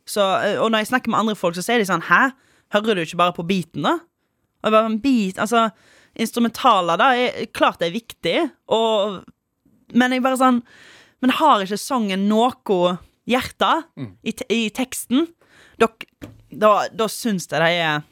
Så, 0.06 0.22
og 0.62 0.68
når 0.70 0.84
jeg 0.84 0.92
snakker 0.92 1.10
med 1.10 1.20
andre 1.24 1.38
folk, 1.40 1.56
så 1.58 1.64
sier 1.66 1.82
de 1.82 1.88
sånn 1.88 2.04
Hæ? 2.06 2.28
Hører 2.76 2.98
du 2.98 3.06
ikke 3.06 3.18
bare 3.22 3.34
på 3.38 3.46
beaten, 3.48 3.86
da? 3.86 3.96
Og 4.62 4.68
jeg 4.68 4.76
bare, 4.76 4.90
en 4.92 5.00
beat, 5.02 5.40
altså 5.42 5.70
Instrumentaler, 6.16 7.00
da, 7.00 7.08
er 7.16 7.48
klart 7.52 7.82
det 7.82 7.90
er 7.90 7.96
viktig, 7.98 8.36
og 8.72 9.24
Men 9.94 10.14
jeg 10.16 10.24
bare 10.26 10.40
sånn 10.40 10.62
Men 11.26 11.34
har 11.40 11.64
ikke 11.66 11.80
sangen 11.82 12.28
noe 12.30 12.94
hjerte 13.26 13.72
i, 14.22 14.32
te 14.38 14.46
i 14.54 14.68
teksten? 14.70 15.26
Da, 15.82 15.90
da, 16.54 16.70
da 16.94 17.08
syns 17.10 17.48
jeg 17.50 17.58
de 17.60 17.72
er 17.82 18.04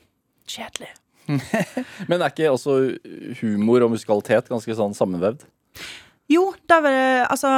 kjedelig. 0.49 0.89
Men 2.09 2.19
er 2.25 2.33
ikke 2.33 2.49
også 2.51 2.73
humor 3.39 3.85
og 3.85 3.93
musikalitet 3.93 4.49
ganske 4.51 4.75
sånn 4.75 4.95
sammenvevd? 4.97 5.45
Jo, 6.33 6.49
det 6.67 6.75
er 6.75 6.81
vel 6.83 6.97
Altså 7.29 7.51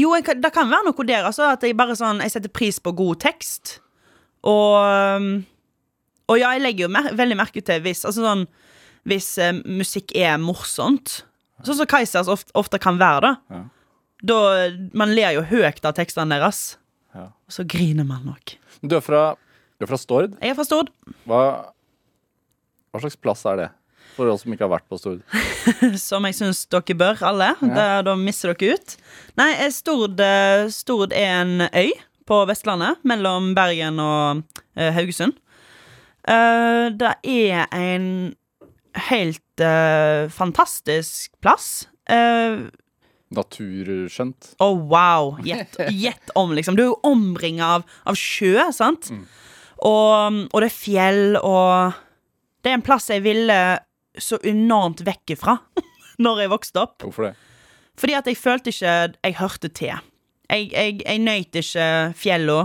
Jo, 0.00 0.10
jeg, 0.16 0.24
kan- 0.26 0.40
det 0.42 0.50
kan 0.56 0.66
være 0.72 0.88
noe 0.88 1.06
der. 1.06 1.28
Altså 1.28 1.46
At 1.52 1.62
jeg 1.62 1.76
bare 1.78 1.94
sånn 1.98 2.18
Jeg 2.24 2.32
setter 2.34 2.50
pris 2.50 2.80
på 2.82 2.90
god 2.96 3.20
tekst. 3.22 3.76
Og 4.42 5.44
Og 6.26 6.40
ja, 6.40 6.50
jeg 6.56 6.64
legger 6.64 6.86
jo 6.88 6.92
mer, 6.96 7.12
veldig 7.14 7.36
merke 7.38 7.62
til 7.62 7.82
hvis 7.84 8.02
Altså 8.08 8.24
sånn 8.24 8.46
Hvis 9.06 9.30
eh, 9.38 9.52
musikk 9.68 10.14
er 10.16 10.38
morsomt. 10.40 11.20
Sånn 11.64 11.76
som 11.82 11.86
Kaizers 11.86 12.26
ofte, 12.32 12.50
ofte 12.58 12.78
kan 12.82 12.96
være, 12.98 13.20
da. 13.28 13.32
Ja. 13.52 13.62
Da 14.22 14.70
Man 14.94 15.14
ler 15.16 15.34
jo 15.36 15.44
høyt 15.48 15.84
av 15.84 15.96
tekstene 15.96 16.36
deres. 16.36 16.76
Ja. 17.14 17.30
Og 17.30 17.56
så 17.56 17.64
griner 17.66 18.06
man 18.06 18.26
nok. 18.28 18.56
Du 18.82 18.96
er 18.96 19.04
fra, 19.04 19.34
du 19.78 19.86
er 19.86 19.90
fra 19.90 20.00
Stord. 20.00 20.36
Jeg 20.40 20.54
er 20.54 20.58
fra 20.58 20.66
Stord. 20.66 20.92
Hva, 21.28 21.40
Hva 22.92 23.02
slags 23.02 23.18
plass 23.18 23.44
er 23.50 23.62
det? 23.62 23.70
For 24.14 24.30
oss 24.30 24.44
som 24.44 24.54
ikke 24.54 24.66
har 24.66 24.74
vært 24.76 24.86
på 24.90 24.98
Stord. 25.00 25.22
Som 25.98 26.26
jeg 26.28 26.36
syns 26.38 26.60
dere 26.70 26.94
bør, 26.98 27.22
alle. 27.26 27.48
Da, 27.58 27.86
da 28.06 28.14
mister 28.18 28.52
dere 28.54 28.76
ut. 28.78 28.94
Nei, 29.40 29.48
eh, 29.56 29.72
Stord, 29.74 30.20
eh, 30.22 30.68
Stord 30.70 31.14
er 31.16 31.40
en 31.40 31.64
øy 31.66 31.90
på 32.28 32.38
Vestlandet, 32.48 33.02
mellom 33.04 33.50
Bergen 33.56 33.98
og 34.00 34.44
uh, 34.78 34.90
Haugesund. 34.96 35.34
Uh, 36.24 36.88
det 36.96 37.10
er 37.20 37.66
en 37.76 38.06
helt 39.10 39.60
uh, 39.60 40.30
fantastisk 40.32 41.34
plass. 41.44 41.88
Uh, 42.08 42.70
Naturskjønt. 43.36 44.54
Å, 44.62 44.68
wow! 44.90 45.34
Gjett 45.44 45.78
gjett 45.90 46.34
om, 46.38 46.54
liksom. 46.56 46.78
Du 46.78 46.84
er 46.84 46.90
jo 46.92 47.00
omringa 47.06 47.72
av, 47.78 47.88
av 48.08 48.18
sjø, 48.18 48.56
sant? 48.74 49.10
Og, 49.84 50.40
og 50.48 50.62
det 50.62 50.68
er 50.70 50.74
fjell, 50.74 51.24
og 51.42 52.00
Det 52.64 52.72
er 52.72 52.78
en 52.78 52.84
plass 52.84 53.10
jeg 53.12 53.20
ville 53.26 53.58
så 54.16 54.38
enormt 54.46 55.02
vekk 55.04 55.34
ifra 55.34 55.58
når 56.24 56.44
jeg 56.44 56.52
vokste 56.52 56.80
opp. 56.80 57.02
Hvorfor 57.02 57.28
det? 57.28 57.34
Fordi 58.00 58.16
at 58.18 58.26
jeg 58.26 58.38
følte 58.40 58.72
ikke 58.72 58.94
jeg 59.12 59.36
hørte 59.38 59.68
til. 59.68 60.00
Jeg, 60.50 60.70
jeg, 60.72 61.00
jeg 61.04 61.22
nøyt 61.22 61.58
ikke 61.60 61.86
fjella. 62.18 62.58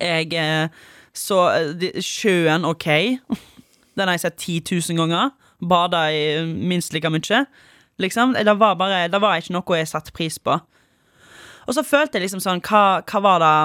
Jeg 0.00 0.32
eh, 0.38 0.82
så 1.14 1.40
eh, 1.52 2.00
sjøen, 2.02 2.64
OK. 2.66 2.88
Den 3.96 4.08
har 4.08 4.16
jeg 4.16 4.24
sett 4.24 4.40
10 4.40 4.80
000 4.90 4.98
ganger. 5.02 5.34
Bada 5.62 6.06
minst 6.44 6.92
like 6.92 7.10
mye. 7.10 7.44
Liksom. 8.02 8.34
Det 8.34 8.54
var 8.58 8.78
bare 8.78 9.08
Det 9.08 9.20
var 9.22 9.38
ikke 9.38 9.54
noe 9.54 9.78
jeg 9.78 9.90
satte 9.90 10.12
pris 10.12 10.38
på. 10.38 10.58
Og 11.66 11.74
så 11.76 11.84
følte 11.86 12.18
jeg 12.18 12.26
liksom 12.26 12.42
sånn 12.44 12.62
Hva, 12.64 13.02
hva 13.06 13.24
var 13.24 13.42
det 13.42 13.56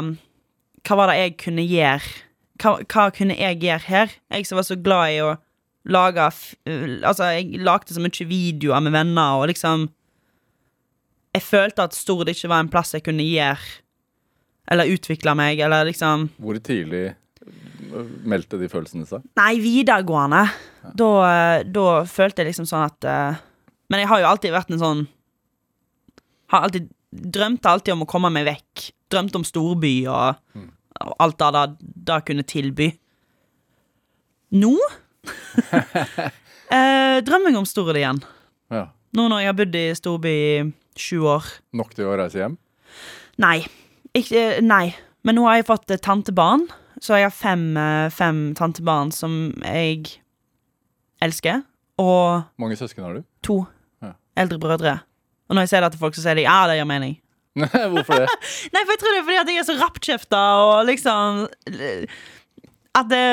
Hva 0.88 0.99
var 0.99 1.11
det 1.11 1.19
jeg 1.19 1.38
kunne 1.43 1.65
gjøre? 1.65 2.15
Hva, 2.59 2.75
hva 2.91 3.05
kunne 3.15 3.38
jeg 3.39 3.61
gjøre 3.63 3.88
her? 3.88 4.17
Jeg 4.34 4.47
som 4.47 4.59
var 4.59 4.67
så 4.67 4.80
glad 4.80 5.15
i 5.15 5.21
å 5.23 5.36
lage 5.89 6.25
Altså, 6.27 7.32
jeg 7.36 7.61
lagde 7.63 7.95
så 7.95 8.03
mye 8.03 8.30
videoer 8.30 8.84
med 8.84 8.95
venner, 8.95 9.39
og 9.39 9.49
liksom 9.51 9.88
Jeg 11.36 11.45
følte 11.45 11.86
at 11.86 11.97
Stord 11.97 12.32
ikke 12.32 12.51
var 12.51 12.65
en 12.65 12.71
plass 12.71 12.95
jeg 12.95 13.05
kunne 13.07 13.25
gjøre 13.25 13.80
Eller 14.71 14.93
utvikle 14.95 15.36
meg, 15.39 15.63
eller 15.65 15.88
liksom 15.89 16.30
Hvor 16.38 16.59
tidlig 16.63 17.05
øh, 17.09 18.15
meldte 18.27 18.59
de 18.61 18.69
følelsene 18.69 19.07
seg? 19.09 19.23
Nei, 19.39 19.53
videregående. 19.63 20.43
Da, 20.93 21.07
eh, 21.25 21.61
da 21.65 21.86
følte 22.05 22.43
jeg 22.43 22.51
liksom 22.51 22.67
sånn 22.69 22.86
at 22.86 23.07
eh, 23.09 23.39
Men 23.90 24.04
jeg 24.04 24.10
har 24.12 24.22
jo 24.22 24.30
alltid 24.30 24.54
vært 24.54 24.72
en 24.74 24.82
sånn 24.82 25.04
Har 26.54 26.68
alltid 26.68 26.90
Drømte 27.10 27.66
alltid 27.72 27.96
om 27.96 28.04
å 28.06 28.10
komme 28.10 28.30
meg 28.30 28.46
vekk. 28.46 28.84
Drømte 29.10 29.40
om 29.40 29.46
storby 29.48 30.04
og, 30.06 30.38
og 31.02 31.14
alt 31.26 31.40
det 31.42 31.48
det, 31.56 31.64
det 32.06 32.18
kunne 32.28 32.46
tilby. 32.46 32.86
Nå 34.54 34.76
eh, 36.70 37.18
drømmer 37.26 37.50
jeg 37.50 37.58
om 37.58 37.66
Stord 37.66 37.98
igjen. 37.98 38.22
Ja. 38.70 38.84
Nå 39.18 39.26
når 39.32 39.42
jeg 39.42 39.50
har 39.50 39.58
bodd 39.58 39.78
i 39.80 39.84
storby 39.98 40.34
i 40.36 40.52
sju 41.02 41.24
år. 41.34 41.50
Nok 41.82 41.96
til 41.98 42.12
å 42.12 42.14
reise 42.20 42.44
hjem? 42.44 42.60
Nei. 43.42 43.64
Ikke, 44.14 44.38
eh, 44.60 44.62
nei. 44.62 44.92
Men 45.26 45.40
nå 45.40 45.48
har 45.50 45.60
jeg 45.60 45.68
fått 45.70 45.90
eh, 45.94 46.02
tantebarn, 46.02 46.68
så 47.02 47.18
jeg 47.18 47.26
har 47.26 47.34
fem, 47.36 47.66
eh, 47.78 48.08
fem 48.14 48.52
tantebarn 48.58 49.10
som 49.16 49.40
jeg 49.66 50.20
elsker. 51.26 51.66
Og 52.00 52.46
Mange 52.62 52.78
søsken 52.80 53.06
har 53.06 53.18
du? 53.18 53.26
to. 53.46 53.64
Eldre 54.40 54.60
brødre. 54.62 55.00
Og 55.50 55.58
når 55.58 55.66
jeg 55.66 55.74
sier 55.74 55.84
det 55.86 55.92
til 55.96 56.04
folk, 56.04 56.16
så 56.16 56.24
sier 56.24 56.38
de 56.40 56.46
ja, 56.46 56.60
det 56.70 56.78
gir 56.80 56.88
mening. 56.90 57.18
Hvorfor 57.94 58.24
det? 58.24 58.30
Nei, 58.76 58.84
for 58.86 58.94
jeg 58.94 59.02
tror 59.02 59.16
det 59.16 59.20
er 59.20 59.28
fordi 59.28 59.42
at 59.42 59.52
jeg 59.52 59.62
er 59.64 59.68
så 59.68 59.76
rappkjefta 59.80 60.42
og 60.64 60.76
liksom 60.88 61.42
At 62.96 63.10
det 63.10 63.26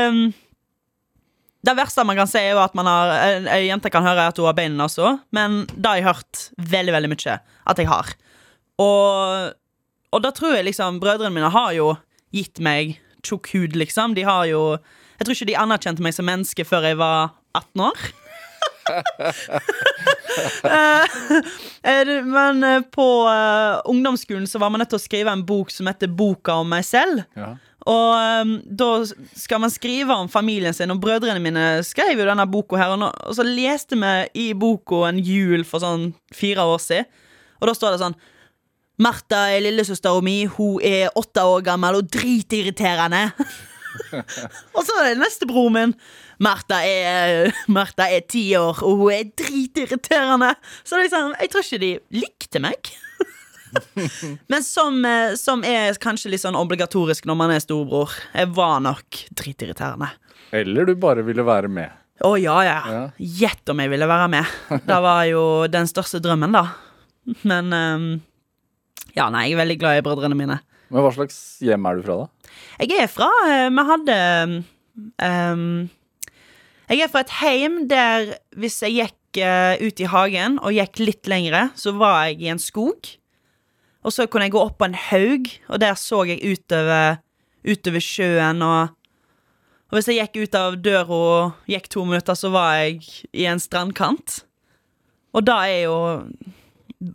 Det 1.68 1.74
verste 1.76 2.06
man 2.08 2.18
kan 2.18 2.30
si, 2.30 2.40
er 2.40 2.56
jo 2.56 2.62
at 2.64 2.74
man 2.78 2.88
har 2.88 3.12
Ei 3.52 3.66
jente 3.68 3.92
kan 3.92 4.06
høre 4.06 4.28
at 4.30 4.40
hun 4.40 4.48
har 4.48 4.56
bein 4.56 4.80
også, 4.80 5.18
men 5.36 5.64
det 5.74 5.86
har 5.86 6.00
jeg 6.00 6.08
hørt 6.08 6.42
veldig, 6.56 6.96
veldig 6.96 7.12
mye 7.12 7.38
at 7.66 7.80
jeg 7.82 7.90
har. 7.90 8.12
Og, 8.82 9.52
og 10.14 10.22
da 10.22 10.30
tror 10.30 10.54
jeg 10.54 10.68
liksom 10.68 11.00
Brødrene 11.02 11.34
mine 11.34 11.50
har 11.50 11.72
jo 11.76 11.96
gitt 12.34 12.60
meg 12.62 12.96
tjukk 13.26 13.50
hud, 13.54 13.76
liksom. 13.76 14.14
De 14.14 14.22
har 14.26 14.46
jo 14.46 14.78
Jeg 15.18 15.26
tror 15.26 15.34
ikke 15.34 15.50
de 15.50 15.58
anerkjente 15.58 16.04
meg 16.04 16.14
som 16.14 16.28
menneske 16.28 16.64
før 16.68 16.86
jeg 16.90 16.98
var 17.00 17.34
18 17.56 17.86
år. 17.88 17.98
Eh, 20.66 22.24
Men 22.36 22.64
eh, 22.64 22.82
på 22.92 23.06
eh, 23.30 23.80
ungdomsskolen 23.90 24.46
så 24.50 24.60
var 24.62 24.72
man 24.72 24.82
nødt 24.82 24.92
til 24.94 25.00
å 25.00 25.06
skrive 25.06 25.32
en 25.32 25.44
bok 25.46 25.70
som 25.74 25.88
heter 25.90 26.10
Boka 26.12 26.58
om 26.62 26.70
meg 26.74 26.86
selv. 26.88 27.24
Ja. 27.38 27.54
Og 27.86 28.42
um, 28.42 28.54
da 28.66 28.88
skal 29.38 29.60
man 29.62 29.70
skrive 29.70 30.14
om 30.18 30.28
familien 30.30 30.74
sin, 30.74 30.90
og 30.90 30.98
brødrene 31.04 31.42
mine 31.42 31.66
skrev 31.86 32.18
jo 32.18 32.26
denne 32.26 32.46
boka 32.50 32.80
her. 32.80 32.94
Og, 32.96 32.98
nå, 32.98 33.12
og 33.14 33.36
så 33.38 33.46
leste 33.46 33.98
vi 34.00 34.14
i 34.42 34.46
boka 34.58 35.04
en 35.06 35.20
jul 35.22 35.62
for 35.68 35.84
sånn 35.84 36.08
fire 36.34 36.66
år 36.66 36.82
siden, 36.82 37.06
og 37.60 37.70
da 37.70 37.76
står 37.76 37.94
det 37.94 38.02
sånn 38.02 38.18
Martha 39.00 39.42
er 39.52 39.60
lillesøstera 39.60 40.22
mi, 40.24 40.46
hun 40.48 40.80
er 40.84 41.12
åtte 41.20 41.42
år 41.44 41.62
gammel 41.66 41.98
og 41.98 42.08
dritirriterende. 42.10 43.26
og 44.76 44.80
så 44.80 44.96
er 44.96 45.10
det 45.10 45.20
neste 45.20 45.48
bror 45.48 45.68
min. 45.72 45.92
Martha 46.42 46.82
er, 46.84 47.50
Martha 47.76 48.08
er 48.12 48.24
ti 48.28 48.48
år, 48.58 48.82
og 48.84 49.02
hun 49.02 49.14
er 49.14 49.32
dritirriterende. 49.38 50.52
Så 50.84 51.00
liksom, 51.00 51.34
jeg 51.40 51.52
tror 51.52 51.66
ikke 51.66 51.82
de 51.82 51.92
likte 52.20 52.62
meg. 52.62 52.92
Men 54.52 54.64
som, 54.64 54.98
eh, 55.04 55.34
som 55.40 55.64
er 55.66 55.96
kanskje 56.00 56.32
litt 56.32 56.44
sånn 56.44 56.58
obligatorisk 56.58 57.26
når 57.28 57.38
man 57.40 57.54
er 57.54 57.62
storebror. 57.64 58.14
Jeg 58.36 58.52
var 58.56 58.80
nok 58.84 59.22
dritirriterende. 59.36 60.12
Eller 60.54 60.86
du 60.88 60.94
bare 61.00 61.24
ville 61.26 61.44
være 61.46 61.70
med? 61.72 61.92
Å 62.24 62.30
ja, 62.40 62.54
ja. 62.64 62.76
Ja. 62.88 63.02
Gjett 63.18 63.68
om 63.72 63.80
jeg 63.82 63.92
ville 63.92 64.06
være 64.08 64.28
med. 64.32 64.54
Det 64.86 65.00
var 65.04 65.26
jo 65.28 65.42
den 65.68 65.88
største 65.90 66.20
drømmen, 66.24 66.54
da. 66.56 66.64
Men 67.44 67.74
um, 67.74 68.06
Ja, 69.16 69.26
nei, 69.32 69.48
jeg 69.48 69.56
er 69.56 69.62
veldig 69.64 69.76
glad 69.82 69.98
i 69.98 70.04
brødrene 70.06 70.38
mine. 70.38 70.60
Men 70.92 71.02
hva 71.02 71.10
slags 71.12 71.36
hjem 71.64 71.88
er 71.88 71.98
du 71.98 72.06
fra, 72.06 72.16
da? 72.22 72.54
Jeg 72.84 73.02
er 73.02 73.08
fra 73.10 73.26
eh, 73.50 73.66
Vi 73.74 73.84
hadde 73.88 74.16
ehm, 75.26 75.70
Jeg 76.86 77.02
er 77.02 77.10
fra 77.10 77.24
et 77.24 77.32
heim 77.40 77.78
der 77.90 78.36
hvis 78.54 78.78
jeg 78.84 78.94
gikk 78.94 79.40
uh, 79.42 79.74
ut 79.82 80.02
i 80.02 80.10
hagen 80.10 80.58
og 80.62 80.76
gikk 80.76 81.00
litt 81.02 81.30
lengre, 81.30 81.68
så 81.74 81.92
var 81.98 82.28
jeg 82.28 82.44
i 82.44 82.52
en 82.52 82.62
skog. 82.62 83.10
Og 84.06 84.14
så 84.14 84.28
kunne 84.30 84.46
jeg 84.46 84.54
gå 84.54 84.62
opp 84.62 84.78
på 84.78 84.86
en 84.86 84.94
haug, 85.08 85.48
og 85.66 85.80
der 85.82 85.96
så 85.98 86.22
jeg 86.28 86.38
utover, 86.46 87.18
utover 87.66 88.04
sjøen. 88.04 88.62
Og, 88.62 88.92
og 89.90 89.98
hvis 89.98 90.12
jeg 90.12 90.20
gikk 90.20 90.46
ut 90.46 90.58
av 90.60 90.78
døra 90.78 91.18
og 91.18 91.72
gikk 91.72 91.90
to 91.90 92.06
minutter, 92.06 92.38
så 92.38 92.52
var 92.54 92.76
jeg 92.84 93.02
i 93.34 93.48
en 93.50 93.62
strandkant. 93.62 94.44
Og 95.34 95.42
det 95.44 95.56
er 95.58 95.80
jo 95.88 95.96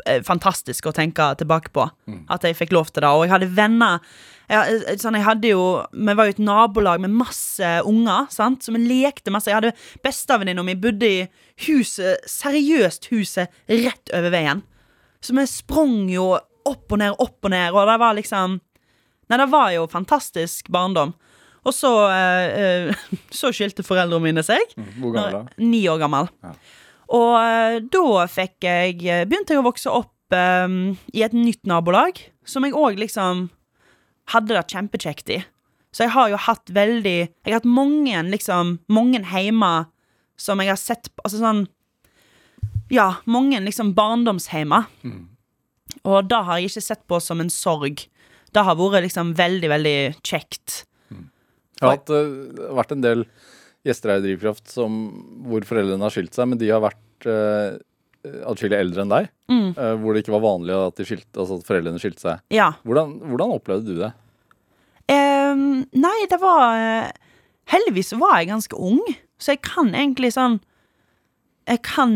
eh, 0.03 0.19
fantastisk 0.27 0.91
å 0.91 0.95
tenke 0.99 1.31
tilbake 1.39 1.71
på. 1.71 1.87
At 2.27 2.43
jeg 2.43 2.59
fikk 2.59 2.75
lov 2.75 2.91
til 2.91 3.05
det. 3.05 3.13
Og 3.15 3.23
jeg 3.23 3.33
hadde 3.37 3.53
venner 3.55 4.03
jeg, 4.49 4.81
eh, 4.87 4.97
sånn, 4.99 5.17
jeg 5.19 5.25
hadde 5.27 5.51
jo, 5.53 5.63
Vi 5.93 6.15
var 6.17 6.27
jo 6.27 6.35
et 6.35 6.43
nabolag 6.43 7.01
med 7.03 7.13
masse 7.15 7.71
unger, 7.87 8.27
sant? 8.33 8.63
så 8.63 8.73
vi 8.75 8.83
lekte 8.83 9.33
masse. 9.33 9.51
Jeg 9.51 9.59
hadde 9.59 9.75
Bestevenninna 10.03 10.65
mi 10.65 10.75
bodde 10.79 11.07
i 11.07 11.21
huset, 11.67 12.23
seriøst 12.29 13.11
huset, 13.13 13.51
rett 13.69 14.13
over 14.13 14.33
veien. 14.33 14.63
Så 15.21 15.35
vi 15.37 15.45
sprang 15.49 16.09
jo 16.09 16.33
opp 16.67 16.93
og 16.93 17.01
ned, 17.01 17.15
opp 17.21 17.45
og 17.45 17.53
ned, 17.53 17.71
og 17.73 17.87
det 17.89 17.97
var 18.01 18.17
liksom 18.17 18.59
Nei, 19.31 19.37
det 19.39 19.47
var 19.47 19.69
jo 19.71 19.85
fantastisk 19.87 20.67
barndom. 20.75 21.13
Og 21.63 21.71
så, 21.71 21.91
eh, 22.11 22.89
eh, 22.91 23.03
så 23.39 23.51
skilte 23.55 23.85
foreldrene 23.85 24.25
mine 24.25 24.43
seg. 24.43 24.73
Hvor 24.97 25.13
gammel 25.15 25.37
da? 25.37 25.41
Ni 25.61 25.85
år 25.87 26.01
gammel. 26.01 26.27
Ja. 26.43 26.51
Og 27.15 27.31
eh, 27.39 27.77
da 27.93 28.25
fikk 28.31 28.67
jeg 28.67 28.99
eh, 29.05 29.23
Begynte 29.27 29.55
jeg 29.55 29.61
å 29.61 29.67
vokse 29.67 29.93
opp 29.93 30.35
eh, 30.35 30.67
i 31.15 31.23
et 31.23 31.35
nytt 31.37 31.63
nabolag, 31.69 32.19
som 32.43 32.67
jeg 32.67 32.75
òg 32.75 32.99
liksom 32.99 33.47
hadde 34.29 34.55
det 34.55 34.67
kjempekjekt 34.71 35.31
i. 35.33 35.41
Så 35.91 36.05
jeg 36.05 36.13
har 36.15 36.29
jo 36.31 36.37
hatt 36.39 36.71
veldig 36.71 37.17
Jeg 37.19 37.49
har 37.49 37.57
hatt 37.57 37.67
mange 37.67 38.21
liksom 38.31 38.77
Mange 38.87 39.19
heimer 39.27 39.89
som 40.39 40.61
jeg 40.63 40.71
har 40.71 40.79
sett 40.79 41.09
på 41.11 41.25
Altså 41.27 41.41
sånn 41.41 41.65
Ja, 42.95 43.17
mange 43.27 43.59
liksom 43.59 43.91
barndomsheimer. 43.97 44.87
Og 46.07 46.29
det 46.31 46.39
har 46.47 46.59
jeg 46.59 46.71
ikke 46.71 46.83
sett 46.83 47.03
på 47.07 47.19
som 47.23 47.43
en 47.43 47.51
sorg. 47.51 48.05
Det 48.51 48.63
har 48.67 48.75
vært 48.79 49.05
liksom 49.05 49.33
veldig, 49.37 49.69
veldig 49.71 49.97
kjekt. 50.27 50.81
Jeg 51.11 51.83
har 51.85 51.95
hatt, 51.95 52.11
uh, 52.11 52.71
vært 52.75 52.91
en 52.95 53.03
del 53.03 53.23
gjester 53.87 54.11
her 54.11 54.19
i 54.19 54.25
Drivkraft 54.25 54.71
som, 54.71 54.97
hvor 55.47 55.63
foreldrene 55.67 56.03
har 56.03 56.13
skilt 56.13 56.35
seg, 56.35 56.51
men 56.51 56.59
de 56.59 56.69
har 56.71 56.83
vært 56.83 57.27
uh, 57.31 57.79
atskillig 58.23 58.77
eldre 58.77 59.03
enn 59.03 59.13
deg. 59.13 59.29
Mm. 59.51 59.69
øh, 59.75 59.95
hvor 60.01 60.13
det 60.13 60.23
ikke 60.23 60.35
var 60.35 60.43
vanlig 60.45 60.75
at, 60.77 60.97
de 60.97 61.07
skilte, 61.07 61.31
altså 61.35 61.59
at 61.59 61.67
foreldrene 61.67 62.01
skilte 62.01 62.23
seg. 62.23 62.43
Ja. 62.53 62.71
Hvordan, 62.87 63.17
hvordan 63.31 63.55
opplevde 63.57 63.95
du 63.95 64.01
det? 64.03 64.11
Um, 65.11 65.83
nei, 65.91 66.17
det 66.31 66.37
var 66.39 66.77
eh, 66.77 67.07
Heldigvis 67.71 68.13
var 68.19 68.37
jeg 68.39 68.51
ganske 68.51 68.77
ung, 68.79 69.01
så 69.41 69.55
jeg 69.55 69.61
kan 69.65 69.89
egentlig 69.97 70.29
sånn 70.35 70.59
Jeg 71.67 71.81
kan 71.83 72.13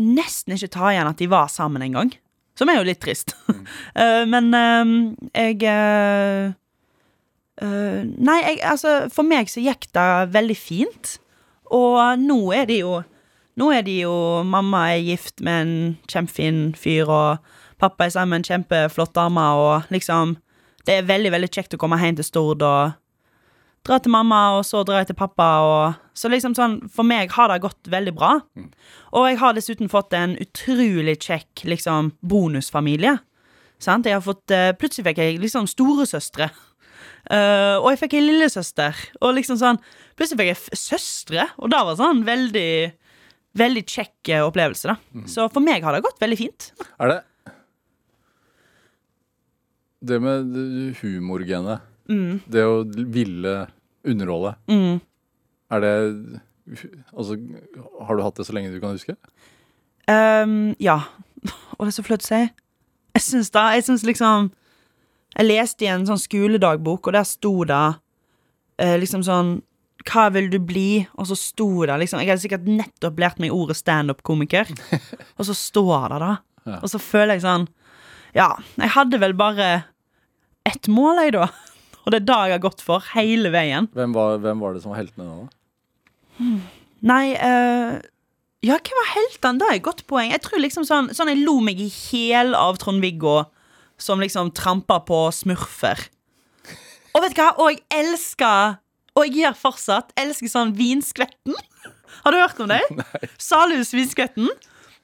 nesten 0.00 0.56
ikke 0.56 0.72
ta 0.74 0.90
igjen 0.90 1.10
at 1.10 1.20
de 1.20 1.28
var 1.30 1.50
sammen 1.52 1.84
en 1.84 1.94
gang. 1.96 2.10
Som 2.56 2.70
er 2.72 2.80
jo 2.80 2.88
litt 2.88 3.02
trist. 3.04 3.36
Eh, 3.96 4.22
men 4.28 4.52
um, 4.52 4.90
jeg 5.32 5.56
uh, 5.64 6.52
uh, 7.64 8.00
Nei, 8.04 8.36
jeg, 8.44 8.58
altså 8.68 8.92
For 9.12 9.26
meg 9.26 9.48
så 9.48 9.62
gikk 9.64 9.88
det 9.96 10.08
veldig 10.34 10.56
fint. 10.60 11.16
Og 11.74 12.20
nå 12.20 12.36
er 12.54 12.68
de 12.68 12.76
jo 12.82 12.98
Nå 13.56 13.70
er 13.72 13.86
de 13.86 14.00
jo 14.02 14.12
Mamma 14.44 14.90
er 14.92 15.04
gift 15.04 15.40
med 15.44 15.62
en 15.62 15.76
kjempefin 16.10 16.60
fyr, 16.76 17.08
og 17.08 17.38
pappa 17.80 18.06
er 18.06 18.12
sammen 18.12 18.34
med 18.34 18.44
en 18.44 18.50
kjempeflott 18.50 19.14
dame, 19.16 19.46
og 19.56 19.92
liksom 19.92 20.36
Det 20.86 21.00
er 21.00 21.08
veldig, 21.08 21.32
veldig 21.32 21.50
kjekt 21.50 21.74
å 21.74 21.80
komme 21.80 21.98
hjem 21.98 22.20
til 22.20 22.28
Stord 22.28 22.62
og 22.62 22.92
dra 23.86 23.98
til 24.02 24.10
mamma, 24.10 24.58
og 24.58 24.64
så 24.66 24.82
dra 24.86 25.00
jeg 25.00 25.12
til 25.12 25.18
pappa, 25.18 25.48
og 25.62 25.94
Så 26.14 26.28
liksom 26.28 26.54
sånn 26.56 26.78
For 26.92 27.04
meg 27.04 27.32
har 27.32 27.48
det 27.48 27.62
gått 27.64 27.88
veldig 27.88 28.14
bra. 28.16 28.40
Og 29.12 29.28
jeg 29.28 29.38
har 29.40 29.56
dessuten 29.56 29.88
fått 29.88 30.12
en 30.16 30.36
utrolig 30.40 31.18
kjekk 31.20 31.64
liksom 31.64 32.12
bonusfamilie. 32.20 33.18
Sant? 33.78 34.06
Jeg 34.06 34.16
har 34.16 34.24
fått 34.24 34.50
eh, 34.50 34.72
Plutselig 34.72 35.10
fikk 35.10 35.20
jeg 35.20 35.40
liksom 35.40 35.68
storesøstre. 35.68 36.50
Uh, 37.26 37.82
og 37.82 37.90
jeg 37.90 38.00
fikk 38.04 38.14
ei 38.16 38.22
lillesøster. 38.24 38.96
Og 39.20 39.34
liksom 39.36 39.58
sånn 39.60 39.80
Plutselig 40.16 40.40
fikk 40.40 40.52
jeg 40.52 40.80
søstre, 40.80 41.48
og 41.60 41.72
det 41.72 41.82
var 41.88 41.98
sånn 41.98 42.24
veldig 42.26 42.70
Veldig 43.56 43.82
kjekk 43.88 44.28
eh, 44.34 44.42
opplevelse, 44.44 44.90
da. 44.92 45.24
Så 45.30 45.46
for 45.52 45.64
meg 45.64 45.84
har 45.86 45.96
det 45.96 46.02
gått 46.04 46.20
veldig 46.20 46.38
fint. 46.38 46.70
Er 47.00 47.08
det 47.14 47.20
Det 50.06 50.18
med 50.22 50.52
humorgenet, 51.00 51.80
Mm. 52.08 52.40
det 52.48 52.62
å 52.62 52.84
ville 52.86 53.66
underholde, 54.06 54.52
er 55.70 55.80
det 55.80 56.40
Altså, 57.16 57.36
har 58.06 58.16
du 58.16 58.22
hatt 58.22 58.34
det 58.36 58.46
så 58.46 58.52
lenge 58.54 58.72
du 58.74 58.80
kan 58.80 58.92
huske? 58.94 59.14
Um, 60.08 60.74
ja. 60.78 60.96
Og 61.78 61.86
det 61.86 61.92
er 61.92 61.96
så 62.02 62.04
flaut 62.06 62.22
å 62.22 62.26
si. 62.26 62.40
Jeg 63.14 63.22
syns 63.22 63.50
da 63.54 63.72
Jeg 63.74 63.84
syns 63.86 64.02
liksom 64.04 64.50
Jeg 65.38 65.46
leste 65.46 65.82
i 65.86 65.90
en 65.92 66.06
sånn 66.06 66.18
skoledagbok, 66.18 67.06
og 67.06 67.12
der 67.14 67.22
sto 67.24 67.64
det 67.64 67.96
eh, 68.78 68.96
liksom 68.98 69.22
sånn 69.22 69.62
Hva 70.06 70.28
vil 70.34 70.48
du 70.52 70.58
bli? 70.62 71.06
Og 71.18 71.28
så 71.30 71.36
sto 71.38 71.68
det 71.88 71.96
liksom 72.02 72.22
Jeg 72.22 72.30
hadde 72.30 72.44
sikkert 72.44 72.68
nettopp 72.70 73.18
lært 73.20 73.40
meg 73.42 73.54
ordet 73.54 73.78
standup-komiker, 73.80 74.70
og 75.38 75.48
så 75.48 75.56
står 75.56 76.08
det 76.14 76.22
da. 76.22 76.32
Ja. 76.66 76.80
Og 76.80 76.90
så 76.92 77.00
føler 77.02 77.36
jeg 77.36 77.46
sånn 77.46 77.68
Ja, 78.36 78.52
jeg 78.78 78.94
hadde 78.96 79.20
vel 79.22 79.36
bare 79.38 79.70
ett 80.66 80.88
mål, 80.90 81.22
jeg, 81.26 81.36
da. 81.38 81.50
Og 82.06 82.14
det 82.14 82.20
er 82.20 82.26
det 82.26 82.34
jeg 82.38 82.54
har 82.54 82.62
gått 82.62 82.82
for 82.86 83.02
hele 83.16 83.50
veien. 83.50 83.88
Hvem 83.94 84.12
var, 84.14 84.36
hvem 84.42 84.60
var 84.62 84.74
det 84.74 84.82
som 84.84 84.92
var 84.92 85.00
heltene 85.00 85.26
da? 85.26 86.50
Nei 87.06 87.24
uh, 87.34 87.96
Ja, 88.66 88.78
hva 88.78 88.98
var 89.00 89.12
heltene? 89.14 89.58
Det 89.58 89.68
er 89.68 89.78
et 89.80 89.86
godt 89.86 90.04
poeng. 90.10 90.30
Jeg 90.34 90.42
tror 90.44 90.62
liksom 90.62 90.86
sånn, 90.86 91.10
sånn 91.14 91.32
Jeg 91.32 91.42
lo 91.42 91.58
meg 91.64 91.82
i 91.82 91.88
hjel 91.90 92.54
av 92.58 92.78
Trond-Viggo 92.82 93.40
som 93.98 94.20
liksom 94.20 94.52
trampa 94.52 95.00
på 95.08 95.18
smurfer. 95.32 96.02
Og 97.16 97.22
vet 97.24 97.36
du 97.36 97.40
hva? 97.40 97.52
Og 97.62 97.72
jeg 97.72 97.80
elsker 97.96 98.76
Og 99.16 99.26
jeg 99.26 99.40
gjør 99.40 99.58
fortsatt 99.58 100.14
elsker 100.20 100.50
sånn 100.52 100.74
Vinskvetten. 100.76 101.56
Har 102.22 102.34
du 102.34 102.40
hørt 102.40 102.60
om 102.60 102.70
det? 102.70 102.82
Salhus 103.48 103.94
Vinskvetten. 103.96 104.50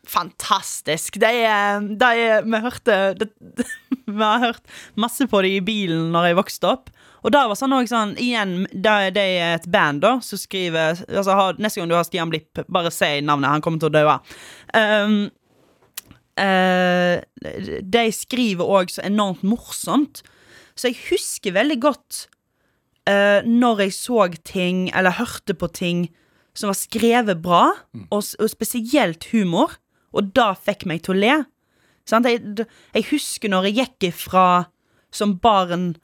Fantastisk. 0.08 1.16
Det 1.22 1.30
er, 1.46 1.84
er 2.02 2.42
Vi 2.42 2.60
hørte 2.64 2.96
de, 3.20 3.28
Vi 4.06 4.18
har 4.18 4.42
hørt 4.42 4.64
masse 4.98 5.28
på 5.30 5.42
det 5.44 5.54
i 5.56 5.62
bilen 5.64 6.10
når 6.14 6.30
jeg 6.30 6.38
vokste 6.40 6.72
opp. 6.74 6.90
Og 7.22 7.30
da 7.30 7.44
var 7.46 7.58
sånn 7.58 7.74
sånn 7.86 8.16
Igjen, 8.20 8.64
det, 8.72 9.14
det 9.14 9.26
er 9.38 9.54
et 9.56 9.68
band 9.70 10.02
da 10.02 10.16
som 10.26 10.40
skriver 10.40 11.04
altså, 11.06 11.36
har, 11.38 11.60
Neste 11.62 11.80
gang 11.80 11.92
du 11.92 11.94
har 11.94 12.08
Stian 12.08 12.32
Blipp, 12.32 12.64
bare 12.66 12.90
si 12.92 13.20
navnet. 13.22 13.52
Han 13.54 13.64
kommer 13.64 13.82
til 13.82 13.92
å 13.92 13.94
dø. 13.94 14.18
Um, 14.74 15.16
uh, 16.42 17.22
de 17.96 18.04
skriver 18.12 18.76
òg 18.76 18.90
så 18.92 19.06
enormt 19.06 19.46
morsomt. 19.46 20.24
Så 20.74 20.90
jeg 20.90 21.00
husker 21.12 21.54
veldig 21.54 21.78
godt 21.84 22.26
eh, 23.08 23.40
når 23.46 23.86
jeg 23.86 23.94
så 23.96 24.26
ting, 24.44 24.90
eller 24.94 25.18
hørte 25.18 25.54
på 25.54 25.68
ting 25.72 26.08
som 26.54 26.68
var 26.68 26.76
skrevet 26.76 27.40
bra, 27.42 27.64
og, 28.10 28.22
og 28.38 28.50
spesielt 28.50 29.24
humor, 29.32 29.78
og 30.12 30.34
da 30.36 30.52
fikk 30.52 30.84
meg 30.86 31.02
til 31.04 31.14
å 31.14 31.20
le. 31.20 31.36
Sant? 32.08 32.28
Jeg, 32.28 32.66
jeg 32.92 33.08
husker 33.08 33.48
når 33.48 33.70
jeg 33.70 33.78
gikk 33.78 34.08
ifra 34.10 34.66
som 35.14 35.36
barn 35.40 35.94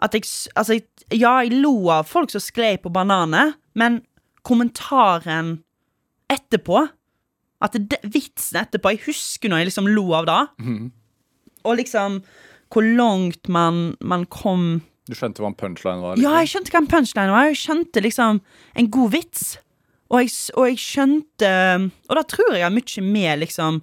at 0.00 0.14
jeg, 0.16 0.24
altså, 0.56 0.78
jeg 0.78 0.86
Ja, 1.20 1.40
jeg 1.42 1.58
lo 1.58 1.88
av 1.90 2.06
folk 2.06 2.30
som 2.30 2.40
sklei 2.40 2.76
på 2.78 2.92
bananer, 2.92 3.56
men 3.74 4.00
kommentaren 4.46 5.62
etterpå 6.30 6.86
At 7.60 7.74
det, 7.74 7.98
vitsen 8.04 8.60
etterpå 8.62 8.92
Jeg 8.94 9.02
husker 9.08 9.50
når 9.50 9.58
jeg 9.58 9.68
liksom 9.70 9.88
lo 9.90 10.06
av 10.16 10.28
det. 10.30 10.38
Og 11.64 11.76
liksom 11.76 12.22
hvor 12.70 12.86
langt 12.86 13.48
man, 13.50 13.96
man 14.00 14.24
kom 14.30 14.82
Du 15.10 15.16
skjønte 15.18 15.42
hva 15.42 15.50
en 15.50 15.58
punchline 15.58 16.02
var? 16.02 16.14
ja, 16.14 16.20
liksom? 16.20 16.38
jeg 16.38 16.52
skjønte 16.52 16.74
hva 16.74 16.80
en 16.82 16.90
punchline 16.94 17.34
var. 17.34 17.48
Jeg 17.50 17.60
skjønte 17.60 18.04
liksom 18.04 18.40
en 18.78 18.90
god 18.96 19.14
vits. 19.16 19.46
Og 20.10 20.24
jeg, 20.24 20.34
og 20.58 20.66
jeg 20.66 20.80
skjønte 20.82 21.50
Og 22.10 22.16
da 22.18 22.22
tror 22.26 22.56
jeg 22.56 22.64
har 22.66 22.74
mye 22.74 23.04
med 23.06 23.42
liksom 23.44 23.82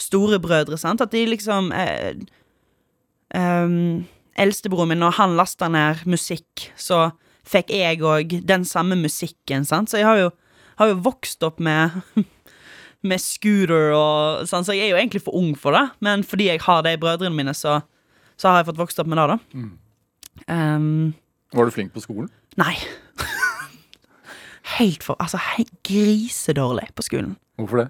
storebrødre, 0.00 0.76
sant. 0.80 1.00
At 1.00 1.12
de 1.12 1.24
liksom 1.28 1.70
eh, 1.72 2.16
ehm, 3.36 4.04
Eldstebroren 4.36 4.92
min, 4.92 5.00
når 5.00 5.16
han 5.16 5.36
lasta 5.38 5.70
ned 5.72 6.04
musikk, 6.04 6.66
så 6.76 7.10
fikk 7.46 7.72
jeg 7.72 8.02
òg 8.04 8.34
den 8.44 8.66
samme 8.68 8.98
musikken, 9.00 9.64
sant. 9.64 9.88
Så 9.88 10.02
jeg 10.02 10.08
har 10.08 10.20
jo, 10.20 10.30
har 10.76 10.92
jo 10.92 10.98
vokst 11.06 11.46
opp 11.46 11.62
med 11.64 11.96
med 13.06 13.22
scooter 13.22 13.92
og 13.94 14.46
sånn, 14.50 14.66
så 14.66 14.74
jeg 14.74 14.88
er 14.88 14.94
jo 14.94 15.00
egentlig 15.00 15.22
for 15.24 15.36
ung 15.38 15.54
for 15.58 15.76
det. 15.76 15.86
Men 16.04 16.24
fordi 16.26 16.50
jeg 16.50 16.64
har 16.66 16.84
de 16.84 16.96
brødrene 17.00 17.36
mine, 17.36 17.54
så, 17.56 17.80
så 18.36 18.50
har 18.50 18.60
jeg 18.60 18.70
fått 18.72 18.80
vokst 18.82 19.00
opp 19.02 19.10
med 19.10 19.20
det, 19.20 19.26
da. 19.32 19.38
Ehm, 20.48 21.14
Var 21.54 21.64
du 21.64 21.70
flink 21.74 21.92
på 21.94 22.02
skolen? 22.02 22.30
Nei. 22.56 22.74
Helt 24.76 25.04
for 25.06 25.16
Altså, 25.22 25.38
helt 25.56 25.72
grisedårlig 25.86 26.88
på 26.94 27.02
skolen. 27.06 27.36
Hvorfor 27.58 27.84
det? 27.84 27.88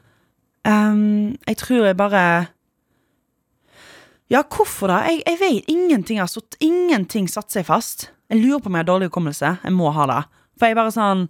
Um, 0.67 1.37
jeg 1.47 1.57
tror 1.57 1.85
jeg 1.87 1.97
bare 1.97 2.47
Ja, 4.31 4.43
hvorfor 4.43 4.91
da? 4.91 5.01
Jeg, 5.07 5.23
jeg 5.27 5.39
vet 5.41 5.69
ingenting 5.71 6.19
satt 6.29 6.57
Ingenting 6.61 7.29
satte 7.31 7.53
seg 7.55 7.67
fast. 7.69 8.11
Jeg 8.31 8.43
lurer 8.43 8.59
på 8.61 8.71
om 8.71 8.75
jeg 8.75 8.83
har 8.83 8.91
dårlig 8.91 9.09
hukommelse. 9.11 9.53
Jeg 9.63 9.73
må 9.73 9.93
ha 9.95 10.07
det. 10.11 10.23
For 10.59 10.67
jeg 10.67 10.79
bare 10.79 10.95
sånn 10.95 11.29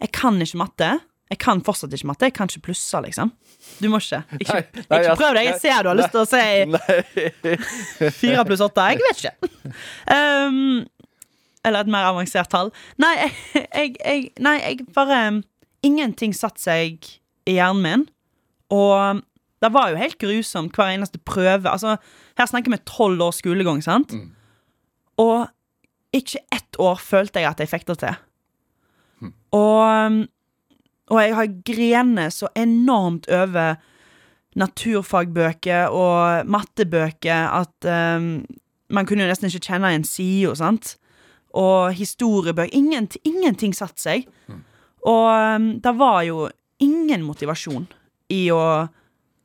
Jeg 0.00 0.12
kan 0.16 0.40
ikke 0.40 0.62
matte. 0.62 0.92
Jeg 1.32 1.38
kan 1.40 1.62
fortsatt 1.64 1.94
ikke 1.96 2.08
matte. 2.10 2.28
Jeg 2.28 2.34
kan 2.36 2.50
ikke 2.50 2.66
plusse, 2.68 2.98
liksom. 3.06 3.30
Du 3.80 3.86
må 3.88 3.96
ikke. 4.02 4.18
Ikke, 4.36 4.58
Nei, 4.76 4.82
nei, 4.90 4.98
ikke 5.00 5.14
prøv 5.16 5.36
deg. 5.38 5.46
Jeg 5.48 5.60
ser 5.62 5.78
du 5.86 5.88
har 5.88 5.96
lyst 5.96 6.12
til 6.12 6.20
å 6.20 6.28
si 6.28 8.10
fire 8.20 8.44
pluss 8.48 8.64
åtte. 8.66 8.84
Jeg 8.92 9.00
vet 9.06 9.22
ikke. 9.22 9.72
Um, 10.12 10.58
eller 11.64 11.86
et 11.86 11.92
mer 11.94 12.08
avansert 12.10 12.50
tall. 12.52 12.68
Nei, 13.00 13.14
jeg, 13.54 13.94
jeg, 14.02 14.26
nei, 14.44 14.56
jeg 14.60 14.84
bare 14.92 15.22
Ingenting 15.82 16.30
satte 16.36 16.62
seg 16.62 17.08
i 17.48 17.56
hjernen 17.56 17.82
min. 17.82 18.04
Og 18.70 19.22
det 19.62 19.70
var 19.74 19.90
jo 19.90 19.98
helt 19.98 20.18
grusomt 20.20 20.76
hver 20.76 20.92
eneste 20.92 21.18
prøve. 21.26 21.66
Altså, 21.70 21.96
her 22.38 22.50
snakker 22.50 22.70
vi 22.74 22.78
tolv 22.86 23.24
års 23.24 23.40
skolegang, 23.42 23.80
sant? 23.82 24.12
Og 25.22 25.48
ikke 26.14 26.44
ett 26.52 26.78
år 26.82 27.00
følte 27.02 27.40
jeg 27.40 27.48
at 27.50 27.60
jeg 27.64 27.70
fikk 27.72 27.88
det 27.88 27.98
til. 28.04 28.20
Og, 29.56 30.20
og 31.12 31.20
jeg 31.20 31.34
har 31.36 31.56
grenet 31.68 32.32
så 32.32 32.48
enormt 32.56 33.28
over 33.28 33.76
naturfagbøker 34.56 35.92
og 35.92 36.48
mattebøker 36.48 37.52
at 37.60 37.88
um, 38.16 38.44
man 38.92 39.08
kunne 39.08 39.24
jo 39.24 39.30
nesten 39.30 39.48
ikke 39.48 39.72
kjenne 39.72 39.92
en 39.92 40.04
side, 40.04 40.52
sant? 40.56 40.96
Og 41.56 41.92
historiebøker. 41.96 42.72
Ingenting, 42.76 43.22
ingenting 43.28 43.76
satte 43.76 44.00
seg. 44.00 44.26
Og 45.04 45.28
um, 45.56 45.68
det 45.84 45.94
var 45.98 46.22
jo 46.28 46.46
ingen 46.80 47.24
motivasjon 47.24 47.86
i 48.32 48.46
å, 48.52 48.62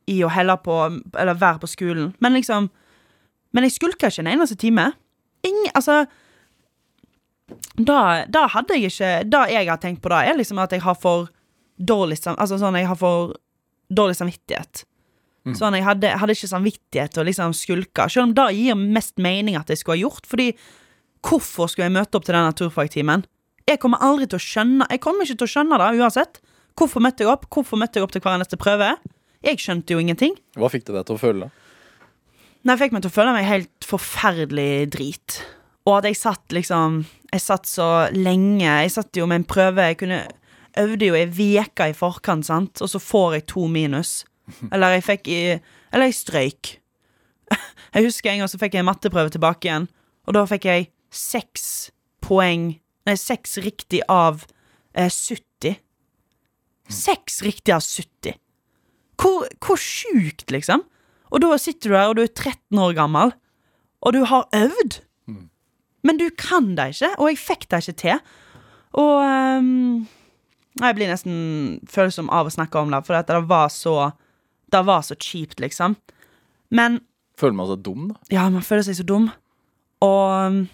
i 0.07 0.21
å 0.23 0.31
helle 0.31 0.55
på 0.63 0.77
Eller 0.87 1.39
være 1.39 1.63
på 1.63 1.71
skolen. 1.71 2.13
Men 2.19 2.33
liksom 2.33 2.69
Men 3.51 3.63
jeg 3.63 3.77
skulka 3.77 4.07
ikke 4.07 4.21
en 4.21 4.27
eneste 4.35 4.55
time. 4.55 4.91
Ingen, 5.43 5.71
altså 5.73 6.05
da, 7.79 8.25
da 8.27 8.47
hadde 8.51 8.75
jeg 8.75 8.91
ikke 8.91 9.11
Det 9.31 9.43
jeg 9.53 9.69
har 9.69 9.79
tenkt 9.79 10.01
på 10.03 10.11
da, 10.11 10.19
er 10.25 10.35
liksom 10.35 10.59
at 10.59 10.71
jeg 10.71 10.83
har 10.83 10.97
for 10.99 11.29
dårlig 11.77 12.19
sam... 12.19 12.37
Altså 12.41 12.59
sånn, 12.61 12.77
jeg 12.79 12.89
har 12.89 12.99
for 12.99 13.35
dårlig 13.87 14.17
samvittighet. 14.19 14.83
Sånn, 15.55 15.77
jeg 15.77 15.85
hadde, 15.85 16.09
hadde 16.19 16.35
ikke 16.35 16.49
samvittighet 16.49 17.13
til 17.15 17.23
å 17.23 17.27
liksom 17.27 17.53
skulke. 17.55 18.07
Selv 18.11 18.27
om 18.27 18.33
det 18.35 18.49
gir 18.57 18.75
mest 18.75 19.15
mening 19.21 19.55
at 19.55 19.69
jeg 19.71 19.79
skulle 19.79 19.95
ha 19.95 20.03
gjort. 20.03 20.27
Fordi 20.27 20.49
hvorfor 21.23 21.71
skulle 21.71 21.87
jeg 21.87 21.95
møte 21.95 22.19
opp 22.19 22.25
til 22.27 22.35
den 22.35 22.47
naturfagtimen? 22.49 23.23
Jeg 23.67 23.79
kommer 23.83 24.03
aldri 24.03 24.29
til 24.31 24.39
å 24.39 24.43
skjønne 24.43 24.85
Jeg 24.93 25.01
kommer 25.03 25.27
ikke 25.27 25.41
til 25.41 25.47
å 25.47 25.53
skjønne 25.53 25.79
det 25.79 26.01
uansett. 26.01 26.41
Hvorfor 26.77 27.03
møtte 27.03 27.23
jeg 27.23 27.31
opp? 27.31 27.47
Hvorfor 27.53 27.79
møtte 27.79 27.99
jeg 27.99 28.07
opp 28.07 28.15
til 28.15 28.23
hver 28.23 28.41
neste 28.41 28.59
prøve? 28.59 28.91
Jeg 29.45 29.61
skjønte 29.61 29.95
jo 29.95 30.01
ingenting. 30.03 30.35
Hva 30.57 30.69
fikk 30.71 30.87
det 30.89 30.97
deg 30.97 31.07
til 31.07 31.17
å 31.17 31.21
føle? 31.21 31.49
Nei, 32.65 32.73
jeg 32.73 32.81
fikk 32.83 32.97
meg 32.97 33.05
til 33.05 33.11
å 33.11 33.15
føle 33.15 33.35
meg 33.35 33.47
helt 33.47 33.87
forferdelig 33.87 34.71
drit. 34.95 35.39
Og 35.87 35.99
at 35.99 36.09
jeg 36.09 36.19
satt 36.19 36.55
liksom 36.55 37.05
Jeg 37.31 37.43
satt 37.43 37.67
så 37.67 37.87
lenge. 38.15 38.67
Jeg 38.67 38.91
satt 38.93 39.19
jo 39.19 39.27
med 39.27 39.41
en 39.41 39.47
prøve. 39.47 39.87
Jeg 39.91 39.99
kunne 40.03 40.21
øvde 40.83 41.09
jo 41.09 41.15
ei 41.17 41.27
uke 41.59 41.89
i 41.89 41.95
forkant, 41.95 42.45
sant, 42.45 42.81
og 42.81 42.89
så 42.89 42.99
får 42.99 43.33
jeg 43.33 43.47
to 43.47 43.67
minus. 43.67 44.25
Eller 44.71 44.97
jeg 44.97 45.03
fikk 45.03 45.27
i 45.27 45.41
Eller 45.93 46.09
jeg 46.09 46.15
strøyk. 46.15 46.73
Jeg 47.93 48.03
husker 48.03 48.29
en 48.29 48.41
gang 48.41 48.49
så 48.51 48.59
fikk 48.59 48.73
jeg 48.75 48.83
en 48.83 48.89
matteprøve 48.89 49.31
tilbake 49.31 49.69
igjen, 49.69 49.85
og 50.27 50.35
da 50.35 50.41
fikk 50.45 50.65
jeg 50.67 50.89
seks 51.15 51.63
poeng 52.21 52.73
Nei, 53.07 53.15
seks 53.15 53.55
riktig 53.63 54.01
av 54.11 54.41
eh, 54.91 55.07
70. 55.07 55.77
Seks 56.91 57.39
riktig 57.45 57.71
av 57.71 57.79
70. 57.79 58.35
Hvor, 59.15 59.47
hvor 59.63 59.79
sjukt, 59.79 60.51
liksom? 60.51 60.83
Og 61.31 61.39
da 61.43 61.53
sitter 61.55 61.87
du 61.87 61.95
her, 61.95 62.11
og 62.11 62.17
du 62.19 62.25
er 62.25 62.33
13 62.33 62.81
år 62.83 62.97
gammel, 62.97 63.31
og 64.03 64.13
du 64.13 64.25
har 64.27 64.49
øvd. 64.55 64.99
Men 66.03 66.19
du 66.19 66.27
kan 66.35 66.73
det 66.75 66.89
ikke, 66.97 67.13
og 67.15 67.31
jeg 67.31 67.39
fikk 67.41 67.65
det 67.71 67.81
ikke 67.85 67.97
til. 68.03 68.19
Og 68.99 69.15
ehm, 69.23 70.05
Jeg 70.81 70.95
blir 70.97 71.09
nesten 71.09 71.35
følsom 71.89 72.29
av 72.33 72.47
å 72.49 72.53
snakke 72.53 72.79
om 72.81 72.91
det, 72.93 73.03
for 73.07 73.17
det 73.27 73.41
var 73.49 73.69
så 73.73 74.11
Det 74.71 74.81
var 74.85 75.01
så 75.01 75.15
kjipt, 75.15 75.59
liksom. 75.63 75.95
Men 76.69 76.99
Føler 77.37 77.53
man 77.55 77.67
seg 77.69 77.83
dum, 77.85 78.07
da? 78.09 78.15
ja, 78.33 78.49
man 78.49 78.65
føler 78.65 78.83
seg 78.83 78.97
så 78.97 79.05
dum. 79.07 79.29
Og 80.03 80.65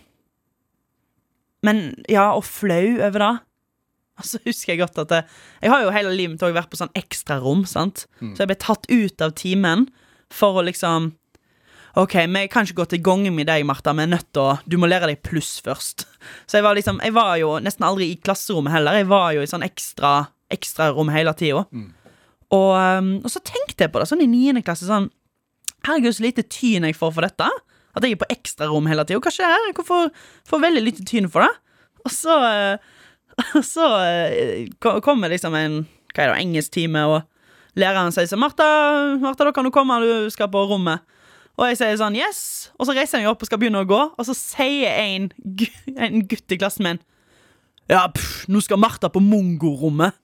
Men 1.63 1.81
ja, 2.09 2.31
og 2.33 2.43
flau 2.47 2.97
over 2.99 3.19
det. 3.19 3.33
Og 4.19 4.25
så 4.29 4.39
husker 4.45 4.73
jeg 4.73 4.81
godt 4.83 4.97
at 5.03 5.09
det, 5.09 5.21
Jeg 5.61 5.71
har 5.71 5.81
jo 5.83 5.93
hele 5.93 6.13
livet 6.13 6.35
mitt 6.35 6.55
vært 6.55 6.69
på 6.71 6.77
sånn 6.79 6.93
ekstrarom, 6.97 7.65
sant. 7.65 8.05
Så 8.21 8.43
jeg 8.43 8.51
ble 8.51 8.59
tatt 8.61 8.89
ut 8.89 9.21
av 9.21 9.33
timen 9.39 9.87
for 10.33 10.59
å 10.59 10.65
liksom 10.65 11.13
OK, 11.93 12.13
vi 12.25 12.47
kan 12.49 12.65
ikke 12.65 12.79
gå 12.79 12.85
til 12.89 13.01
gange 13.05 13.29
med 13.29 13.45
deg, 13.45 13.65
Martha. 13.69 13.93
Vi 13.93 14.01
er 14.01 14.09
nødt 14.09 14.31
til 14.33 14.41
å 14.41 14.53
Du 14.65 14.79
må 14.81 14.89
lære 14.89 15.11
deg 15.11 15.21
pluss 15.21 15.59
først. 15.61 16.07
Så 16.49 16.57
jeg 16.57 16.65
var 16.65 16.73
liksom 16.73 16.99
Jeg 17.03 17.13
var 17.13 17.35
jo 17.37 17.59
nesten 17.61 17.85
aldri 17.85 18.11
i 18.11 18.15
klasserommet 18.17 18.73
heller. 18.73 18.97
Jeg 18.97 19.09
var 19.11 19.33
jo 19.35 19.43
i 19.43 19.49
sånn 19.49 19.65
ekstra 19.65 20.13
ekstrarom 20.53 21.09
hele 21.13 21.33
tida. 21.37 21.63
Og, 22.53 22.71
um, 22.77 23.13
og 23.23 23.29
så 23.29 23.41
tenkte 23.41 23.85
jeg 23.85 23.93
på 23.93 24.01
det 24.01 24.07
sånn 24.09 24.21
i 24.21 24.29
niende 24.29 24.61
klasse 24.65 24.85
sånn 24.89 25.09
Herregud, 25.83 26.15
så 26.15 26.23
lite 26.23 26.45
tyn 26.47 26.85
jeg 26.87 26.95
får 26.95 27.11
for 27.11 27.25
dette. 27.27 27.49
At 27.93 28.05
jeg 28.05 28.15
er 28.15 28.21
på 28.21 28.29
ekstrarom 28.31 28.85
hele 28.87 29.03
tida. 29.05 29.19
Hva 29.19 29.33
skjer? 29.33 29.73
Får, 29.85 30.11
får 30.47 30.61
veldig 30.63 30.83
lite 30.85 31.05
tyn 31.05 31.27
for 31.29 31.43
det. 31.43 31.51
Og 32.05 32.13
så 32.13 32.37
eh, 32.47 32.91
Og 33.57 33.65
så 33.65 33.85
eh, 34.05 34.69
kommer 34.79 35.29
liksom 35.33 35.55
en 35.57 35.83
Hva 36.13 36.25
er 36.25 36.33
det, 36.33 36.41
engelsktime, 36.41 37.05
og 37.09 37.23
læreren 37.77 38.13
sier 38.13 38.29
sånn 38.29 38.41
'Martha, 38.41 38.65
Martha, 39.21 39.47
da 39.47 39.51
kan 39.53 39.65
du 39.65 39.71
komme, 39.73 39.97
du 40.01 40.29
skal 40.29 40.49
på 40.53 40.61
rommet'. 40.69 41.01
Og 41.57 41.67
jeg 41.69 41.77
sier 41.77 41.97
sånn 41.99 42.17
'yes', 42.17 42.71
og 42.79 42.87
så 42.87 42.95
reiser 42.97 43.19
jeg 43.19 43.27
meg 43.27 43.31
opp 43.31 43.43
og 43.43 43.49
skal 43.49 43.59
begynne 43.61 43.83
å 43.83 43.89
gå, 43.89 44.01
og 44.17 44.25
så 44.25 44.33
sier 44.33 44.89
en, 44.89 45.29
en 45.93 46.23
gutt 46.25 46.51
i 46.51 46.57
klassen 46.57 46.87
min 46.87 46.99
'Ja, 47.89 48.07
pff, 48.07 48.47
nå 48.49 48.61
skal 48.63 48.79
Martha 48.81 49.09
på 49.09 49.21
mongorommet'. 49.21 50.17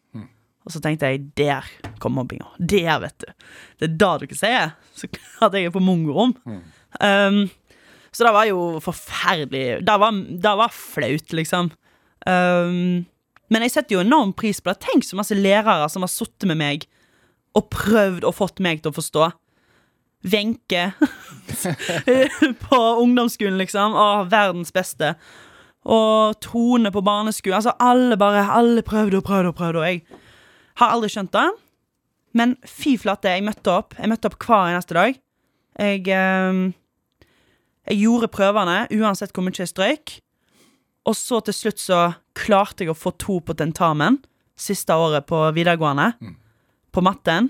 Og 0.66 0.74
så 0.76 0.82
tenkte 0.84 1.08
jeg, 1.10 1.32
der 1.40 1.66
kom 2.00 2.14
mobbinga. 2.14 2.46
Der, 2.60 3.00
vet 3.02 3.16
du. 3.24 3.30
Det 3.80 3.88
er 3.88 3.96
da 3.98 4.10
dere 4.22 4.36
sier. 4.38 4.74
Så 4.94 5.08
at 5.42 5.56
jeg 5.58 5.66
er 5.66 5.74
på 5.74 5.82
mongorom. 5.82 6.36
Um, 6.46 7.50
så 8.14 8.28
det 8.28 8.34
var 8.36 8.46
jo 8.46 8.60
forferdelig. 8.84 9.80
Det 9.88 9.96
var, 10.04 10.12
det 10.14 10.54
var 10.62 10.70
flaut, 10.74 11.34
liksom. 11.34 11.72
Um, 12.28 13.06
men 13.50 13.66
jeg 13.66 13.74
setter 13.74 13.98
jo 13.98 14.04
enorm 14.04 14.34
pris 14.38 14.62
på 14.62 14.70
det. 14.70 14.82
Tenk 14.86 15.08
så 15.08 15.18
masse 15.18 15.34
lærere 15.34 15.90
som 15.90 16.06
har 16.06 16.12
sittet 16.14 16.46
med 16.52 16.60
meg 16.62 16.86
og 17.58 17.72
prøvd 17.74 18.28
og 18.28 18.38
fått 18.38 18.62
meg 18.62 18.84
til 18.84 18.92
å 18.92 18.98
forstå. 19.00 19.32
Wenche 20.24 20.91
på 22.65 22.80
ungdomsskolen, 23.03 23.57
liksom. 23.61 23.95
Å, 23.95 24.26
verdens 24.30 24.74
beste. 24.76 25.13
Og 25.88 26.36
Tone 26.43 26.91
på 26.91 27.03
barneskolen. 27.05 27.55
Altså, 27.61 27.74
alle 27.80 28.17
bare 28.20 28.43
Alle 28.51 28.84
prøvde 28.84 29.22
og 29.22 29.26
prøvde 29.28 29.53
og 29.53 29.55
prøvde, 29.55 29.80
og 29.80 29.88
jeg 29.88 30.03
har 30.82 30.95
aldri 30.95 31.09
skjønt 31.13 31.34
det. 31.36 31.47
Men 32.38 32.55
fy 32.67 32.97
flate, 32.99 33.32
jeg 33.32 33.45
møtte 33.47 33.74
opp. 33.74 33.95
Jeg 33.97 34.11
møtte 34.11 34.30
opp 34.30 34.38
hver 34.43 34.74
eneste 34.74 34.97
dag. 34.97 35.15
Jeg 35.80 36.07
eh, 36.07 36.72
Jeg 37.89 38.01
gjorde 38.03 38.28
prøvene 38.28 38.82
uansett 38.91 39.32
hvor 39.34 39.45
mye 39.47 39.57
jeg 39.57 39.72
strøyk. 39.72 40.20
Og 41.07 41.15
så 41.17 41.39
til 41.41 41.55
slutt 41.55 41.80
så 41.82 42.01
klarte 42.38 42.84
jeg 42.84 42.91
å 42.91 42.97
få 42.97 43.15
to 43.17 43.39
på 43.41 43.55
tentamen 43.57 44.20
siste 44.59 44.93
året 44.93 45.26
på 45.26 45.39
videregående. 45.55 46.11
På 46.91 47.01
matten. 47.01 47.49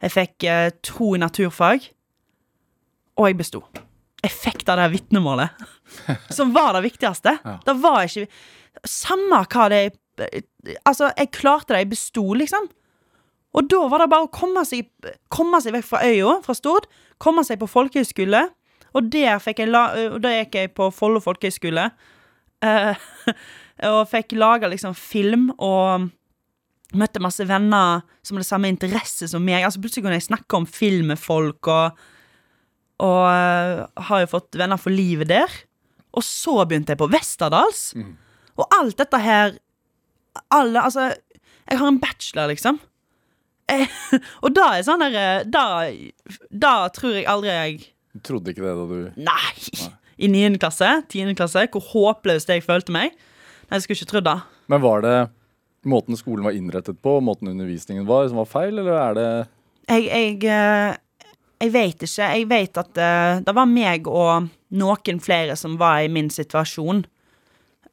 Jeg 0.00 0.14
fikk 0.14 0.46
eh, 0.48 0.70
to 0.86 1.14
i 1.16 1.20
naturfag. 1.20 1.90
Og 3.18 3.28
jeg 3.28 3.38
besto. 3.38 3.62
Jeg 4.24 4.32
fikk 4.32 4.64
det 4.64 4.76
der 4.80 4.92
vitnemålet. 4.92 5.64
Som 6.32 6.54
var 6.54 6.72
det 6.76 6.84
viktigste. 6.86 7.36
Det 7.66 7.74
var 7.82 8.06
ikke 8.08 8.26
Samme 8.88 9.44
hva 9.52 9.68
det 9.70 9.82
Altså, 10.86 11.10
jeg 11.18 11.32
klarte 11.34 11.74
det. 11.74 11.84
Jeg 11.84 11.90
besto, 11.92 12.24
liksom. 12.38 12.68
Og 13.54 13.66
da 13.70 13.84
var 13.90 14.02
det 14.02 14.10
bare 14.10 14.26
å 14.26 14.32
komme 14.34 14.62
seg, 14.66 14.88
komme 15.30 15.60
seg 15.62 15.74
vekk 15.76 15.86
fra 15.86 16.02
øya, 16.06 16.36
fra 16.42 16.54
Stord. 16.54 16.86
Komme 17.22 17.44
seg 17.46 17.60
på 17.60 17.70
folkehøyskole. 17.70 18.44
Og 18.94 19.10
der 19.10 19.42
fikk 19.42 19.62
jeg 19.62 19.72
la, 19.72 19.88
og 20.14 20.20
da 20.22 20.32
gikk 20.36 20.58
jeg 20.58 20.72
på 20.78 20.88
Follo 20.94 21.22
folkehøgskole. 21.22 21.88
Eh, 22.64 23.06
og 23.90 24.00
fikk 24.10 24.36
laga 24.38 24.70
liksom 24.70 24.94
film 24.98 25.48
og 25.58 26.08
møtte 26.94 27.22
masse 27.22 27.42
venner 27.46 28.04
som 28.22 28.38
hadde 28.38 28.48
samme 28.48 28.70
interesse 28.70 29.28
som 29.30 29.42
meg. 29.42 29.66
Altså 29.66 29.82
Plutselig 29.82 30.06
kunne 30.06 30.18
jeg 30.20 30.28
snakke 30.28 30.58
om 30.58 30.66
film 30.70 31.10
med 31.10 31.20
folk, 31.20 31.66
og, 31.66 32.04
og 33.02 33.22
eh, 33.26 33.84
har 34.08 34.22
jo 34.22 34.30
fått 34.30 34.58
venner 34.58 34.78
for 34.80 34.94
livet 34.94 35.30
der. 35.32 35.50
Og 36.14 36.22
så 36.22 36.60
begynte 36.62 36.94
jeg 36.94 37.00
på 37.00 37.10
Westerdals. 37.10 37.88
Og 38.54 38.66
alt 38.76 38.98
dette 39.00 39.18
her 39.18 39.56
Alle, 40.54 40.78
altså 40.78 41.08
Jeg 41.10 41.78
har 41.80 41.88
en 41.90 41.98
bachelor, 41.98 42.52
liksom. 42.52 42.78
Jeg, 43.66 43.88
og 44.44 44.52
da 44.54 44.68
er 44.76 44.84
sånn 44.86 45.02
der 45.02 45.16
eh, 45.18 45.46
Da, 45.48 45.64
da 46.52 46.74
tror 46.94 47.16
jeg 47.16 47.26
aldri 47.30 47.50
jeg 47.50 47.78
Du 48.14 48.20
trodde 48.28 48.52
ikke 48.52 48.62
det 48.62 48.74
da 48.78 48.86
du 48.90 49.22
Nei! 49.26 49.90
I 50.14 50.28
9. 50.30 50.60
klasse, 50.62 50.86
10. 51.10 51.32
klasse, 51.34 51.64
hvor 51.74 51.82
håpløst 51.88 52.46
jeg 52.52 52.62
følte 52.62 52.94
meg. 52.94 53.16
Nei, 53.66 53.80
Jeg 53.80 53.82
skulle 53.82 53.98
ikke 53.98 54.10
trodd 54.12 54.28
det. 54.28 54.36
Men 54.70 54.82
var 54.84 55.02
det 55.02 55.16
måten 55.90 56.14
skolen 56.14 56.46
var 56.46 56.54
innrettet 56.54 57.00
på, 57.02 57.16
måten 57.18 57.50
undervisningen 57.50 58.06
var, 58.06 58.28
som 58.30 58.38
var 58.38 58.46
feil, 58.46 58.78
eller 58.78 58.94
er 58.94 59.16
det 59.18 59.26
Jeg, 59.90 60.04
jeg, 60.06 60.38
eh, 60.46 60.94
jeg 61.62 61.72
vet 61.72 62.02
ikke. 62.04 62.28
Jeg 62.34 62.48
vet 62.50 62.78
at 62.80 63.00
uh, 63.00 63.42
det 63.44 63.54
var 63.56 63.70
meg 63.70 64.08
og 64.10 64.48
noen 64.74 65.20
flere 65.22 65.56
som 65.56 65.76
var 65.80 66.02
i 66.04 66.10
min 66.12 66.30
situasjon. 66.32 67.04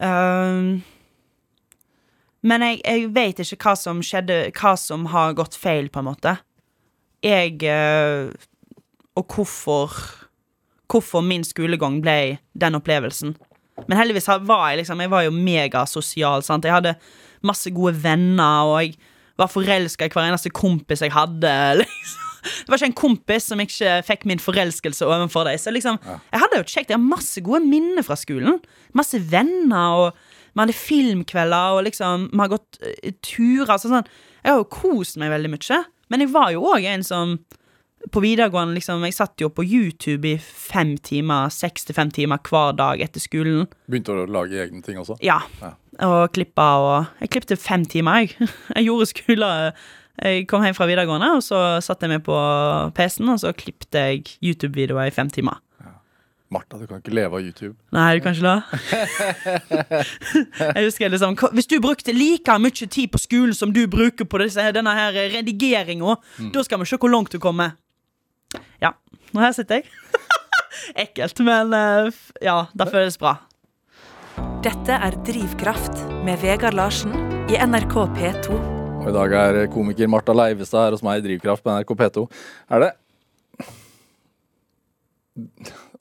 Ehm, 0.01 0.81
men 2.41 2.65
jeg, 2.65 2.79
jeg 2.81 3.11
vet 3.13 3.43
ikke 3.43 3.59
hva 3.67 3.75
som 3.77 4.01
skjedde, 4.05 4.39
hva 4.57 4.73
som 4.79 5.05
har 5.13 5.35
gått 5.37 5.57
feil, 5.59 5.91
på 5.93 6.01
en 6.01 6.09
måte. 6.09 6.37
Jeg 7.21 7.61
uh, 7.69 8.33
Og 9.13 9.35
hvorfor 9.35 9.93
Hvorfor 10.91 11.21
min 11.23 11.43
skolegang 11.47 12.01
ble 12.03 12.39
den 12.57 12.75
opplevelsen. 12.75 13.35
Men 13.87 13.97
heldigvis 13.97 14.27
var 14.43 14.71
jeg 14.71 14.81
liksom 14.81 14.99
Jeg 14.99 15.11
var 15.11 15.21
jo 15.23 15.31
megasosial. 15.31 16.43
sant? 16.43 16.65
Jeg 16.65 16.73
hadde 16.73 16.95
masse 17.43 17.71
gode 17.71 17.95
venner, 18.03 18.65
og 18.67 18.81
jeg 18.83 18.97
var 19.37 19.47
forelska 19.47 20.05
i 20.05 20.11
hver 20.11 20.27
eneste 20.27 20.49
kompis 20.49 21.01
jeg 21.01 21.13
hadde. 21.13 21.53
liksom. 21.79 22.30
Det 22.41 22.71
var 22.71 22.79
ikke 22.79 22.89
en 22.89 22.97
kompis 23.01 23.47
som 23.51 23.61
ikke 23.63 23.95
fikk 24.07 24.27
min 24.29 24.41
forelskelse 24.41 25.07
overfor 25.07 25.47
deg. 25.49 25.59
Så 25.61 25.73
liksom, 25.73 25.99
Jeg 26.05 26.43
hadde 26.43 26.59
jo 26.61 26.67
kjekt. 26.67 26.89
Jeg 26.89 26.97
har 26.97 27.05
masse 27.05 27.43
gode 27.45 27.63
minner 27.67 28.05
fra 28.05 28.17
skolen. 28.19 28.59
Masse 28.97 29.21
venner, 29.31 30.01
og 30.01 30.21
vi 30.51 30.63
hadde 30.63 30.75
filmkvelder, 30.75 31.77
og 31.77 31.85
liksom 31.87 32.29
Vi 32.31 32.41
har 32.43 32.51
gått 32.51 32.81
eh, 32.81 33.15
turer. 33.23 33.77
Så 33.77 33.91
sånn. 33.91 34.07
Jeg 34.41 34.53
har 34.53 34.61
jo 34.61 34.69
kost 34.73 35.19
meg 35.21 35.33
veldig 35.33 35.53
mye. 35.53 35.81
Men 36.11 36.25
jeg 36.25 36.33
var 36.33 36.51
jo 36.55 36.65
òg 36.73 36.87
en 36.91 37.05
som 37.07 37.37
på 38.09 38.21
videregående 38.23 38.73
liksom, 38.73 39.03
Jeg 39.05 39.13
satt 39.13 39.41
jo 39.41 39.51
på 39.53 39.63
YouTube 39.65 40.25
i 40.25 40.37
fem 40.41 40.95
timer, 40.97 41.51
seks 41.53 41.85
til 41.85 41.97
fem 41.97 42.09
timer 42.13 42.41
hver 42.47 42.73
dag 42.77 43.01
etter 43.03 43.21
skolen. 43.21 43.67
Begynte 43.85 44.15
å 44.15 44.25
lage 44.25 44.57
egne 44.63 44.81
ting 44.85 44.97
også? 45.01 45.19
Ja. 45.21 45.41
Ja. 45.61 45.75
Og 46.07 46.31
klippa 46.33 46.67
og 46.81 47.21
Jeg 47.21 47.33
klippte 47.35 47.57
fem 47.59 47.85
timer, 47.85 48.23
jeg. 48.23 48.49
Jeg 48.75 48.87
gjorde 48.87 49.09
skole 49.11 49.51
Jeg 50.21 50.45
kom 50.49 50.61
hjem 50.61 50.77
fra 50.77 50.85
videregående, 50.85 51.31
og 51.37 51.43
så 51.43 51.79
satte 51.81 52.05
jeg 52.05 52.13
meg 52.13 52.25
på 52.25 52.37
PC-en, 52.97 53.33
og 53.33 53.41
så 53.41 53.53
klippte 53.57 54.05
jeg 54.05 54.25
YouTube-videoer 54.37 55.09
i 55.09 55.15
fem 55.15 55.29
timer. 55.33 55.57
Martha, 56.51 56.75
du 56.77 56.83
kan 56.87 56.99
ikke 56.99 57.13
leve 57.15 57.37
av 57.37 57.45
YouTube. 57.45 57.77
Nei, 57.95 58.17
du 58.17 58.23
kan 58.25 58.35
ikke 58.35 58.43
det? 58.43 60.01
jeg 60.75 60.83
husker 60.83 61.13
liksom 61.13 61.37
Hvis 61.55 61.69
du 61.71 61.77
brukte 61.79 62.11
like 62.11 62.57
mye 62.59 62.87
tid 62.91 63.07
på 63.13 63.21
skolen 63.23 63.55
som 63.55 63.71
du 63.71 63.85
bruker 63.87 64.27
på 64.27 64.41
disse, 64.43 64.65
denne 64.75 64.95
her 64.97 65.15
redigeringa, 65.37 66.17
da 66.51 66.65
skal 66.67 66.83
vi 66.83 66.89
se 66.91 66.99
hvor 66.99 67.13
langt 67.13 67.31
du 67.31 67.39
kommer. 67.39 67.77
Ja. 68.83 68.97
Og 69.31 69.39
her 69.45 69.55
sitter 69.55 69.79
jeg. 69.79 69.87
Ekkelt, 71.05 71.39
men 71.39 71.71
eh, 71.77 72.11
ja, 72.43 72.65
det 72.75 72.91
føles 72.91 73.15
bra. 73.21 73.37
Dette 74.65 74.99
er 75.07 75.15
Drivkraft 75.23 76.03
med 76.27 76.43
Vegard 76.43 76.75
Larsen 76.75 77.15
i 77.47 77.55
NRK 77.63 77.95
P2. 78.19 78.80
Og 79.01 79.07
i 79.09 79.13
dag 79.15 79.33
er 79.33 79.59
komiker 79.73 80.09
Martha 80.11 80.33
Leivestad 80.35 80.85
her 80.85 80.93
hos 80.95 81.01
meg 81.05 81.21
i 81.21 81.23
Drivkraft 81.25 81.63
på 81.65 81.73
NRK 81.73 81.93
P2. 81.97 82.25
Er 82.69 82.83
det 82.85 82.91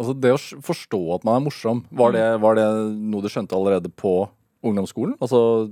Altså, 0.00 0.12
det 0.16 0.32
å 0.34 0.38
forstå 0.64 0.98
at 1.14 1.24
man 1.28 1.36
er 1.38 1.44
morsom, 1.44 1.82
var 1.96 2.12
det, 2.16 2.24
var 2.42 2.56
det 2.58 2.64
noe 3.12 3.22
du 3.22 3.28
skjønte 3.30 3.54
allerede 3.56 3.90
på 3.92 4.24
ungdomsskolen? 4.66 5.12
Altså, 5.22 5.68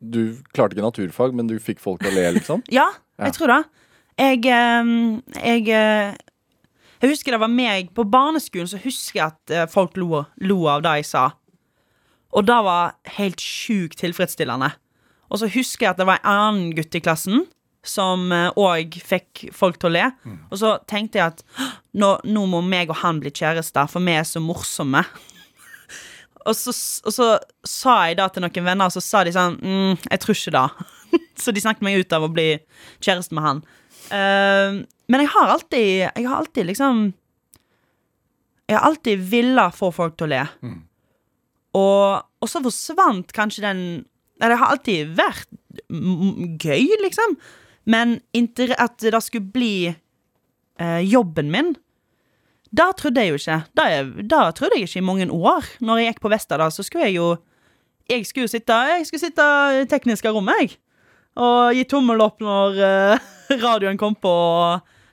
du 0.00 0.34
klarte 0.56 0.74
ikke 0.74 0.84
naturfag, 0.86 1.36
men 1.36 1.48
du 1.48 1.54
fikk 1.62 1.80
folk 1.80 2.00
til 2.02 2.10
å 2.10 2.16
le, 2.16 2.26
liksom? 2.40 2.64
Ja, 2.72 2.88
Ja. 3.20 3.28
jeg 3.28 3.34
tror 3.36 3.50
det. 3.52 3.58
Jeg, 4.16 4.38
eh, 4.48 4.90
jeg 5.44 5.66
eh, 5.76 6.14
Jeg 7.02 7.10
husker 7.12 7.34
det 7.34 7.40
var 7.42 7.50
meg 7.52 7.90
På 7.96 8.04
barneskolen 8.08 8.68
så 8.68 8.78
husker 8.80 9.18
jeg 9.18 9.26
at 9.26 9.52
eh, 9.52 9.66
folk 9.68 9.96
lo, 10.00 10.22
lo 10.40 10.56
av 10.72 10.80
det 10.84 10.94
jeg 11.02 11.08
sa. 11.10 11.26
Og 12.32 12.46
det 12.48 12.56
var 12.64 12.94
helt 13.18 13.44
sjukt 13.44 14.00
tilfredsstillende. 14.00 14.70
Og 15.30 15.40
så 15.40 15.48
husker 15.50 15.86
jeg 15.86 15.94
at 15.94 16.00
det 16.00 16.08
var 16.08 16.20
en 16.20 16.30
annen 16.30 16.76
gutt 16.76 16.96
i 16.98 17.02
klassen 17.02 17.46
som 17.86 18.28
òg 18.60 18.98
fikk 19.06 19.46
folk 19.56 19.78
til 19.80 19.88
å 19.88 19.94
le. 19.94 20.06
Og 20.50 20.58
så 20.60 20.74
tenkte 20.90 21.20
jeg 21.20 21.32
at 21.32 21.44
nå, 21.96 22.12
nå 22.28 22.44
må 22.50 22.60
meg 22.66 22.92
og 22.92 23.00
han 23.00 23.22
bli 23.22 23.32
kjærester, 23.32 23.88
for 23.88 24.04
vi 24.04 24.18
er 24.18 24.26
så 24.28 24.42
morsomme. 24.44 25.00
og, 26.46 26.52
så, 26.56 26.74
og 27.06 27.14
så 27.16 27.28
sa 27.64 27.96
jeg 28.08 28.18
da 28.20 28.28
til 28.28 28.44
noen 28.44 28.66
venner, 28.66 28.90
og 28.90 28.96
så 28.96 29.04
sa 29.04 29.24
de 29.24 29.32
sånn 29.34 29.56
mm, 29.62 30.10
Jeg 30.10 30.22
tror 30.22 30.36
ikke 30.36 30.56
det. 30.58 30.90
så 31.42 31.54
de 31.54 31.64
snakket 31.64 31.86
meg 31.86 32.02
ut 32.02 32.16
av 32.16 32.26
å 32.26 32.32
bli 32.32 32.50
kjæreste 33.00 33.38
med 33.38 33.46
han. 33.46 33.64
Uh, 34.10 34.82
men 35.10 35.22
jeg 35.22 35.30
har 35.30 35.50
alltid 35.52 35.88
Jeg 36.02 36.24
har 36.24 36.40
alltid 36.40 36.66
liksom 36.66 37.02
Jeg 38.66 38.74
har 38.74 38.86
alltid 38.88 39.20
villet 39.30 39.76
få 39.76 39.90
folk 39.94 40.16
til 40.18 40.26
å 40.26 40.32
le. 40.34 40.44
Og, 41.78 42.22
og 42.42 42.50
så 42.50 42.62
forsvant 42.64 43.30
kanskje 43.34 43.62
den 43.62 43.82
det 44.48 44.56
har 44.60 44.72
alltid 44.72 45.12
vært 45.18 45.48
gøy, 45.90 46.86
liksom. 47.04 47.36
Men 47.90 48.20
at 48.78 49.02
det 49.02 49.22
skulle 49.24 49.52
bli 49.52 49.74
eh, 49.90 51.00
jobben 51.04 51.50
min, 51.52 51.74
da 52.70 52.90
trodde 52.94 53.22
jeg 53.22 53.32
jo 53.32 53.38
ikke. 53.40 53.58
Da, 53.74 53.86
det 54.06 54.42
trodde 54.56 54.78
jeg 54.78 54.86
ikke 54.86 55.00
i 55.00 55.06
mange 55.06 55.26
år. 55.26 55.66
Når 55.82 55.98
jeg 56.00 56.12
gikk 56.12 56.22
på 56.22 56.30
Vesta, 56.30 56.58
da, 56.60 56.70
så 56.70 56.86
skulle 56.86 57.08
jeg 57.08 57.18
jo 57.18 57.36
Jeg 58.10 58.26
skulle 58.26 58.50
sitte 58.50 58.72
Jeg 58.72 59.06
skulle 59.06 59.22
sitte 59.22 59.44
i 59.82 59.84
tekniske 59.90 60.30
rommet, 60.30 60.62
jeg. 60.62 60.78
Og 61.38 61.74
gi 61.74 61.84
tommel 61.86 62.22
opp 62.22 62.40
når 62.42 62.80
eh, 62.82 63.28
radioen 63.66 63.98
kom 63.98 64.14
på 64.14 64.34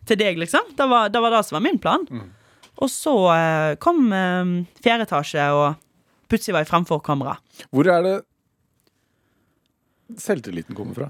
til 0.08 0.18
deg, 0.18 0.38
liksom. 0.40 0.72
Det 0.78 0.88
var, 0.88 1.10
det 1.12 1.22
var 1.22 1.34
det 1.34 1.44
som 1.46 1.58
var 1.58 1.66
min 1.66 1.80
plan. 1.82 2.06
Og 2.78 2.90
så 2.90 3.14
eh, 3.34 3.76
kom 3.82 4.08
eh, 4.14 4.54
fjerde 4.84 5.08
etasje, 5.08 5.50
og 5.52 6.30
plutselig 6.30 6.56
var 6.56 6.66
jeg 6.66 6.72
framfor 6.72 7.02
kamera. 7.04 7.38
Hvor 7.74 7.90
er 7.92 8.06
det 8.06 8.16
selvtilliten 10.16 10.76
kommer 10.76 10.96
fra? 10.98 11.10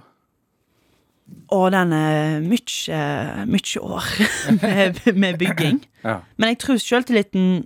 Og 1.51 1.71
den 1.71 1.93
er 1.93 2.39
mye, 2.43 2.99
mye 3.47 3.81
år 3.83 4.05
med, 4.61 5.01
med 5.13 5.39
bygging. 5.39 5.81
Ja. 6.03 6.21
Men 6.37 6.53
jeg 6.53 6.61
tror 6.63 6.79
selvtilliten 6.81 7.65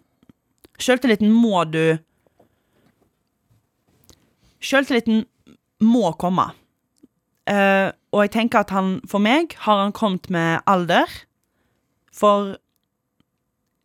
Selvtilliten 0.81 1.29
må 1.29 1.61
du 1.69 1.99
Selvtilliten 4.61 5.25
må 5.81 6.11
komme. 6.21 6.51
Uh, 7.49 7.89
og 8.13 8.25
jeg 8.25 8.31
tenker 8.35 8.61
at 8.61 8.73
han, 8.73 8.99
for 9.09 9.21
meg, 9.23 9.55
har 9.65 9.79
han 9.81 9.93
kommet 9.93 10.29
med 10.29 10.61
alder. 10.69 11.09
For 12.13 12.55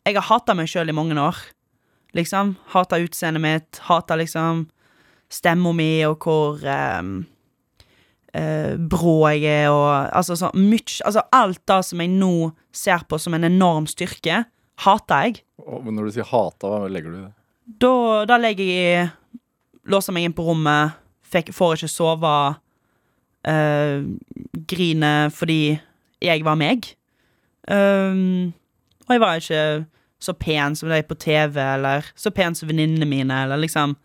jeg 0.05 0.19
har 0.19 0.27
hata 0.29 0.57
meg 0.57 0.69
sjøl 0.69 0.93
i 0.93 0.97
mange 0.97 1.17
år. 1.21 1.39
Liksom. 2.17 2.57
Hata 2.73 2.99
utseendet 3.01 3.45
mitt, 3.45 3.81
hata 3.89 4.19
liksom 4.21 4.67
stemma 5.33 5.73
mi 5.75 6.05
og 6.07 6.23
hvor 6.23 6.61
eh, 6.63 7.03
eh, 8.37 8.77
brå 8.77 9.17
jeg 9.33 9.47
er, 9.49 9.71
og 9.73 9.89
altså 10.17 10.37
sånn 10.39 10.69
mye 10.69 11.01
Altså 11.07 11.25
alt 11.35 11.63
det 11.69 11.81
som 11.89 12.03
jeg 12.03 12.13
nå 12.13 12.51
ser 12.75 13.07
på 13.09 13.19
som 13.21 13.37
en 13.37 13.49
enorm 13.49 13.89
styrke, 13.91 14.45
hater 14.85 15.27
jeg. 15.27 15.43
Og 15.65 15.89
når 15.89 16.09
du 16.09 16.17
sier 16.17 16.29
hata, 16.29 16.69
hva 16.69 16.93
legger 16.93 17.13
du 17.13 17.19
i 17.19 17.25
det? 17.25 17.33
Da, 17.83 17.95
da 18.29 18.39
legger 18.39 18.69
jeg 18.69 19.07
i 19.07 19.09
Låser 19.87 20.11
meg 20.11 20.25
inn 20.27 20.35
på 20.35 20.43
rommet, 20.43 20.97
fikk, 21.23 21.53
får 21.55 21.77
ikke 21.77 21.89
sove, 21.93 22.31
eh, 23.47 24.01
griner 24.67 25.29
fordi 25.31 25.77
jeg 26.27 26.43
var 26.43 26.59
meg. 26.59 26.89
Um, 27.71 28.51
og 29.07 29.15
jeg 29.15 29.23
var 29.23 29.39
ikke 29.39 29.63
så 30.23 30.35
pen 30.39 30.75
som 30.79 30.91
de 30.91 30.99
på 31.07 31.19
TV, 31.23 31.61
eller 31.63 32.11
så 32.19 32.33
pen 32.35 32.59
som 32.59 32.71
venninnene 32.71 33.07
mine, 33.07 33.45
eller 33.45 33.63
liksom 33.63 33.97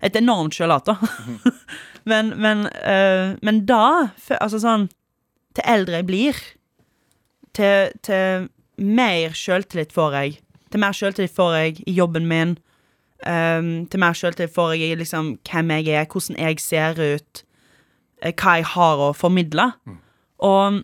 Et 0.00 0.16
enormt 0.16 0.56
sjølhat, 0.56 0.86
da. 0.88 0.94
men, 2.04 2.32
men, 2.40 2.66
eh, 2.66 3.36
men 3.42 3.64
da 3.68 4.10
Altså 4.38 4.60
sånn 4.62 4.88
Til 5.56 5.66
eldre 5.66 6.00
jeg 6.00 6.06
blir, 6.06 6.40
til, 7.58 7.94
til 8.06 8.48
mer 8.78 9.34
sjøltillit 9.34 9.90
får 9.92 10.14
jeg. 10.14 10.36
Til 10.70 10.80
mer 10.80 10.94
sjøltillit 10.94 11.34
får 11.34 11.56
jeg 11.56 11.80
i 11.90 11.94
jobben 11.96 12.28
min. 12.30 12.52
Um, 13.26 13.88
til 13.90 14.00
mer 14.00 14.14
sjøltillit 14.14 14.54
får 14.54 14.76
jeg 14.76 14.92
i 14.92 15.00
liksom 15.00 15.32
hvem 15.50 15.72
jeg 15.74 15.90
er, 15.90 16.06
hvordan 16.06 16.38
jeg 16.38 16.62
ser 16.62 17.02
ut, 17.02 17.42
eh, 18.22 18.30
hva 18.30 18.54
jeg 18.60 18.68
har 18.76 19.02
å 19.02 19.10
formidle. 19.18 19.66
Og 20.38 20.78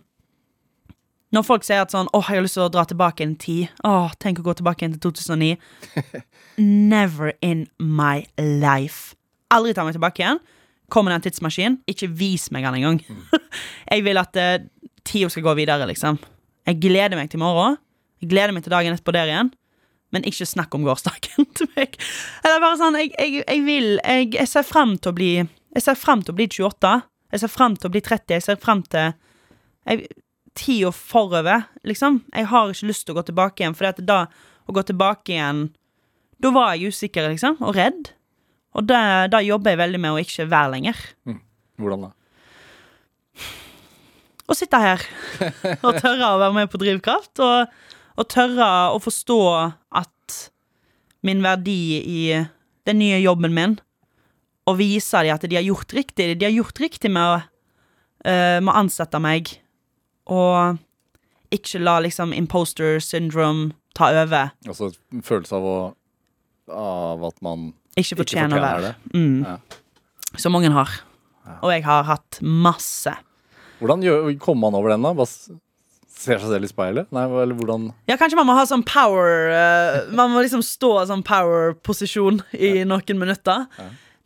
når 1.35 1.43
folk 1.43 1.65
sier 1.67 1.83
at 1.83 1.91
sånn 1.91 2.07
Åh, 2.15 2.29
jeg 2.29 2.39
har 2.39 2.45
lyst 2.45 2.55
til 2.55 2.65
å 2.67 2.71
dra 2.71 2.85
tilbake 2.87 3.25
en 3.25 3.35
tid. 3.39 3.71
Åh, 3.87 4.13
tenk 4.21 4.39
å 4.39 4.45
gå 4.45 4.57
tilbake 4.59 4.83
igjen 4.83 4.95
til 4.95 5.11
2009. 5.11 5.57
Never 6.93 7.33
in 7.41 7.67
my 7.79 8.27
life. 8.39 9.15
Aldri 9.51 9.75
ta 9.75 9.87
meg 9.87 9.97
tilbake 9.97 10.23
igjen. 10.23 10.39
Kom 10.91 11.07
med 11.07 11.15
den 11.17 11.25
tidsmaskinen. 11.27 11.81
Ikke 11.89 12.07
vis 12.07 12.47
meg 12.55 12.63
den 12.63 12.79
engang. 12.79 13.01
jeg 13.91 14.05
vil 14.05 14.19
at 14.21 14.39
uh, 14.39 14.55
tida 15.07 15.29
skal 15.31 15.45
gå 15.49 15.55
videre, 15.59 15.87
liksom. 15.89 16.19
Jeg 16.67 16.79
gleder 16.83 17.19
meg 17.19 17.31
til 17.31 17.41
morgen. 17.43 17.77
Jeg 18.21 18.31
gleder 18.31 18.55
meg 18.55 18.63
til 18.65 18.73
dagen 18.73 18.95
etterpå 18.95 19.15
der 19.15 19.31
igjen. 19.31 19.51
Men 20.15 20.23
ikke 20.27 20.47
snakk 20.47 20.75
om 20.75 20.85
gårsdagen 20.87 21.49
til 21.57 21.69
meg. 21.75 21.97
Eller 22.43 22.63
bare 22.63 22.79
sånn, 22.79 22.99
jeg, 23.01 23.11
jeg, 23.17 23.43
jeg 23.43 23.65
vil 23.67 23.89
jeg, 23.97 24.31
jeg 24.39 24.51
ser 24.51 24.67
frem 24.67 24.95
til 24.97 25.11
å 25.11 25.17
bli 25.17 25.31
Jeg 25.41 25.83
ser 25.83 25.99
frem 25.99 26.23
til 26.23 26.33
å 26.33 26.37
bli 26.37 26.47
28. 26.47 26.93
Jeg 27.35 27.43
ser 27.43 27.51
frem 27.51 27.75
til 27.75 27.89
å 27.89 27.93
bli 27.93 28.01
30. 28.05 28.37
Jeg 28.37 28.45
ser 28.47 28.61
frem 28.61 28.83
til 28.87 29.11
jeg, 29.87 30.07
Tida 30.57 30.89
forover, 30.95 31.67
liksom. 31.85 32.23
Jeg 32.33 32.47
har 32.49 32.71
ikke 32.71 32.87
lyst 32.89 33.05
til 33.05 33.13
å 33.13 33.19
gå 33.19 33.27
tilbake 33.27 33.61
igjen, 33.61 33.75
for 33.77 33.99
da 34.01 34.23
å 34.65 34.73
gå 34.73 34.83
tilbake 34.87 35.35
igjen 35.35 35.67
Da 36.41 36.49
var 36.53 36.73
jeg 36.73 36.93
usikker, 36.93 37.27
liksom, 37.29 37.59
og 37.61 37.77
redd. 37.77 38.09
Og 38.75 38.85
det, 38.87 39.43
jobber 39.47 39.73
jeg 39.73 39.81
veldig 39.81 39.99
med 40.01 40.15
å 40.15 40.21
ikke 40.21 40.47
være 40.51 40.73
lenger. 40.75 41.01
Hvordan 41.79 42.07
da? 42.07 42.13
Å 44.47 44.55
sitte 44.55 44.79
her 44.79 45.03
og 45.85 45.97
tørre 45.99 46.29
å 46.31 46.39
være 46.39 46.55
med 46.55 46.69
på 46.71 46.79
drivkraft, 46.79 47.41
og, 47.43 47.73
og 48.15 48.29
tørre 48.31 48.69
å 48.95 49.01
forstå 49.03 49.41
at 49.99 50.37
min 51.27 51.43
verdi 51.43 51.99
i 51.99 52.21
den 52.87 52.99
nye 53.01 53.19
jobben 53.19 53.55
min, 53.55 53.75
og 54.67 54.79
vise 54.79 55.23
dem 55.23 55.35
at 55.35 55.43
de 55.47 55.57
har 55.57 55.65
gjort 55.67 55.93
riktig. 55.95 56.29
De 56.39 56.47
har 56.47 56.55
gjort 56.55 56.79
riktig 56.79 57.11
med 57.11 57.23
å, 57.23 57.39
uh, 58.27 58.57
med 58.61 58.71
å 58.71 58.77
ansette 58.79 59.19
meg, 59.23 59.51
og 60.31 60.79
ikke 61.55 61.79
la 61.83 61.99
liksom 62.03 62.33
imposter 62.35 63.01
syndrome 63.03 63.71
ta 63.95 64.11
over. 64.23 64.51
Altså 64.67 64.91
en 65.11 65.23
følelse 65.23 65.55
av 65.59 65.67
å 65.67 65.77
Av 66.67 67.21
at 67.23 67.37
man 67.39 67.69
Ikke 67.97 68.19
fortjener 68.21 68.59
å 68.59 68.63
være. 68.63 68.95
Mm. 69.13 69.37
Ja. 69.43 69.57
Som 70.37 70.53
mange 70.57 70.71
har. 70.73 70.99
Og 71.61 71.71
jeg 71.71 71.85
har 71.87 72.03
hatt 72.07 72.41
masse. 72.43 73.13
Hvordan 73.79 74.03
gjør, 74.05 74.27
kommer 74.41 74.67
man 74.67 74.77
over 74.79 74.93
den, 74.93 75.05
da? 75.05 75.13
Bare 75.17 75.57
ser 76.17 76.41
seg 76.41 76.49
selv 76.51 76.65
i 76.65 76.71
speilet? 76.71 77.09
Nei, 77.13 77.25
eller 77.29 77.57
hvordan 77.57 77.91
Ja, 78.09 78.17
kanskje 78.17 78.39
man 78.39 78.49
må 78.49 78.55
ha 78.57 78.65
sånn 78.67 78.85
power 78.87 79.51
uh, 79.53 79.97
Man 80.17 80.33
må 80.33 80.41
liksom 80.41 80.63
stå 80.65 80.93
i 81.03 81.09
sånn 81.11 81.25
power-posisjon 81.25 82.41
i 82.57 82.71
noen 82.89 83.21
minutter. 83.21 83.67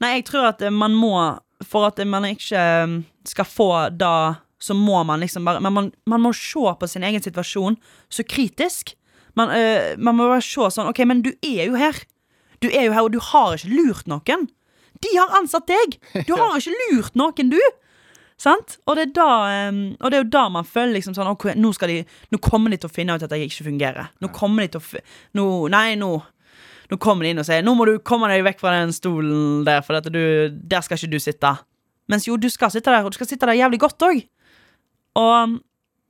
Nei, 0.02 0.16
jeg 0.18 0.30
tror 0.32 0.52
at 0.54 0.64
man 0.74 0.96
må 0.98 1.16
For 1.68 1.90
at 1.90 2.00
man 2.08 2.26
ikke 2.30 2.58
eh, 2.58 2.96
skal 3.28 3.48
få 3.48 3.74
da 3.94 4.16
så 4.62 4.76
må 4.78 5.00
man 5.10 5.24
liksom 5.24 5.46
bare 5.46 5.62
Men 5.64 5.74
man, 5.74 5.92
man 6.10 6.22
må 6.22 6.32
se 6.38 6.62
på 6.80 6.90
sin 6.90 7.06
egen 7.06 7.22
situasjon 7.24 7.80
så 8.14 8.26
kritisk. 8.28 8.94
Man, 9.38 9.50
uh, 9.50 9.98
man 9.98 10.18
må 10.18 10.28
bare 10.30 10.44
se 10.46 10.68
sånn 10.76 10.90
OK, 10.92 11.02
men 11.10 11.24
du 11.26 11.32
er 11.42 11.66
jo 11.66 11.80
her. 11.80 11.98
Du 12.62 12.70
er 12.70 12.86
jo 12.86 12.94
her, 12.94 13.06
og 13.08 13.14
du 13.14 13.22
har 13.32 13.56
ikke 13.58 13.72
lurt 13.74 14.10
noen. 14.10 14.50
De 15.02 15.14
har 15.18 15.38
ansatt 15.40 15.70
deg! 15.70 15.96
Du 16.28 16.36
har 16.40 16.58
ikke 16.60 16.76
lurt 16.92 17.18
noen, 17.18 17.54
du! 17.54 17.62
Sant? 18.42 18.80
Og 18.90 18.98
det 18.98 19.04
er 19.04 19.12
da 19.14 19.32
Og 20.02 20.08
det 20.10 20.18
er 20.18 20.24
jo 20.24 20.30
da 20.34 20.48
man 20.50 20.66
føler 20.66 20.96
liksom 20.96 21.14
sånn 21.14 21.30
ok, 21.30 21.52
nå, 21.62 21.70
de, 21.86 22.00
nå 22.34 22.40
kommer 22.42 22.74
de 22.74 22.80
til 22.82 22.90
å 22.90 22.94
finne 22.94 23.14
ut 23.14 23.26
at 23.26 23.34
jeg 23.38 23.52
ikke 23.52 23.68
fungerer. 23.70 24.10
Nå 24.22 24.32
kommer 24.34 24.66
de 24.66 24.74
til 24.74 24.82
å 24.82 25.02
nå, 25.38 25.48
Nei, 25.74 25.90
nå 26.00 26.16
Nå 26.92 26.98
kommer 27.00 27.24
de 27.24 27.32
inn 27.32 27.40
og 27.40 27.46
sier 27.48 27.62
Nå 27.64 27.76
må 27.78 27.86
du 27.88 27.94
komme 28.04 28.28
deg 28.32 28.42
vekk 28.44 28.64
fra 28.64 28.74
den 28.80 28.92
stolen 28.96 29.62
der, 29.68 29.84
for 29.86 30.02
du, 30.10 30.50
der 30.52 30.82
skal 30.84 30.98
ikke 30.98 31.14
du 31.14 31.22
sitte. 31.24 31.54
Mens 32.12 32.26
jo, 32.28 32.36
du 32.36 32.50
skal 32.52 32.74
sitte 32.74 32.92
der, 32.92 33.06
og 33.06 33.14
du 33.14 33.20
skal 33.20 33.30
sitte 33.30 33.48
der 33.48 33.56
jævlig 33.62 33.80
godt 33.80 34.04
òg. 34.10 34.26
Og 35.22 35.56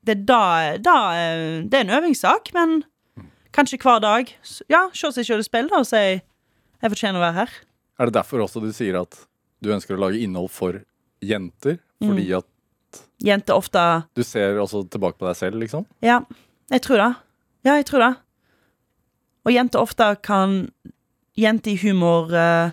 det 0.07 0.15
er 0.15 0.23
da, 0.25 0.41
da 0.81 0.95
eh, 1.13 1.61
Det 1.67 1.77
er 1.77 1.85
en 1.85 1.95
øvingssak, 1.99 2.49
men 2.55 2.81
kanskje 3.53 3.77
hver 3.83 3.99
dag 4.01 4.31
Ja, 4.71 4.87
se 4.95 5.11
seg 5.13 5.27
sjøl 5.27 5.43
i 5.43 5.45
speilet 5.45 5.75
og 5.77 5.85
si 5.85 6.21
Jeg 6.81 6.91
fortjener 6.93 7.19
å 7.21 7.25
være 7.25 7.37
her. 7.41 7.51
Er 8.01 8.09
det 8.09 8.15
derfor 8.17 8.41
også 8.45 8.61
du 8.63 8.71
sier 8.73 8.97
at 9.01 9.17
du 9.61 9.69
ønsker 9.73 9.95
å 9.97 10.01
lage 10.01 10.21
innhold 10.23 10.49
for 10.53 10.79
jenter? 11.21 11.79
Fordi 12.01 12.27
Mm. 12.31 12.37
at 12.39 12.47
Jenter 13.23 13.53
ofte 13.55 13.81
du 14.17 14.23
ser 14.25 14.57
også 14.59 14.81
tilbake 14.89 15.17
på 15.21 15.27
deg 15.29 15.35
selv, 15.37 15.55
liksom? 15.61 15.85
Ja, 16.03 16.21
jeg 16.73 16.81
tror 16.81 16.97
det. 16.97 17.15
Ja, 17.63 17.75
jeg 17.77 17.85
tror 17.85 17.99
det. 18.03 18.15
Og 19.45 19.53
jenter 19.53 19.79
ofte 19.79 20.07
kan 20.21 20.69
Jenter 21.37 21.71
i 21.71 21.77
humor 21.79 22.33
eh, 22.35 22.71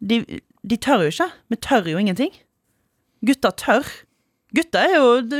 de, 0.00 0.40
de 0.64 0.76
tør 0.80 1.02
jo 1.04 1.10
ikke. 1.12 1.26
Vi 1.52 1.56
tør 1.60 1.90
jo 1.90 1.98
ingenting. 2.00 2.32
Gutter 3.26 3.50
tør. 3.52 3.84
Gutter 4.56 4.86
er 4.86 4.94
jo 4.96 5.20
du, 5.20 5.36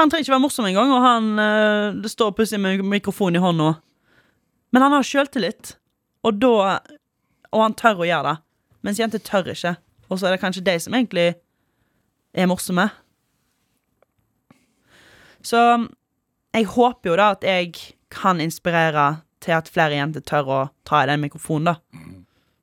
Han 0.00 0.10
trenger 0.10 0.24
ikke 0.26 0.34
være 0.34 0.42
morsom 0.42 0.66
engang, 0.66 0.90
og 0.90 1.04
han 1.04 1.28
eh, 1.38 1.92
det 2.02 2.10
står 2.10 2.34
plutselig 2.34 2.60
med 2.64 2.82
mikrofon 2.84 3.36
i 3.38 3.40
hånda. 3.44 3.76
Men 4.74 4.82
han 4.82 4.92
har 4.96 5.06
sjøltillit, 5.06 5.76
og 6.26 6.40
da 6.42 6.80
Og 7.52 7.62
han 7.62 7.76
tør 7.78 8.02
å 8.04 8.08
gjøre 8.08 8.32
det. 8.32 8.36
Mens 8.86 9.00
jenter 9.00 9.22
tør 9.22 9.50
ikke. 9.52 9.76
Og 10.10 10.18
så 10.18 10.28
er 10.28 10.36
det 10.36 10.42
kanskje 10.42 10.64
de 10.66 10.76
som 10.82 10.94
egentlig 10.94 11.28
er 12.36 12.48
morsomme. 12.50 12.88
Så 15.46 15.60
jeg 16.56 16.68
håper 16.72 17.12
jo 17.12 17.18
da 17.18 17.30
at 17.36 17.44
jeg 17.46 17.74
kan 18.12 18.40
inspirere 18.42 19.06
til 19.44 19.54
at 19.56 19.68
flere 19.70 19.98
jenter 19.98 20.24
tør 20.26 20.48
å 20.50 20.60
ta 20.88 21.02
i 21.04 21.10
den 21.10 21.22
mikrofonen, 21.22 21.74
da. 21.74 22.02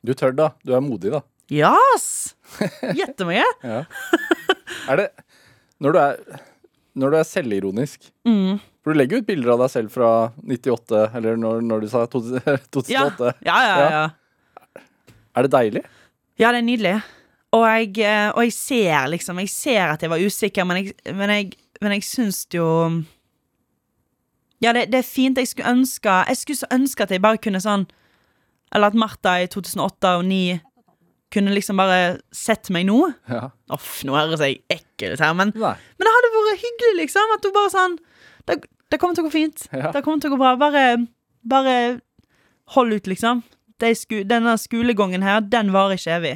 Du 0.03 0.11
tør, 0.17 0.33
da. 0.35 0.49
Du 0.67 0.73
er 0.75 0.83
modig, 0.83 1.13
da. 1.13 1.21
Yes! 1.53 2.33
Jettemye. 2.99 3.45
Ja. 3.63 3.83
er 4.89 4.99
det 4.99 5.07
Når 5.83 5.93
du 5.95 5.99
er, 5.99 6.19
når 6.95 7.11
du 7.13 7.17
er 7.19 7.27
selvironisk 7.27 8.11
Mm. 8.27 8.59
For 8.83 8.91
du 8.91 8.99
legger 8.99 9.21
ut 9.21 9.27
bilder 9.27 9.53
av 9.53 9.61
deg 9.63 9.71
selv 9.71 9.93
fra 9.95 10.07
98, 10.43 11.05
eller 11.15 11.37
når, 11.39 11.61
når 11.63 11.85
du 11.85 11.87
sa 11.87 12.03
2008. 12.11 12.89
Ja. 12.91 13.05
Ja, 13.15 13.31
ja, 13.47 13.77
ja. 13.79 13.87
ja. 13.93 14.03
Er 15.35 15.45
det 15.45 15.51
deilig? 15.53 15.83
Ja, 16.39 16.51
det 16.51 16.61
er 16.61 16.67
nydelig. 16.67 16.95
Og 17.53 17.65
jeg, 17.69 17.97
eh, 18.01 18.29
og 18.33 18.43
jeg 18.47 18.53
ser 18.53 19.09
liksom 19.13 19.39
Jeg 19.43 19.49
ser 19.53 19.91
at 19.93 20.01
jeg 20.01 20.09
var 20.09 20.21
usikker, 20.21 20.65
men 20.65 20.79
jeg, 20.79 20.95
men 21.13 21.29
jeg, 21.29 21.51
men 21.81 21.91
jeg 21.97 22.03
syns 22.07 22.47
jo 22.53 22.65
Ja, 24.63 24.73
det, 24.73 24.87
det 24.91 25.01
er 25.03 25.07
fint. 25.07 25.37
Jeg 25.37 25.47
skulle 25.51 25.69
ønske 25.69 26.09
Jeg 26.09 26.37
skulle 26.37 26.57
så 26.63 26.71
ønske 26.73 27.03
at 27.05 27.11
jeg 27.13 27.21
bare 27.21 27.41
kunne 27.41 27.61
sånn 27.61 27.85
Eller 28.73 28.89
at 28.89 28.97
Martha 28.97 29.37
i 29.43 29.49
2008 29.51 30.15
og 30.17 30.23
2009 30.25 30.61
kunne 31.33 31.53
liksom 31.55 31.79
bare 31.81 32.19
sett 32.35 32.69
meg 32.69 32.85
nå. 32.85 33.07
Ja. 33.25 33.47
Uff, 33.73 34.03
nå 34.05 34.13
høres 34.13 34.41
jeg 34.45 34.59
ekkel 34.69 35.15
ut 35.15 35.23
her, 35.23 35.31
men, 35.33 35.49
men 35.57 36.05
det 36.05 36.11
hadde 36.13 36.29
vært 36.35 36.61
hyggelig, 36.61 36.91
liksom. 36.99 37.31
At 37.33 37.41
du 37.41 37.49
bare 37.55 37.71
sånn 37.73 37.95
Det, 38.45 38.59
det 38.93 38.99
kommer 39.01 39.17
til 39.17 39.25
å 39.25 39.29
gå 39.31 39.33
fint. 39.33 39.63
Ja. 39.73 39.89
Det 39.95 40.03
kommer 40.05 40.21
til 40.21 40.29
å 40.29 40.35
gå 40.35 40.37
bra. 40.43 40.51
Bare, 40.61 40.83
bare 41.41 41.75
hold 42.75 42.93
ut, 42.93 43.09
liksom. 43.09 43.41
De 43.81 43.93
sku, 43.97 44.21
denne 44.27 44.57
skolegangen 44.61 45.23
her, 45.25 45.39
den 45.39 45.71
varer 45.73 45.97
ikke 45.97 46.17
evig. 46.17 46.33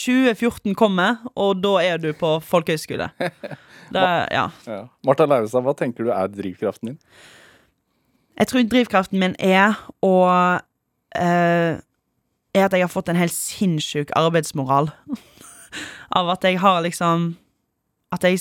2014 0.00 0.74
kommer, 0.74 1.20
og 1.36 1.60
da 1.62 1.76
er 1.84 2.00
du 2.00 2.12
på 2.16 2.38
folkehøyskole. 2.44 3.10
Det, 3.92 4.00
ja. 4.32 4.46
Ja. 4.64 4.86
Martha 5.04 5.26
Leivestad, 5.28 5.60
hva 5.66 5.74
tenker 5.76 6.06
du 6.06 6.12
er 6.14 6.30
drivkraften 6.32 6.94
din? 6.94 7.00
Jeg 8.40 8.48
tror 8.48 8.62
drivkraften 8.72 9.20
min 9.20 9.34
er 9.36 9.76
å 10.00 10.14
eh, 11.12 11.80
Er 12.56 12.64
at 12.64 12.72
jeg 12.72 12.84
har 12.86 12.92
fått 12.92 13.10
en 13.12 13.20
helt 13.20 13.34
sinnssyk 13.36 14.14
arbeidsmoral. 14.16 14.88
Av 16.18 16.32
at 16.32 16.48
jeg 16.48 16.56
har 16.60 16.80
liksom 16.84 17.34
At 18.12 18.24
jeg 18.24 18.40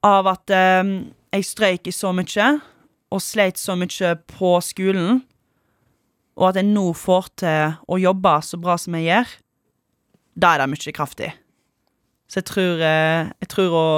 Av 0.00 0.32
at 0.32 0.56
eh, 0.56 0.96
jeg 1.36 1.44
strøyk 1.44 1.92
i 1.92 1.94
så 1.94 2.14
mye, 2.16 2.48
og 3.10 3.22
sleit 3.22 3.58
så 3.58 3.76
mye 3.78 4.14
på 4.30 4.54
skolen, 4.64 5.22
og 6.38 6.50
at 6.50 6.60
jeg 6.60 6.70
nå 6.70 6.86
får 6.96 7.30
til 7.42 7.78
å 7.90 7.98
jobbe 8.00 8.34
så 8.46 8.58
bra 8.60 8.76
som 8.80 8.96
jeg 8.96 9.08
gjør, 9.10 9.32
da 10.40 10.54
er 10.54 10.62
det 10.62 10.70
mye 10.72 10.94
kraft 10.96 11.24
i. 11.26 11.32
Så 12.30 12.40
jeg 12.40 12.48
tror, 12.48 12.84
eh, 12.86 13.32
jeg 13.42 13.50
tror 13.50 13.74
å 13.74 13.88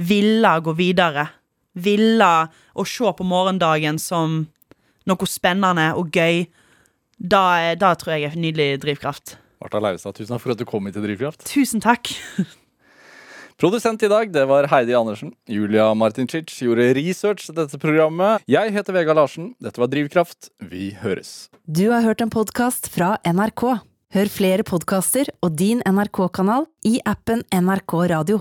ville 0.00 0.54
gå 0.64 0.72
videre 0.78 1.28
ville 1.72 2.30
å 2.74 2.86
se 2.86 3.12
på 3.16 3.26
morgendagen 3.26 3.98
som 4.00 4.46
noe 5.08 5.28
spennende 5.28 5.90
og 5.98 6.10
gøy, 6.14 6.46
da, 7.20 7.74
da 7.78 7.94
tror 7.98 8.16
jeg 8.16 8.30
er 8.30 8.40
nydelig 8.40 8.80
drivkraft. 8.82 9.36
Martha 9.60 9.80
Leivestad, 9.82 10.16
tusen 10.16 10.32
takk 10.32 10.42
for 10.42 10.54
at 10.54 10.60
du 10.60 10.64
kom 10.68 10.86
hit 10.88 10.96
til 10.96 11.04
Drivkraft. 11.04 11.44
Tusen 11.50 11.84
takk. 11.84 12.08
Produsent 13.60 14.02
i 14.02 14.08
dag 14.08 14.30
det 14.32 14.46
var 14.48 14.64
Heidi 14.72 14.94
Andersen. 14.96 15.34
Julia 15.44 15.90
Martincic 15.92 16.48
gjorde 16.64 16.86
research 16.96 17.44
til 17.44 17.58
dette 17.58 17.76
programmet. 17.82 18.40
Jeg 18.48 18.72
heter 18.72 18.96
Vega 18.96 19.12
Larsen. 19.12 19.50
Dette 19.60 19.82
var 19.82 19.90
Drivkraft. 19.92 20.48
Vi 20.70 20.94
høres. 21.02 21.50
Du 21.68 21.90
har 21.92 22.00
hørt 22.00 22.24
en 22.24 22.32
podkast 22.32 22.88
fra 22.88 23.18
NRK. 23.28 23.66
Hør 24.16 24.32
flere 24.32 24.64
podkaster 24.64 25.28
og 25.44 25.60
din 25.60 25.84
NRK-kanal 25.84 26.70
i 26.88 27.02
appen 27.04 27.44
NRK 27.52 27.98
Radio. 28.14 28.40